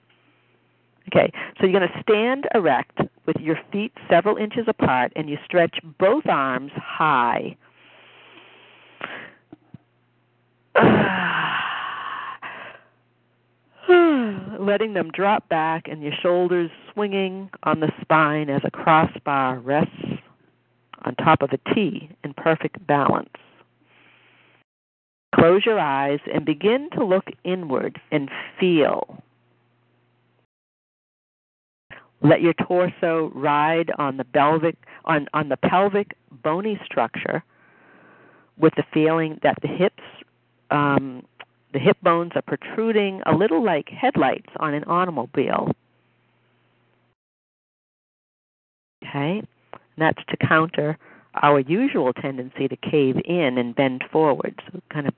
Okay, 1.09 1.33
so 1.59 1.67
you're 1.67 1.79
going 1.79 1.89
to 1.89 2.03
stand 2.03 2.47
erect 2.55 2.99
with 3.27 3.37
your 3.37 3.59
feet 3.73 3.93
several 4.09 4.37
inches 4.37 4.65
apart 4.69 5.13
and 5.17 5.29
you 5.29 5.37
stretch 5.45 5.79
both 5.99 6.27
arms 6.27 6.71
high. 6.77 7.57
Letting 14.61 14.95
them 14.95 15.11
drop 15.13 15.49
back 15.49 15.89
and 15.89 16.03
your 16.03 16.13
shoulders 16.23 16.71
swinging 16.93 17.51
on 17.65 17.81
the 17.81 17.91
spine 18.01 18.49
as 18.49 18.63
a 18.65 18.71
crossbar 18.71 19.59
rests 19.59 19.91
on 21.05 21.17
top 21.17 21.43
of 21.43 21.51
a 21.53 21.75
T 21.75 22.09
in 22.23 22.33
perfect 22.35 22.87
balance. 22.87 23.29
Close 25.35 25.67
your 25.67 25.81
eyes 25.81 26.21
and 26.33 26.45
begin 26.45 26.89
to 26.93 27.05
look 27.05 27.25
inward 27.45 28.01
and 28.13 28.31
feel 28.61 29.21
let 32.23 32.41
your 32.41 32.55
torso 32.55 33.31
ride 33.35 33.91
on 33.99 34.17
the 34.17 34.25
pelvic 34.25 34.77
on, 35.05 35.29
on 35.35 35.49
the 35.49 35.57
pelvic 35.57 36.15
bony 36.43 36.81
structure 36.85 37.43
with 38.57 38.75
the 38.77 38.85
feeling 38.93 39.39
that 39.43 39.57
the 39.63 39.69
hips 39.69 40.03
um, 40.71 41.25
the 41.73 41.79
hip 41.79 41.97
bones 42.03 42.33
are 42.35 42.43
protruding 42.43 43.23
a 43.27 43.35
little 43.35 43.65
like 43.65 43.89
headlights 43.89 44.49
on 44.61 44.75
an 44.75 44.85
automobile. 44.85 45.71
Okay? 49.05 49.39
And 49.73 49.99
that's 49.99 50.23
to 50.29 50.37
counter 50.37 50.99
our 51.43 51.61
usual 51.61 52.13
tendency 52.13 52.69
to 52.69 52.77
cave 52.77 53.17
in 53.25 53.57
and 53.57 53.75
bend 53.75 54.05
forward. 54.13 54.61
So 54.71 54.81
kind 54.91 55.09
of 55.09 55.15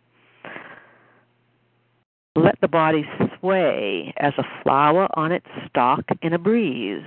let 2.36 2.60
the 2.60 2.68
body 2.68 3.04
sway 3.44 4.14
as 4.16 4.32
a 4.38 4.62
flower 4.62 5.06
on 5.18 5.30
its 5.30 5.46
stalk 5.68 6.04
in 6.22 6.32
a 6.32 6.38
breeze. 6.38 7.04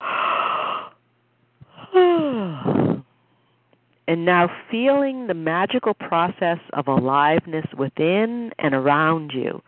and 4.08 4.24
now 4.24 4.50
feeling 4.70 5.28
the 5.28 5.34
magical 5.34 5.94
process 5.94 6.58
of 6.72 6.88
aliveness 6.88 7.66
within 7.78 8.50
and 8.58 8.74
around 8.74 9.30
you, 9.32 9.62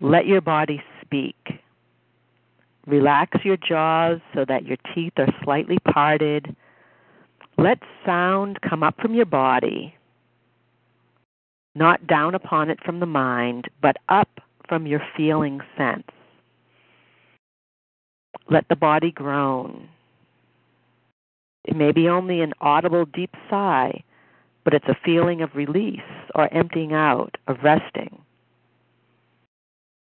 let 0.00 0.26
your 0.26 0.40
body 0.40 0.82
speak. 1.04 1.36
Relax 2.86 3.44
your 3.44 3.56
jaws 3.56 4.18
so 4.34 4.44
that 4.48 4.66
your 4.66 4.78
teeth 4.92 5.12
are 5.18 5.32
slightly 5.44 5.78
parted. 5.92 6.56
Let 7.58 7.78
sound 8.04 8.58
come 8.68 8.82
up 8.82 9.00
from 9.00 9.14
your 9.14 9.26
body 9.26 9.94
not 11.74 12.06
down 12.06 12.34
upon 12.34 12.70
it 12.70 12.78
from 12.84 13.00
the 13.00 13.06
mind, 13.06 13.68
but 13.80 13.96
up 14.08 14.40
from 14.68 14.86
your 14.86 15.02
feeling 15.16 15.60
sense. 15.76 16.08
Let 18.48 18.68
the 18.68 18.76
body 18.76 19.12
groan. 19.12 19.88
It 21.64 21.76
may 21.76 21.92
be 21.92 22.08
only 22.08 22.40
an 22.40 22.52
audible 22.60 23.04
deep 23.04 23.34
sigh, 23.48 24.02
but 24.64 24.74
it's 24.74 24.88
a 24.88 24.96
feeling 25.04 25.42
of 25.42 25.54
release 25.54 26.00
or 26.34 26.52
emptying 26.52 26.92
out, 26.92 27.36
of 27.46 27.58
resting. 27.62 28.20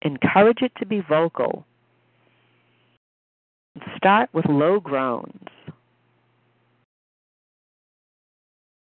Encourage 0.02 0.62
it 0.62 0.72
to 0.80 0.86
be 0.86 1.02
vocal. 1.02 1.66
Start 3.98 4.30
with 4.34 4.46
low 4.48 4.80
groans. 4.80 5.48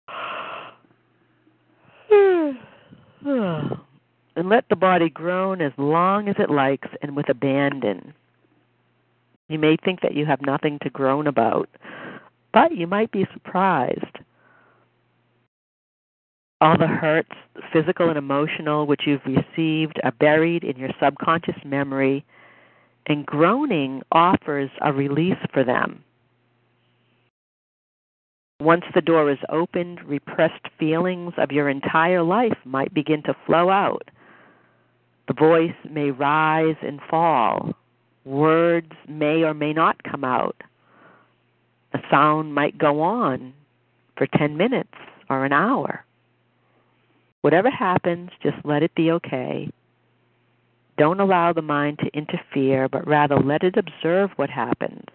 Hmm. 2.09 2.51
and 4.37 4.47
let 4.47 4.69
the 4.69 4.75
body 4.75 5.09
groan 5.09 5.61
as 5.61 5.73
long 5.77 6.29
as 6.29 6.35
it 6.39 6.49
likes 6.49 6.87
and 7.01 7.15
with 7.15 7.27
abandon. 7.27 8.13
You 9.49 9.59
may 9.59 9.75
think 9.83 10.01
that 10.01 10.13
you 10.13 10.25
have 10.25 10.41
nothing 10.41 10.79
to 10.83 10.89
groan 10.89 11.27
about, 11.27 11.67
but 12.53 12.75
you 12.75 12.87
might 12.87 13.11
be 13.11 13.27
surprised. 13.33 14.19
All 16.61 16.77
the 16.77 16.87
hurts, 16.87 17.35
physical 17.73 18.07
and 18.07 18.17
emotional, 18.17 18.87
which 18.87 19.01
you've 19.05 19.25
received 19.25 19.99
are 20.03 20.11
buried 20.11 20.63
in 20.63 20.77
your 20.77 20.91
subconscious 20.99 21.57
memory, 21.65 22.25
and 23.07 23.25
groaning 23.25 24.03
offers 24.11 24.69
a 24.81 24.93
release 24.93 25.37
for 25.53 25.65
them. 25.65 26.03
Once 28.59 28.85
the 28.95 29.01
door 29.01 29.29
is 29.29 29.37
opened, 29.49 30.03
repressed 30.03 30.67
feelings 30.79 31.33
of 31.37 31.51
your 31.51 31.69
entire 31.69 32.23
life 32.23 32.57
might 32.65 32.93
begin 32.93 33.21
to 33.21 33.35
flow 33.45 33.69
out. 33.69 34.09
The 35.27 35.35
voice 35.35 35.75
may 35.89 36.09
rise 36.09 36.77
and 36.81 36.99
fall. 37.07 37.75
Words 38.25 38.91
may 39.07 39.43
or 39.43 39.53
may 39.53 39.73
not 39.73 40.01
come 40.03 40.23
out. 40.23 40.55
A 41.93 41.99
sound 42.09 42.55
might 42.55 42.77
go 42.77 43.01
on 43.01 43.53
for 44.17 44.25
10 44.25 44.57
minutes 44.57 44.93
or 45.29 45.45
an 45.45 45.53
hour. 45.53 46.03
Whatever 47.41 47.69
happens, 47.69 48.31
just 48.41 48.57
let 48.65 48.81
it 48.81 48.95
be 48.95 49.11
okay. 49.11 49.69
Don't 50.97 51.19
allow 51.19 51.53
the 51.53 51.61
mind 51.61 51.99
to 51.99 52.17
interfere, 52.17 52.89
but 52.89 53.07
rather 53.07 53.37
let 53.37 53.63
it 53.63 53.75
observe 53.77 54.31
what 54.35 54.49
happens. 54.49 55.05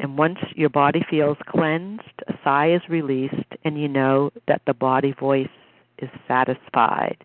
And 0.00 0.16
once 0.16 0.38
your 0.56 0.70
body 0.70 1.04
feels 1.10 1.36
cleansed, 1.46 2.22
a 2.26 2.32
sigh 2.42 2.72
is 2.72 2.80
released, 2.88 3.34
and 3.64 3.78
you 3.78 3.86
know 3.86 4.30
that 4.48 4.62
the 4.66 4.72
body 4.72 5.12
voice 5.12 5.46
is 5.98 6.08
satisfied. 6.26 7.18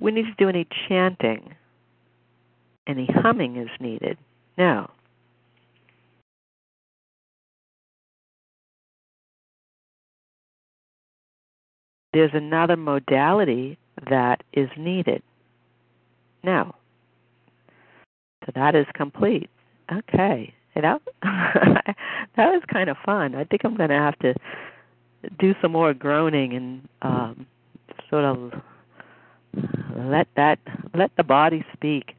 We 0.00 0.12
need 0.12 0.26
to 0.26 0.34
do 0.38 0.48
any 0.48 0.66
chanting. 0.88 1.54
Any 2.86 3.06
humming 3.06 3.56
is 3.56 3.68
needed. 3.80 4.16
No. 4.56 4.90
there's 12.12 12.30
another 12.34 12.76
modality 12.76 13.78
that 14.10 14.42
is 14.52 14.68
needed. 14.76 15.22
Now, 16.42 16.74
so 18.44 18.52
that 18.54 18.74
is 18.74 18.86
complete. 18.94 19.50
Okay. 19.92 20.54
That 20.80 21.00
that 22.36 22.52
was 22.52 22.62
kind 22.72 22.88
of 22.88 22.96
fun. 23.04 23.34
I 23.34 23.42
think 23.42 23.62
I'm 23.64 23.76
going 23.76 23.88
to 23.88 23.96
have 23.96 24.16
to 24.20 24.32
do 25.40 25.52
some 25.60 25.72
more 25.72 25.92
groaning 25.92 26.54
and 26.54 26.88
um, 27.02 27.46
sort 28.08 28.22
of 28.22 28.52
let 29.96 30.28
that 30.36 30.58
let 30.94 31.10
the 31.16 31.24
body 31.24 31.64
speak. 31.74 32.14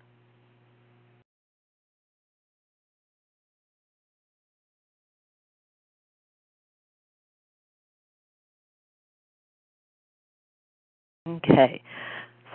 Okay. 11.27 11.81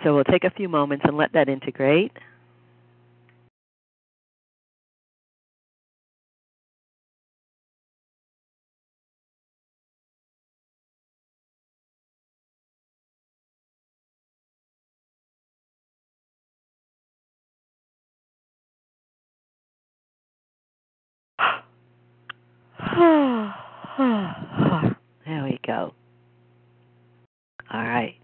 So 0.03 0.15
we'll 0.15 0.25
take 0.25 0.45
a 0.45 0.51
few 0.51 0.69
moments 0.69 1.05
and 1.07 1.17
let 1.17 1.33
that 1.33 1.49
integrate. 1.49 2.13
there 22.97 23.53
we 25.43 25.59
go. 25.65 25.93
All 27.73 27.83
right. 27.83 28.15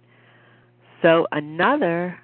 So 1.02 1.28
another 1.32 2.19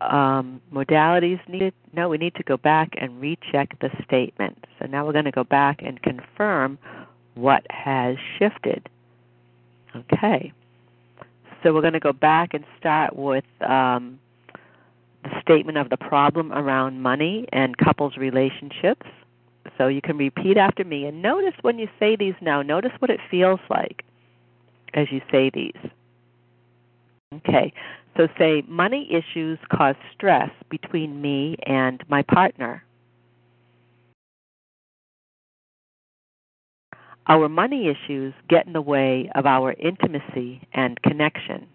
um, 0.00 0.60
modalities 0.72 1.40
needed. 1.48 1.74
No, 1.92 2.08
we 2.08 2.18
need 2.18 2.34
to 2.36 2.42
go 2.42 2.56
back 2.56 2.90
and 3.00 3.20
recheck 3.20 3.78
the 3.80 3.90
statement. 4.04 4.64
So 4.78 4.86
now 4.86 5.06
we're 5.06 5.12
going 5.12 5.26
to 5.26 5.30
go 5.30 5.44
back 5.44 5.82
and 5.82 6.00
confirm 6.02 6.78
what 7.34 7.66
has 7.70 8.16
shifted. 8.38 8.88
Okay. 9.94 10.52
So 11.62 11.72
we're 11.72 11.80
going 11.80 11.92
to 11.92 12.00
go 12.00 12.12
back 12.12 12.54
and 12.54 12.64
start 12.78 13.14
with 13.14 13.44
um, 13.60 14.18
the 15.22 15.40
statement 15.40 15.78
of 15.78 15.90
the 15.90 15.96
problem 15.96 16.52
around 16.52 17.00
money 17.00 17.46
and 17.52 17.76
couples 17.76 18.16
relationships. 18.16 19.06
So 19.78 19.86
you 19.86 20.02
can 20.02 20.16
repeat 20.16 20.56
after 20.56 20.84
me 20.84 21.06
and 21.06 21.22
notice 21.22 21.54
when 21.62 21.78
you 21.78 21.88
say 22.00 22.16
these 22.16 22.34
now, 22.40 22.62
notice 22.62 22.92
what 22.98 23.10
it 23.10 23.20
feels 23.30 23.60
like 23.70 24.04
as 24.94 25.06
you 25.10 25.20
say 25.30 25.50
these. 25.50 25.90
Okay. 27.32 27.72
So 28.16 28.28
say, 28.38 28.62
money 28.68 29.08
issues 29.10 29.58
cause 29.74 29.96
stress 30.14 30.50
between 30.70 31.20
me 31.22 31.56
and 31.66 32.02
my 32.08 32.22
partner. 32.22 32.84
Our 37.28 37.48
money 37.48 37.88
issues 37.88 38.34
get 38.48 38.66
in 38.66 38.72
the 38.72 38.82
way 38.82 39.30
of 39.34 39.46
our 39.46 39.72
intimacy 39.78 40.60
and 40.74 41.00
connection. 41.02 41.68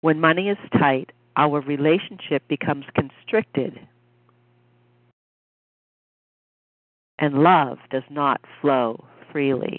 When 0.00 0.20
money 0.20 0.48
is 0.48 0.58
tight, 0.78 1.10
our 1.36 1.60
relationship 1.60 2.46
becomes 2.48 2.84
constricted 2.94 3.78
and 7.18 7.42
love 7.42 7.78
does 7.90 8.04
not 8.10 8.40
flow 8.60 9.04
freely. 9.32 9.78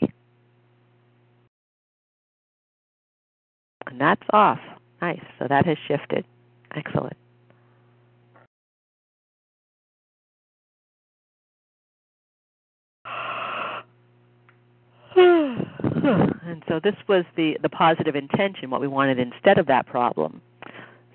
And 3.88 4.00
that's 4.00 4.22
off. 4.32 4.60
Nice. 5.02 5.22
So 5.40 5.48
that 5.48 5.66
has 5.66 5.78
shifted. 5.88 6.26
Excellent. 6.76 7.18
and 15.16 16.64
so 16.68 16.80
this 16.84 16.96
was 17.08 17.26
the, 17.36 17.58
the 17.62 17.70
positive 17.70 18.16
intention, 18.16 18.70
what 18.70 18.82
we 18.82 18.88
wanted 18.88 19.20
instead 19.20 19.58
of 19.58 19.66
that 19.68 19.88
problem. 19.88 20.42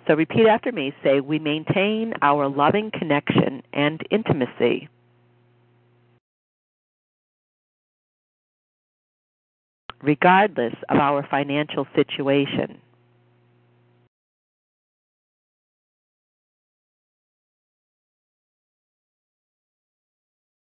So 0.07 0.15
repeat 0.15 0.47
after 0.47 0.73
me. 0.73 0.95
Say, 1.03 1.21
We 1.21 1.39
maintain 1.39 2.15
our 2.23 2.49
loving 2.49 2.91
connection 2.91 3.63
and 3.73 4.03
intimacy. 4.11 4.89
Regardless 10.05 10.75
of 10.91 10.99
our 10.99 11.27
financial 11.31 11.87
situation. 11.95 12.79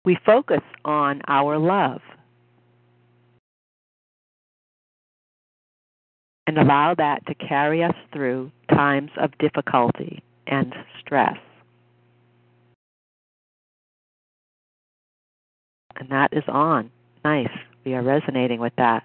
We 0.05 0.16
focus 0.24 0.61
on 0.85 1.20
our 1.27 1.59
love. 1.59 2.01
and 6.47 6.59
allow 6.59 6.94
that 6.94 7.27
to 7.27 7.35
carry 7.35 7.82
us 7.82 7.94
through 8.12 8.52
times 8.69 9.11
of 9.16 9.36
difficulty 9.39 10.23
and 10.47 10.74
stress. 11.01 11.39
And 15.97 16.09
that 16.11 16.32
is 16.32 16.44
on. 16.48 16.90
Nice. 17.24 17.48
We 17.85 17.94
are 17.94 18.02
resonating 18.02 18.61
with 18.61 18.74
that. 18.77 19.05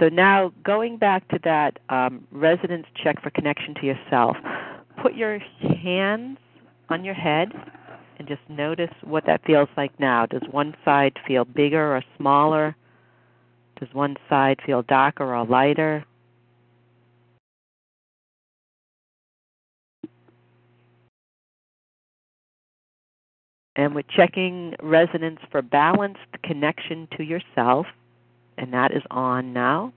So 0.00 0.08
now, 0.08 0.50
going 0.64 0.96
back 0.96 1.28
to 1.28 1.38
that 1.44 1.78
um, 1.90 2.26
resonance 2.32 2.86
check 3.04 3.22
for 3.22 3.28
connection 3.28 3.74
to 3.74 3.86
yourself, 3.86 4.34
put 5.02 5.14
your 5.14 5.38
hands 5.82 6.38
on 6.88 7.04
your 7.04 7.12
head 7.12 7.52
and 8.18 8.26
just 8.26 8.40
notice 8.48 8.90
what 9.04 9.26
that 9.26 9.44
feels 9.44 9.68
like 9.76 9.92
now. 10.00 10.24
Does 10.24 10.40
one 10.50 10.74
side 10.86 11.18
feel 11.28 11.44
bigger 11.44 11.94
or 11.94 12.02
smaller? 12.16 12.74
Does 13.78 13.90
one 13.92 14.16
side 14.28 14.58
feel 14.64 14.80
darker 14.82 15.34
or 15.34 15.44
lighter? 15.44 16.04
And 23.76 23.94
we're 23.94 24.02
checking 24.16 24.74
resonance 24.82 25.40
for 25.50 25.60
balanced 25.62 26.20
connection 26.42 27.06
to 27.16 27.22
yourself, 27.22 27.86
and 28.60 28.72
that 28.72 28.92
is 28.92 29.02
on 29.10 29.52
now. 29.52 29.92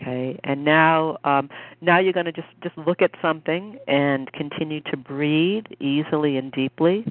Okay, 0.00 0.40
and 0.42 0.64
now 0.64 1.18
um, 1.22 1.48
now 1.80 2.00
you're 2.00 2.12
going 2.12 2.26
to 2.26 2.32
just 2.32 2.48
just 2.62 2.76
look 2.76 3.02
at 3.02 3.12
something 3.22 3.78
and 3.86 4.32
continue 4.32 4.80
to 4.90 4.96
breathe 4.96 5.66
easily 5.80 6.36
and 6.36 6.50
deeply. 6.50 7.04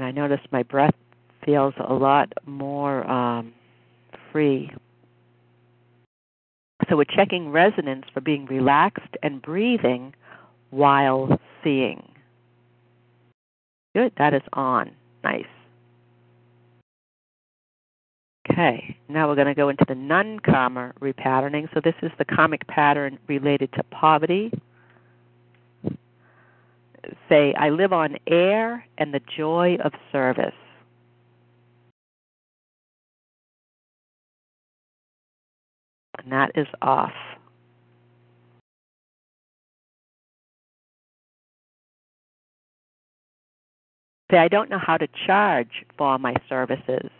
and 0.00 0.06
I 0.06 0.12
notice 0.12 0.40
my 0.50 0.62
breath 0.62 0.94
feels 1.44 1.74
a 1.78 1.92
lot 1.92 2.32
more 2.46 3.06
um, 3.10 3.52
free. 4.32 4.70
So 6.88 6.96
we're 6.96 7.04
checking 7.04 7.50
resonance 7.50 8.06
for 8.12 8.20
being 8.20 8.46
relaxed 8.46 9.16
and 9.22 9.42
breathing 9.42 10.14
while 10.70 11.38
seeing. 11.62 12.02
Good, 13.94 14.12
that 14.18 14.34
is 14.34 14.42
on. 14.52 14.92
Nice. 15.22 15.44
Okay, 18.50 18.96
now 19.08 19.28
we're 19.28 19.36
going 19.36 19.46
to 19.46 19.54
go 19.54 19.68
into 19.68 19.84
the 19.86 19.94
nun 19.94 20.40
karma 20.40 20.92
repatterning. 21.00 21.72
So 21.72 21.80
this 21.82 21.94
is 22.02 22.10
the 22.18 22.24
karmic 22.24 22.66
pattern 22.66 23.18
related 23.28 23.72
to 23.74 23.82
poverty, 23.84 24.50
say, 27.28 27.54
I 27.54 27.70
live 27.70 27.92
on 27.92 28.16
air 28.26 28.84
and 28.98 29.14
the 29.14 29.20
joy 29.36 29.76
of 29.84 29.92
service. 30.12 30.54
And 36.30 36.38
that 36.38 36.52
is 36.54 36.68
off. 36.80 37.12
Say, 44.30 44.38
I 44.38 44.46
don't 44.46 44.70
know 44.70 44.78
how 44.78 44.96
to 44.96 45.08
charge 45.26 45.84
for 45.98 46.18
my 46.20 46.34
services. 46.48 47.10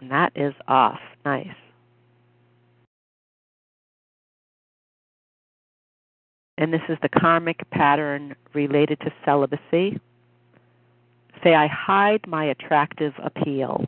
And 0.00 0.12
that 0.12 0.30
is 0.36 0.54
off. 0.68 1.00
Nice. 1.24 1.48
and 6.58 6.72
this 6.72 6.80
is 6.88 6.96
the 7.02 7.08
karmic 7.10 7.68
pattern 7.70 8.34
related 8.54 8.98
to 9.00 9.12
celibacy. 9.26 10.00
Say, 11.44 11.54
I 11.54 11.66
hide 11.66 12.26
my 12.26 12.46
attractive 12.46 13.12
appeal. 13.22 13.84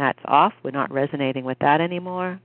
That's 0.00 0.18
off. 0.24 0.54
We're 0.62 0.70
not 0.70 0.90
resonating 0.90 1.44
with 1.44 1.58
that 1.58 1.82
anymore. 1.82 2.40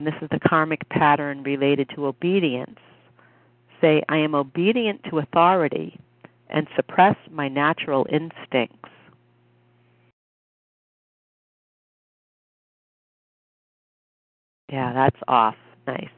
And 0.00 0.08
this 0.08 0.14
is 0.20 0.28
the 0.32 0.40
karmic 0.40 0.88
pattern 0.88 1.44
related 1.44 1.88
to 1.94 2.06
obedience. 2.06 2.80
Say, 3.80 4.02
I 4.08 4.16
am 4.16 4.34
obedient 4.34 5.04
to 5.10 5.20
authority 5.20 5.96
and 6.50 6.66
suppress 6.74 7.14
my 7.30 7.46
natural 7.46 8.08
instincts. 8.10 8.88
Yeah, 14.72 14.92
that's 14.94 15.22
off. 15.28 15.54
Nice. 15.86 16.08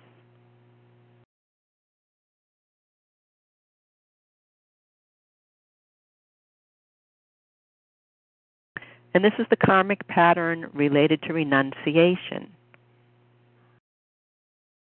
And 9.16 9.24
this 9.24 9.32
is 9.38 9.46
the 9.48 9.56
karmic 9.56 10.06
pattern 10.08 10.68
related 10.74 11.22
to 11.22 11.32
renunciation. 11.32 12.50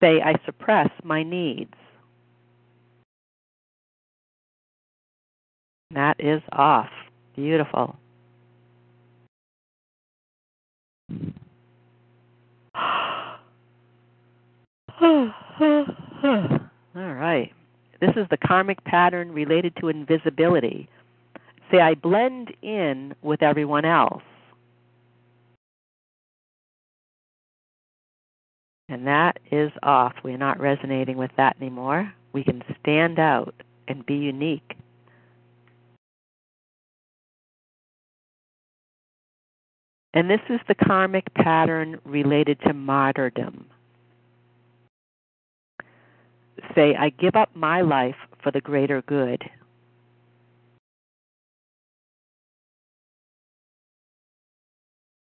Say, 0.00 0.22
I 0.24 0.36
suppress 0.46 0.88
my 1.02 1.24
needs. 1.24 1.74
That 5.90 6.14
is 6.20 6.42
off. 6.52 6.90
Beautiful. 7.34 7.96
All 15.02 16.60
right. 16.94 17.52
This 18.00 18.10
is 18.14 18.28
the 18.30 18.36
karmic 18.36 18.84
pattern 18.84 19.32
related 19.32 19.74
to 19.80 19.88
invisibility. 19.88 20.88
Say, 21.70 21.80
I 21.80 21.94
blend 21.94 22.52
in 22.62 23.14
with 23.22 23.42
everyone 23.42 23.84
else. 23.84 24.22
And 28.88 29.06
that 29.06 29.38
is 29.52 29.70
off. 29.84 30.14
We're 30.24 30.36
not 30.36 30.58
resonating 30.58 31.16
with 31.16 31.30
that 31.36 31.56
anymore. 31.60 32.12
We 32.32 32.42
can 32.42 32.62
stand 32.80 33.20
out 33.20 33.54
and 33.86 34.04
be 34.04 34.16
unique. 34.16 34.76
And 40.12 40.28
this 40.28 40.40
is 40.48 40.58
the 40.66 40.74
karmic 40.74 41.32
pattern 41.34 42.00
related 42.04 42.58
to 42.66 42.74
martyrdom 42.74 43.66
say, 46.74 46.94
I 46.96 47.10
give 47.10 47.36
up 47.36 47.54
my 47.54 47.80
life 47.80 48.16
for 48.42 48.50
the 48.50 48.60
greater 48.60 49.02
good. 49.02 49.42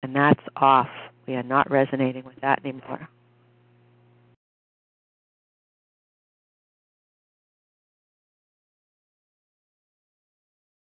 And 0.08 0.16
that's 0.16 0.40
off. 0.56 0.88
We 1.28 1.36
are 1.36 1.44
not 1.44 1.70
resonating 1.70 2.24
with 2.24 2.38
that 2.42 2.62
anymore. 2.64 3.10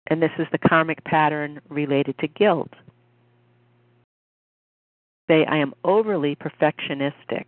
And 0.07 0.19
this 0.23 0.31
is 0.39 0.48
the 0.52 0.57
karmic 0.57 1.03
pattern 1.03 1.61
related 1.69 2.18
to 2.18 2.27
guilt. 2.27 2.72
Say, 5.30 5.45
I 5.45 5.57
am 5.57 5.76
overly 5.84 6.35
perfectionistic. 6.35 7.45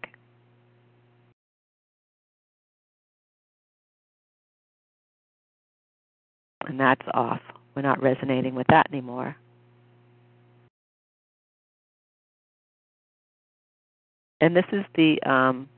And 6.67 6.79
that's 6.79 7.01
off. 7.15 7.41
We're 7.75 7.81
not 7.81 8.03
resonating 8.03 8.53
with 8.53 8.67
that 8.69 8.87
anymore. 8.91 9.35
And 14.43 14.57
this 14.57 14.65
is 14.73 14.83
the 14.95 15.23
um, 15.23 15.69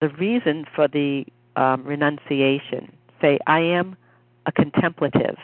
the 0.00 0.08
reason 0.08 0.64
for 0.74 0.88
the 0.88 1.24
um, 1.54 1.84
renunciation. 1.84 2.90
Say, 3.20 3.38
I 3.46 3.60
am 3.60 3.96
a 4.46 4.50
contemplative. 4.50 5.36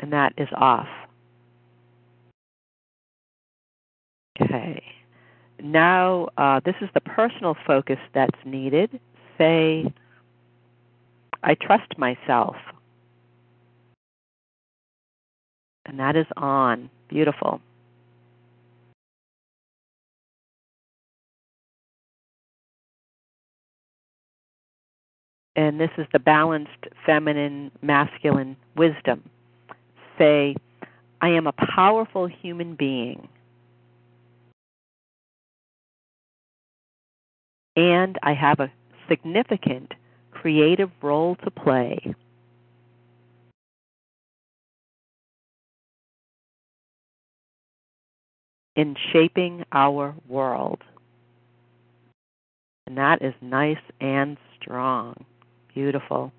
And 0.00 0.12
that 0.12 0.32
is 0.36 0.48
off. 0.56 0.88
Okay. 4.42 4.82
Now, 5.62 6.26
uh, 6.36 6.58
this 6.64 6.74
is 6.80 6.88
the 6.92 7.00
personal 7.00 7.56
focus 7.64 7.98
that's 8.14 8.40
needed. 8.44 8.98
Say, 9.38 9.94
I 11.44 11.54
trust 11.54 11.96
myself. 11.98 12.56
And 15.86 15.98
that 15.98 16.16
is 16.16 16.26
on. 16.36 16.90
Beautiful. 17.08 17.60
and 25.56 25.80
this 25.80 25.90
is 25.98 26.06
the 26.12 26.18
balanced 26.18 26.86
feminine 27.06 27.70
masculine 27.82 28.56
wisdom 28.76 29.22
say 30.18 30.54
i 31.20 31.28
am 31.28 31.46
a 31.46 31.52
powerful 31.52 32.26
human 32.26 32.74
being 32.74 33.28
and 37.76 38.18
i 38.22 38.32
have 38.32 38.60
a 38.60 38.70
significant 39.08 39.92
creative 40.30 40.90
role 41.02 41.36
to 41.36 41.50
play 41.50 42.14
in 48.76 48.96
shaping 49.12 49.64
our 49.72 50.14
world 50.28 50.82
and 52.86 52.98
that 52.98 53.22
is 53.22 53.34
nice 53.40 53.78
and 54.00 54.36
strong 54.60 55.14
Beautiful. 55.74 56.32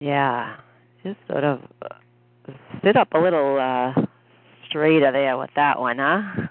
Yeah, 0.00 0.56
just 1.02 1.16
sort 1.26 1.42
of 1.42 1.60
uh, 1.82 2.52
sit 2.84 2.96
up 2.96 3.08
a 3.14 3.18
little 3.18 3.58
uh, 3.58 4.02
straighter 4.68 5.10
there 5.10 5.38
with 5.38 5.50
that 5.56 5.80
one, 5.80 5.98
huh? 5.98 6.48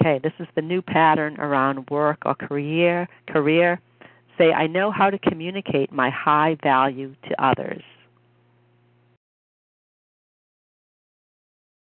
Okay, 0.00 0.18
this 0.22 0.32
is 0.40 0.48
the 0.56 0.62
new 0.62 0.82
pattern 0.82 1.38
around 1.38 1.88
work 1.88 2.18
or 2.26 2.34
career. 2.34 3.08
Career. 3.28 3.80
Say, 4.40 4.52
I 4.52 4.68
know 4.68 4.90
how 4.90 5.10
to 5.10 5.18
communicate 5.18 5.92
my 5.92 6.08
high 6.08 6.56
value 6.62 7.14
to 7.28 7.44
others. 7.44 7.82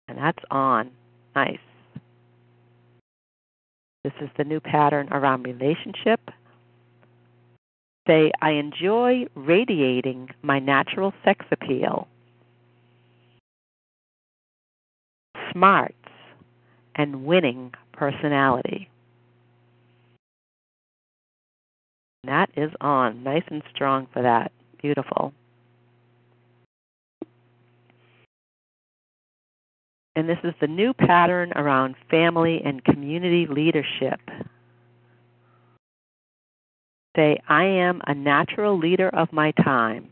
And 0.08 0.18
that's 0.18 0.44
on. 0.50 0.90
Nice. 1.36 1.60
This 4.04 4.14
is 4.20 4.30
the 4.36 4.44
new 4.46 4.60
pattern 4.60 5.10
around 5.12 5.44
relationship. 5.44 6.20
Say, 8.08 8.32
I 8.42 8.52
enjoy 8.54 9.28
radiating 9.36 10.30
my 10.42 10.58
natural 10.58 11.14
sex 11.24 11.46
appeal. 11.52 12.08
Smarts 15.52 15.94
and 16.96 17.26
winning 17.26 17.76
personality. 17.94 18.90
That 22.30 22.52
is 22.56 22.72
on. 22.80 23.24
Nice 23.24 23.44
and 23.50 23.64
strong 23.74 24.08
for 24.14 24.22
that. 24.22 24.52
Beautiful. 24.82 25.34
and 30.20 30.28
this 30.28 30.38
is 30.44 30.54
the 30.60 30.68
new 30.68 30.94
pattern 30.94 31.54
around 31.56 31.96
family 32.12 32.62
and 32.66 32.84
community 32.84 33.48
leadership. 33.50 34.20
Say, 37.16 37.40
I 37.48 37.64
am 37.64 38.02
a 38.06 38.14
natural 38.14 38.78
leader 38.78 39.08
of 39.08 39.32
my 39.32 39.52
time. 39.52 40.10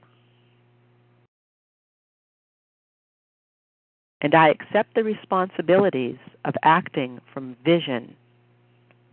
And 4.22 4.34
I 4.34 4.48
accept 4.48 4.96
the 4.96 5.04
responsibilities 5.04 6.18
of 6.46 6.54
acting 6.64 7.20
from 7.34 7.58
vision, 7.66 8.16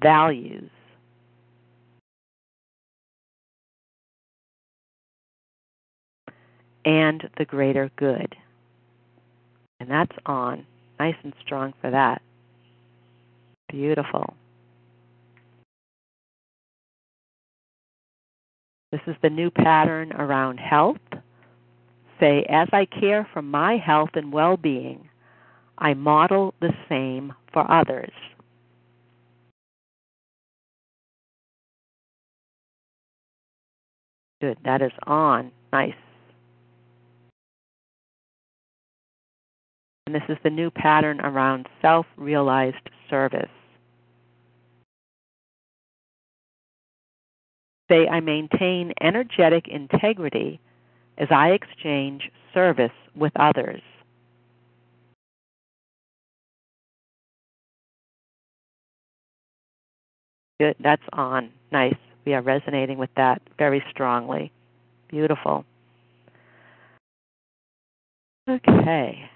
values, 0.00 0.70
and 6.84 7.28
the 7.38 7.44
greater 7.44 7.90
good. 7.96 8.34
And 9.80 9.90
that's 9.90 10.16
on 10.26 10.66
nice 10.98 11.16
and 11.22 11.34
strong 11.44 11.74
for 11.80 11.90
that. 11.90 12.22
Beautiful. 13.68 14.34
This 18.92 19.00
is 19.06 19.16
the 19.22 19.30
new 19.30 19.50
pattern 19.50 20.12
around 20.12 20.58
health. 20.58 20.98
Say, 22.20 22.44
as 22.48 22.68
I 22.72 22.84
care 22.86 23.28
for 23.32 23.42
my 23.42 23.76
health 23.76 24.10
and 24.14 24.32
well 24.32 24.56
being, 24.56 25.08
I 25.78 25.94
model 25.94 26.54
the 26.60 26.72
same 26.88 27.32
for 27.52 27.68
others. 27.70 28.12
Good, 34.40 34.58
that 34.64 34.82
is 34.82 34.92
on. 35.06 35.50
Nice. 35.72 35.94
And 40.06 40.14
this 40.14 40.22
is 40.28 40.36
the 40.44 40.50
new 40.50 40.70
pattern 40.70 41.20
around 41.20 41.66
self 41.80 42.06
realized 42.16 42.90
service. 43.08 43.48
Say, 47.90 48.06
I 48.08 48.20
maintain 48.20 48.92
energetic 49.00 49.68
integrity 49.68 50.60
as 51.18 51.28
I 51.30 51.50
exchange 51.50 52.30
service 52.52 52.92
with 53.14 53.32
others. 53.36 53.80
Good, 60.60 60.76
that's 60.80 61.02
on. 61.12 61.50
Nice. 61.72 61.94
We 62.24 62.34
are 62.34 62.42
resonating 62.42 62.98
with 62.98 63.10
that 63.16 63.42
very 63.58 63.82
strongly. 63.90 64.52
Beautiful. 65.08 65.64
Okay. 68.48 69.30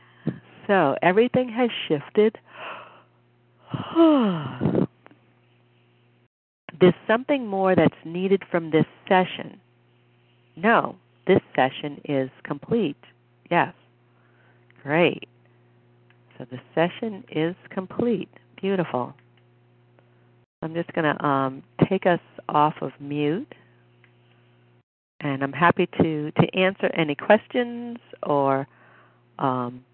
So 0.68 0.94
everything 1.02 1.48
has 1.48 1.70
shifted. 1.88 2.38
There's 6.80 6.94
something 7.08 7.46
more 7.46 7.74
that's 7.74 7.96
needed 8.04 8.42
from 8.50 8.70
this 8.70 8.84
session. 9.08 9.60
No, 10.56 10.94
this 11.26 11.40
session 11.56 12.00
is 12.04 12.30
complete. 12.44 12.98
Yes. 13.50 13.72
Great. 14.82 15.26
So 16.36 16.46
the 16.50 16.60
session 16.74 17.24
is 17.30 17.56
complete. 17.70 18.28
Beautiful. 18.60 19.14
I'm 20.62 20.74
just 20.74 20.92
going 20.92 21.16
to 21.16 21.24
um, 21.24 21.62
take 21.88 22.06
us 22.06 22.20
off 22.48 22.74
of 22.82 22.92
mute. 23.00 23.52
And 25.20 25.42
I'm 25.42 25.52
happy 25.52 25.88
to, 26.00 26.30
to 26.30 26.58
answer 26.58 26.86
any 26.94 27.14
questions 27.16 27.98
or 28.22 28.68
um, 29.38 29.84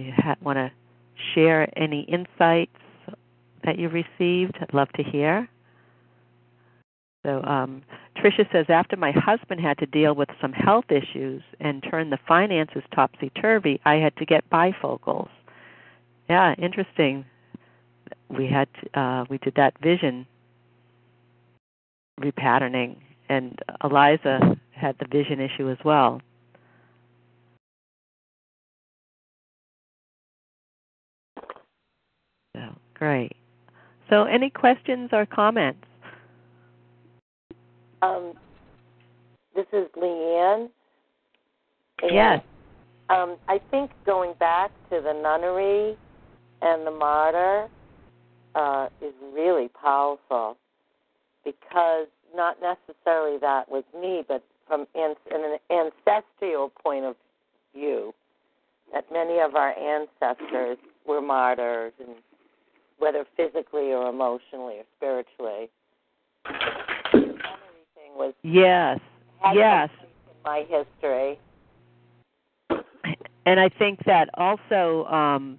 you 0.00 0.12
want 0.42 0.56
to 0.56 0.70
share 1.34 1.68
any 1.76 2.02
insights 2.02 2.76
that 3.64 3.78
you 3.78 3.88
received, 3.88 4.56
I'd 4.60 4.72
love 4.72 4.88
to 4.92 5.02
hear. 5.02 5.48
So 7.26 7.42
um, 7.42 7.82
Tricia 8.16 8.50
says, 8.52 8.66
after 8.68 8.96
my 8.96 9.12
husband 9.12 9.60
had 9.60 9.78
to 9.78 9.86
deal 9.86 10.14
with 10.14 10.28
some 10.40 10.52
health 10.52 10.86
issues 10.90 11.42
and 11.60 11.82
turn 11.90 12.10
the 12.10 12.18
finances 12.26 12.82
topsy 12.94 13.30
turvy, 13.30 13.80
I 13.84 13.96
had 13.96 14.16
to 14.16 14.24
get 14.24 14.48
bifocals. 14.50 15.28
Yeah, 16.30 16.54
interesting. 16.54 17.24
we 18.28 18.46
had 18.46 18.68
uh, 18.94 19.24
we 19.28 19.38
did 19.38 19.54
that 19.56 19.74
vision 19.82 20.26
repatterning, 22.20 22.96
and 23.28 23.58
Eliza 23.82 24.56
had 24.70 24.96
the 24.98 25.06
vision 25.06 25.40
issue 25.40 25.70
as 25.70 25.78
well. 25.84 26.20
Great. 32.98 33.32
So, 34.10 34.24
any 34.24 34.50
questions 34.50 35.10
or 35.12 35.26
comments? 35.26 35.84
Um, 38.02 38.32
this 39.54 39.66
is 39.72 39.86
Leanne. 39.96 40.68
And, 42.02 42.14
Yes. 42.14 42.42
Um, 43.10 43.36
I 43.48 43.60
think 43.70 43.90
going 44.04 44.34
back 44.38 44.70
to 44.90 45.00
the 45.00 45.12
nunnery 45.12 45.96
and 46.60 46.86
the 46.86 46.90
martyr 46.90 47.68
uh, 48.54 48.88
is 49.00 49.14
really 49.34 49.68
powerful 49.68 50.56
because 51.44 52.06
not 52.34 52.58
necessarily 52.60 53.38
that 53.38 53.70
was 53.70 53.84
me, 53.98 54.24
but 54.26 54.44
from 54.66 54.86
an, 54.94 55.14
an 55.30 55.58
ancestral 55.70 56.70
point 56.82 57.04
of 57.04 57.16
view, 57.74 58.14
that 58.92 59.04
many 59.10 59.38
of 59.40 59.54
our 59.54 59.72
ancestors 59.78 60.78
were 61.06 61.22
martyrs, 61.22 61.92
and 61.98 62.16
whether 62.98 63.24
physically 63.36 63.92
or 63.92 64.08
emotionally 64.08 64.76
or 64.78 64.84
spiritually. 64.96 65.70
The 66.44 66.50
nunnery 67.12 67.86
thing 67.94 68.14
was 68.16 68.34
Yes. 68.42 69.00
Yes. 69.54 69.90
in 70.02 70.08
my 70.44 70.64
history. 70.68 71.38
and 73.46 73.60
I 73.60 73.68
think 73.68 74.04
that 74.04 74.28
also 74.34 75.04
um, 75.06 75.58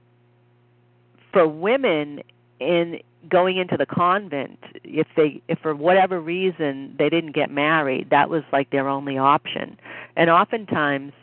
for 1.31 1.47
women 1.47 2.21
in 2.59 2.99
going 3.29 3.57
into 3.57 3.77
the 3.77 3.85
convent, 3.85 4.59
if 4.83 5.07
they 5.15 5.41
if 5.47 5.59
for 5.59 5.75
whatever 5.75 6.19
reason 6.19 6.95
they 6.97 7.09
didn't 7.09 7.33
get 7.33 7.51
married, 7.51 8.09
that 8.11 8.29
was 8.29 8.43
like 8.51 8.69
their 8.71 8.87
only 8.87 9.17
option, 9.17 9.77
and 10.15 10.29
oftentimes 10.29 11.13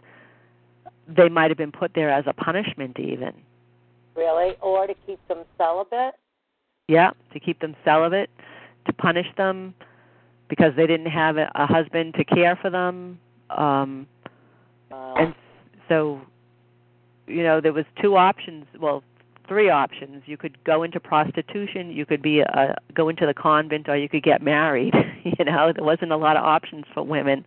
they 1.09 1.29
might 1.29 1.51
have 1.51 1.59
been 1.59 1.73
put 1.73 1.93
there 1.95 2.11
as 2.11 2.25
a 2.27 2.33
punishment 2.33 2.99
even. 2.99 3.33
Really? 4.17 4.57
Or 4.63 4.87
to 4.87 4.95
keep 5.07 5.27
them 5.29 5.45
celibate? 5.59 6.15
Yeah, 6.89 7.11
to 7.33 7.41
keep 7.41 7.61
them 7.61 7.75
celibate, 7.85 8.31
to 8.87 8.93
punish 8.93 9.27
them 9.37 9.75
because 10.49 10.73
they 10.77 10.87
didn't 10.87 11.11
have 11.11 11.37
a, 11.37 11.51
a 11.55 11.67
husband 11.67 12.15
to 12.15 12.25
care 12.25 12.57
for 12.61 12.71
them. 12.71 13.19
Um, 13.51 14.07
Uh, 14.93 15.15
and 15.17 15.35
so 15.89 16.21
you 17.27 17.43
know 17.43 17.61
there 17.61 17.73
was 17.73 17.85
two 18.01 18.17
options 18.17 18.65
well 18.81 19.03
three 19.49 19.69
options 19.71 20.23
you 20.27 20.37
could 20.37 20.63
go 20.65 20.83
into 20.83 21.01
prostitution 21.01 21.91
you 21.91 22.07
could 22.07 22.23
be 22.23 22.41
a 22.41 22.75
go 22.95 23.09
into 23.09 23.27
the 23.27 23.35
convent 23.35 23.89
or 23.89 23.97
you 23.97 24.09
could 24.09 24.23
get 24.23 24.43
married 24.43 24.95
you 25.25 25.45
know 25.45 25.73
there 25.75 25.85
wasn't 25.85 26.11
a 26.11 26.17
lot 26.17 26.37
of 26.37 26.45
options 26.45 26.85
for 26.95 27.03
women 27.03 27.45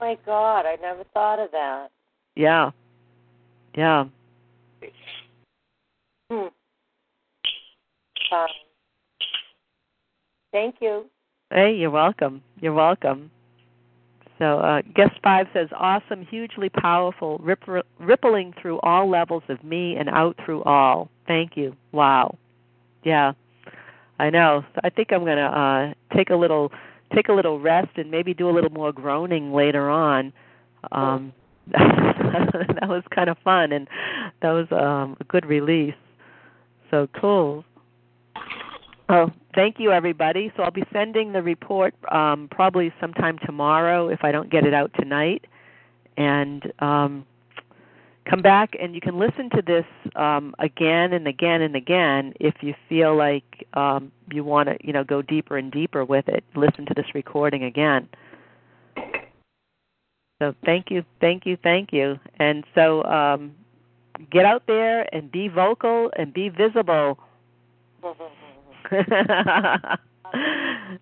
my 0.00 0.18
God, 0.26 0.66
I 0.66 0.76
never 0.82 1.04
thought 1.14 1.38
of 1.38 1.50
that. 1.52 1.88
yeah 2.34 2.70
yeah 3.76 4.04
Hmm. 6.32 6.48
Um, 8.34 8.46
thank 10.50 10.76
you. 10.80 11.04
hey 11.50 11.74
you're 11.74 11.90
welcome. 11.90 12.42
You're 12.58 12.72
welcome. 12.72 13.30
So 14.38 14.60
uh, 14.60 14.80
guest 14.94 15.12
five 15.22 15.46
says 15.52 15.68
awesome 15.78 16.24
hugely 16.24 16.70
powerful 16.70 17.36
rip- 17.42 17.84
rippling 18.00 18.54
through 18.60 18.80
all 18.80 19.10
levels 19.10 19.42
of 19.50 19.62
me 19.62 19.96
and 19.96 20.08
out 20.08 20.34
through 20.42 20.62
all. 20.62 21.10
Thank 21.26 21.54
you. 21.54 21.76
Wow. 21.92 22.38
Yeah. 23.04 23.32
I 24.18 24.30
know. 24.30 24.64
I 24.82 24.88
think 24.88 25.12
i'm 25.12 25.26
to 25.26 25.42
uh 25.42 25.92
take 26.16 26.30
a 26.30 26.36
little 26.36 26.72
take 27.14 27.28
a 27.28 27.32
little 27.34 27.60
rest 27.60 27.90
and 27.96 28.10
maybe 28.10 28.32
do 28.32 28.48
a 28.48 28.52
little 28.52 28.70
more 28.70 28.90
groaning 28.90 29.52
later 29.52 29.90
on. 29.90 30.32
Um 30.92 31.34
that 31.72 32.88
was 32.88 33.02
kind 33.14 33.28
of 33.28 33.36
fun 33.44 33.72
and 33.72 33.86
that 34.40 34.52
was 34.52 34.66
um 34.72 35.18
a 35.20 35.24
good 35.24 35.44
release 35.44 35.94
so 36.92 37.08
cool 37.18 37.64
Oh, 39.12 39.30
thank 39.54 39.78
you, 39.78 39.92
everybody. 39.92 40.50
So 40.56 40.62
I'll 40.62 40.70
be 40.70 40.84
sending 40.90 41.32
the 41.32 41.42
report 41.42 41.94
um, 42.10 42.48
probably 42.50 42.92
sometime 42.98 43.38
tomorrow 43.44 44.08
if 44.08 44.24
I 44.24 44.32
don't 44.32 44.50
get 44.50 44.64
it 44.64 44.72
out 44.72 44.90
tonight. 44.98 45.44
And 46.16 46.72
um, 46.78 47.26
come 48.28 48.40
back 48.40 48.74
and 48.80 48.94
you 48.94 49.02
can 49.02 49.18
listen 49.18 49.50
to 49.50 49.60
this 49.60 49.84
um, 50.16 50.54
again 50.58 51.12
and 51.12 51.26
again 51.26 51.60
and 51.60 51.76
again 51.76 52.32
if 52.40 52.54
you 52.62 52.74
feel 52.88 53.14
like 53.14 53.66
um, 53.74 54.10
you 54.32 54.44
want 54.44 54.70
to, 54.70 54.78
you 54.82 54.94
know, 54.94 55.04
go 55.04 55.20
deeper 55.20 55.58
and 55.58 55.70
deeper 55.70 56.06
with 56.06 56.26
it. 56.28 56.42
Listen 56.54 56.86
to 56.86 56.94
this 56.94 57.06
recording 57.14 57.64
again. 57.64 58.08
So 60.40 60.54
thank 60.64 60.90
you, 60.90 61.04
thank 61.20 61.44
you, 61.44 61.58
thank 61.62 61.92
you. 61.92 62.18
And 62.38 62.64
so 62.74 63.04
um, 63.04 63.54
get 64.30 64.44
out 64.44 64.64
there 64.66 65.06
and 65.14 65.30
be 65.30 65.48
vocal 65.48 66.10
and 66.16 66.32
be 66.32 66.48
visible. 66.48 67.18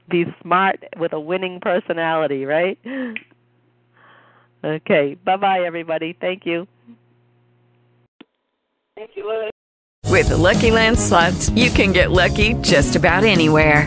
Be 0.09 0.25
smart 0.43 0.83
with 0.99 1.13
a 1.13 1.21
winning 1.21 1.61
personality, 1.61 2.45
right? 2.45 2.79
Okay. 4.65 5.17
Bye 5.25 5.37
bye, 5.37 5.61
everybody. 5.61 6.17
Thank 6.21 6.45
you. 6.45 6.67
Thank 8.97 9.13
you, 9.15 9.27
Liz. 9.29 9.51
With 10.11 10.29
the 10.29 10.37
Lucky 10.37 10.71
Land 10.71 10.99
slots, 10.99 11.49
you 11.51 11.71
can 11.71 11.93
get 11.93 12.11
lucky 12.11 12.55
just 12.55 12.97
about 12.97 13.25
anywhere. 13.25 13.87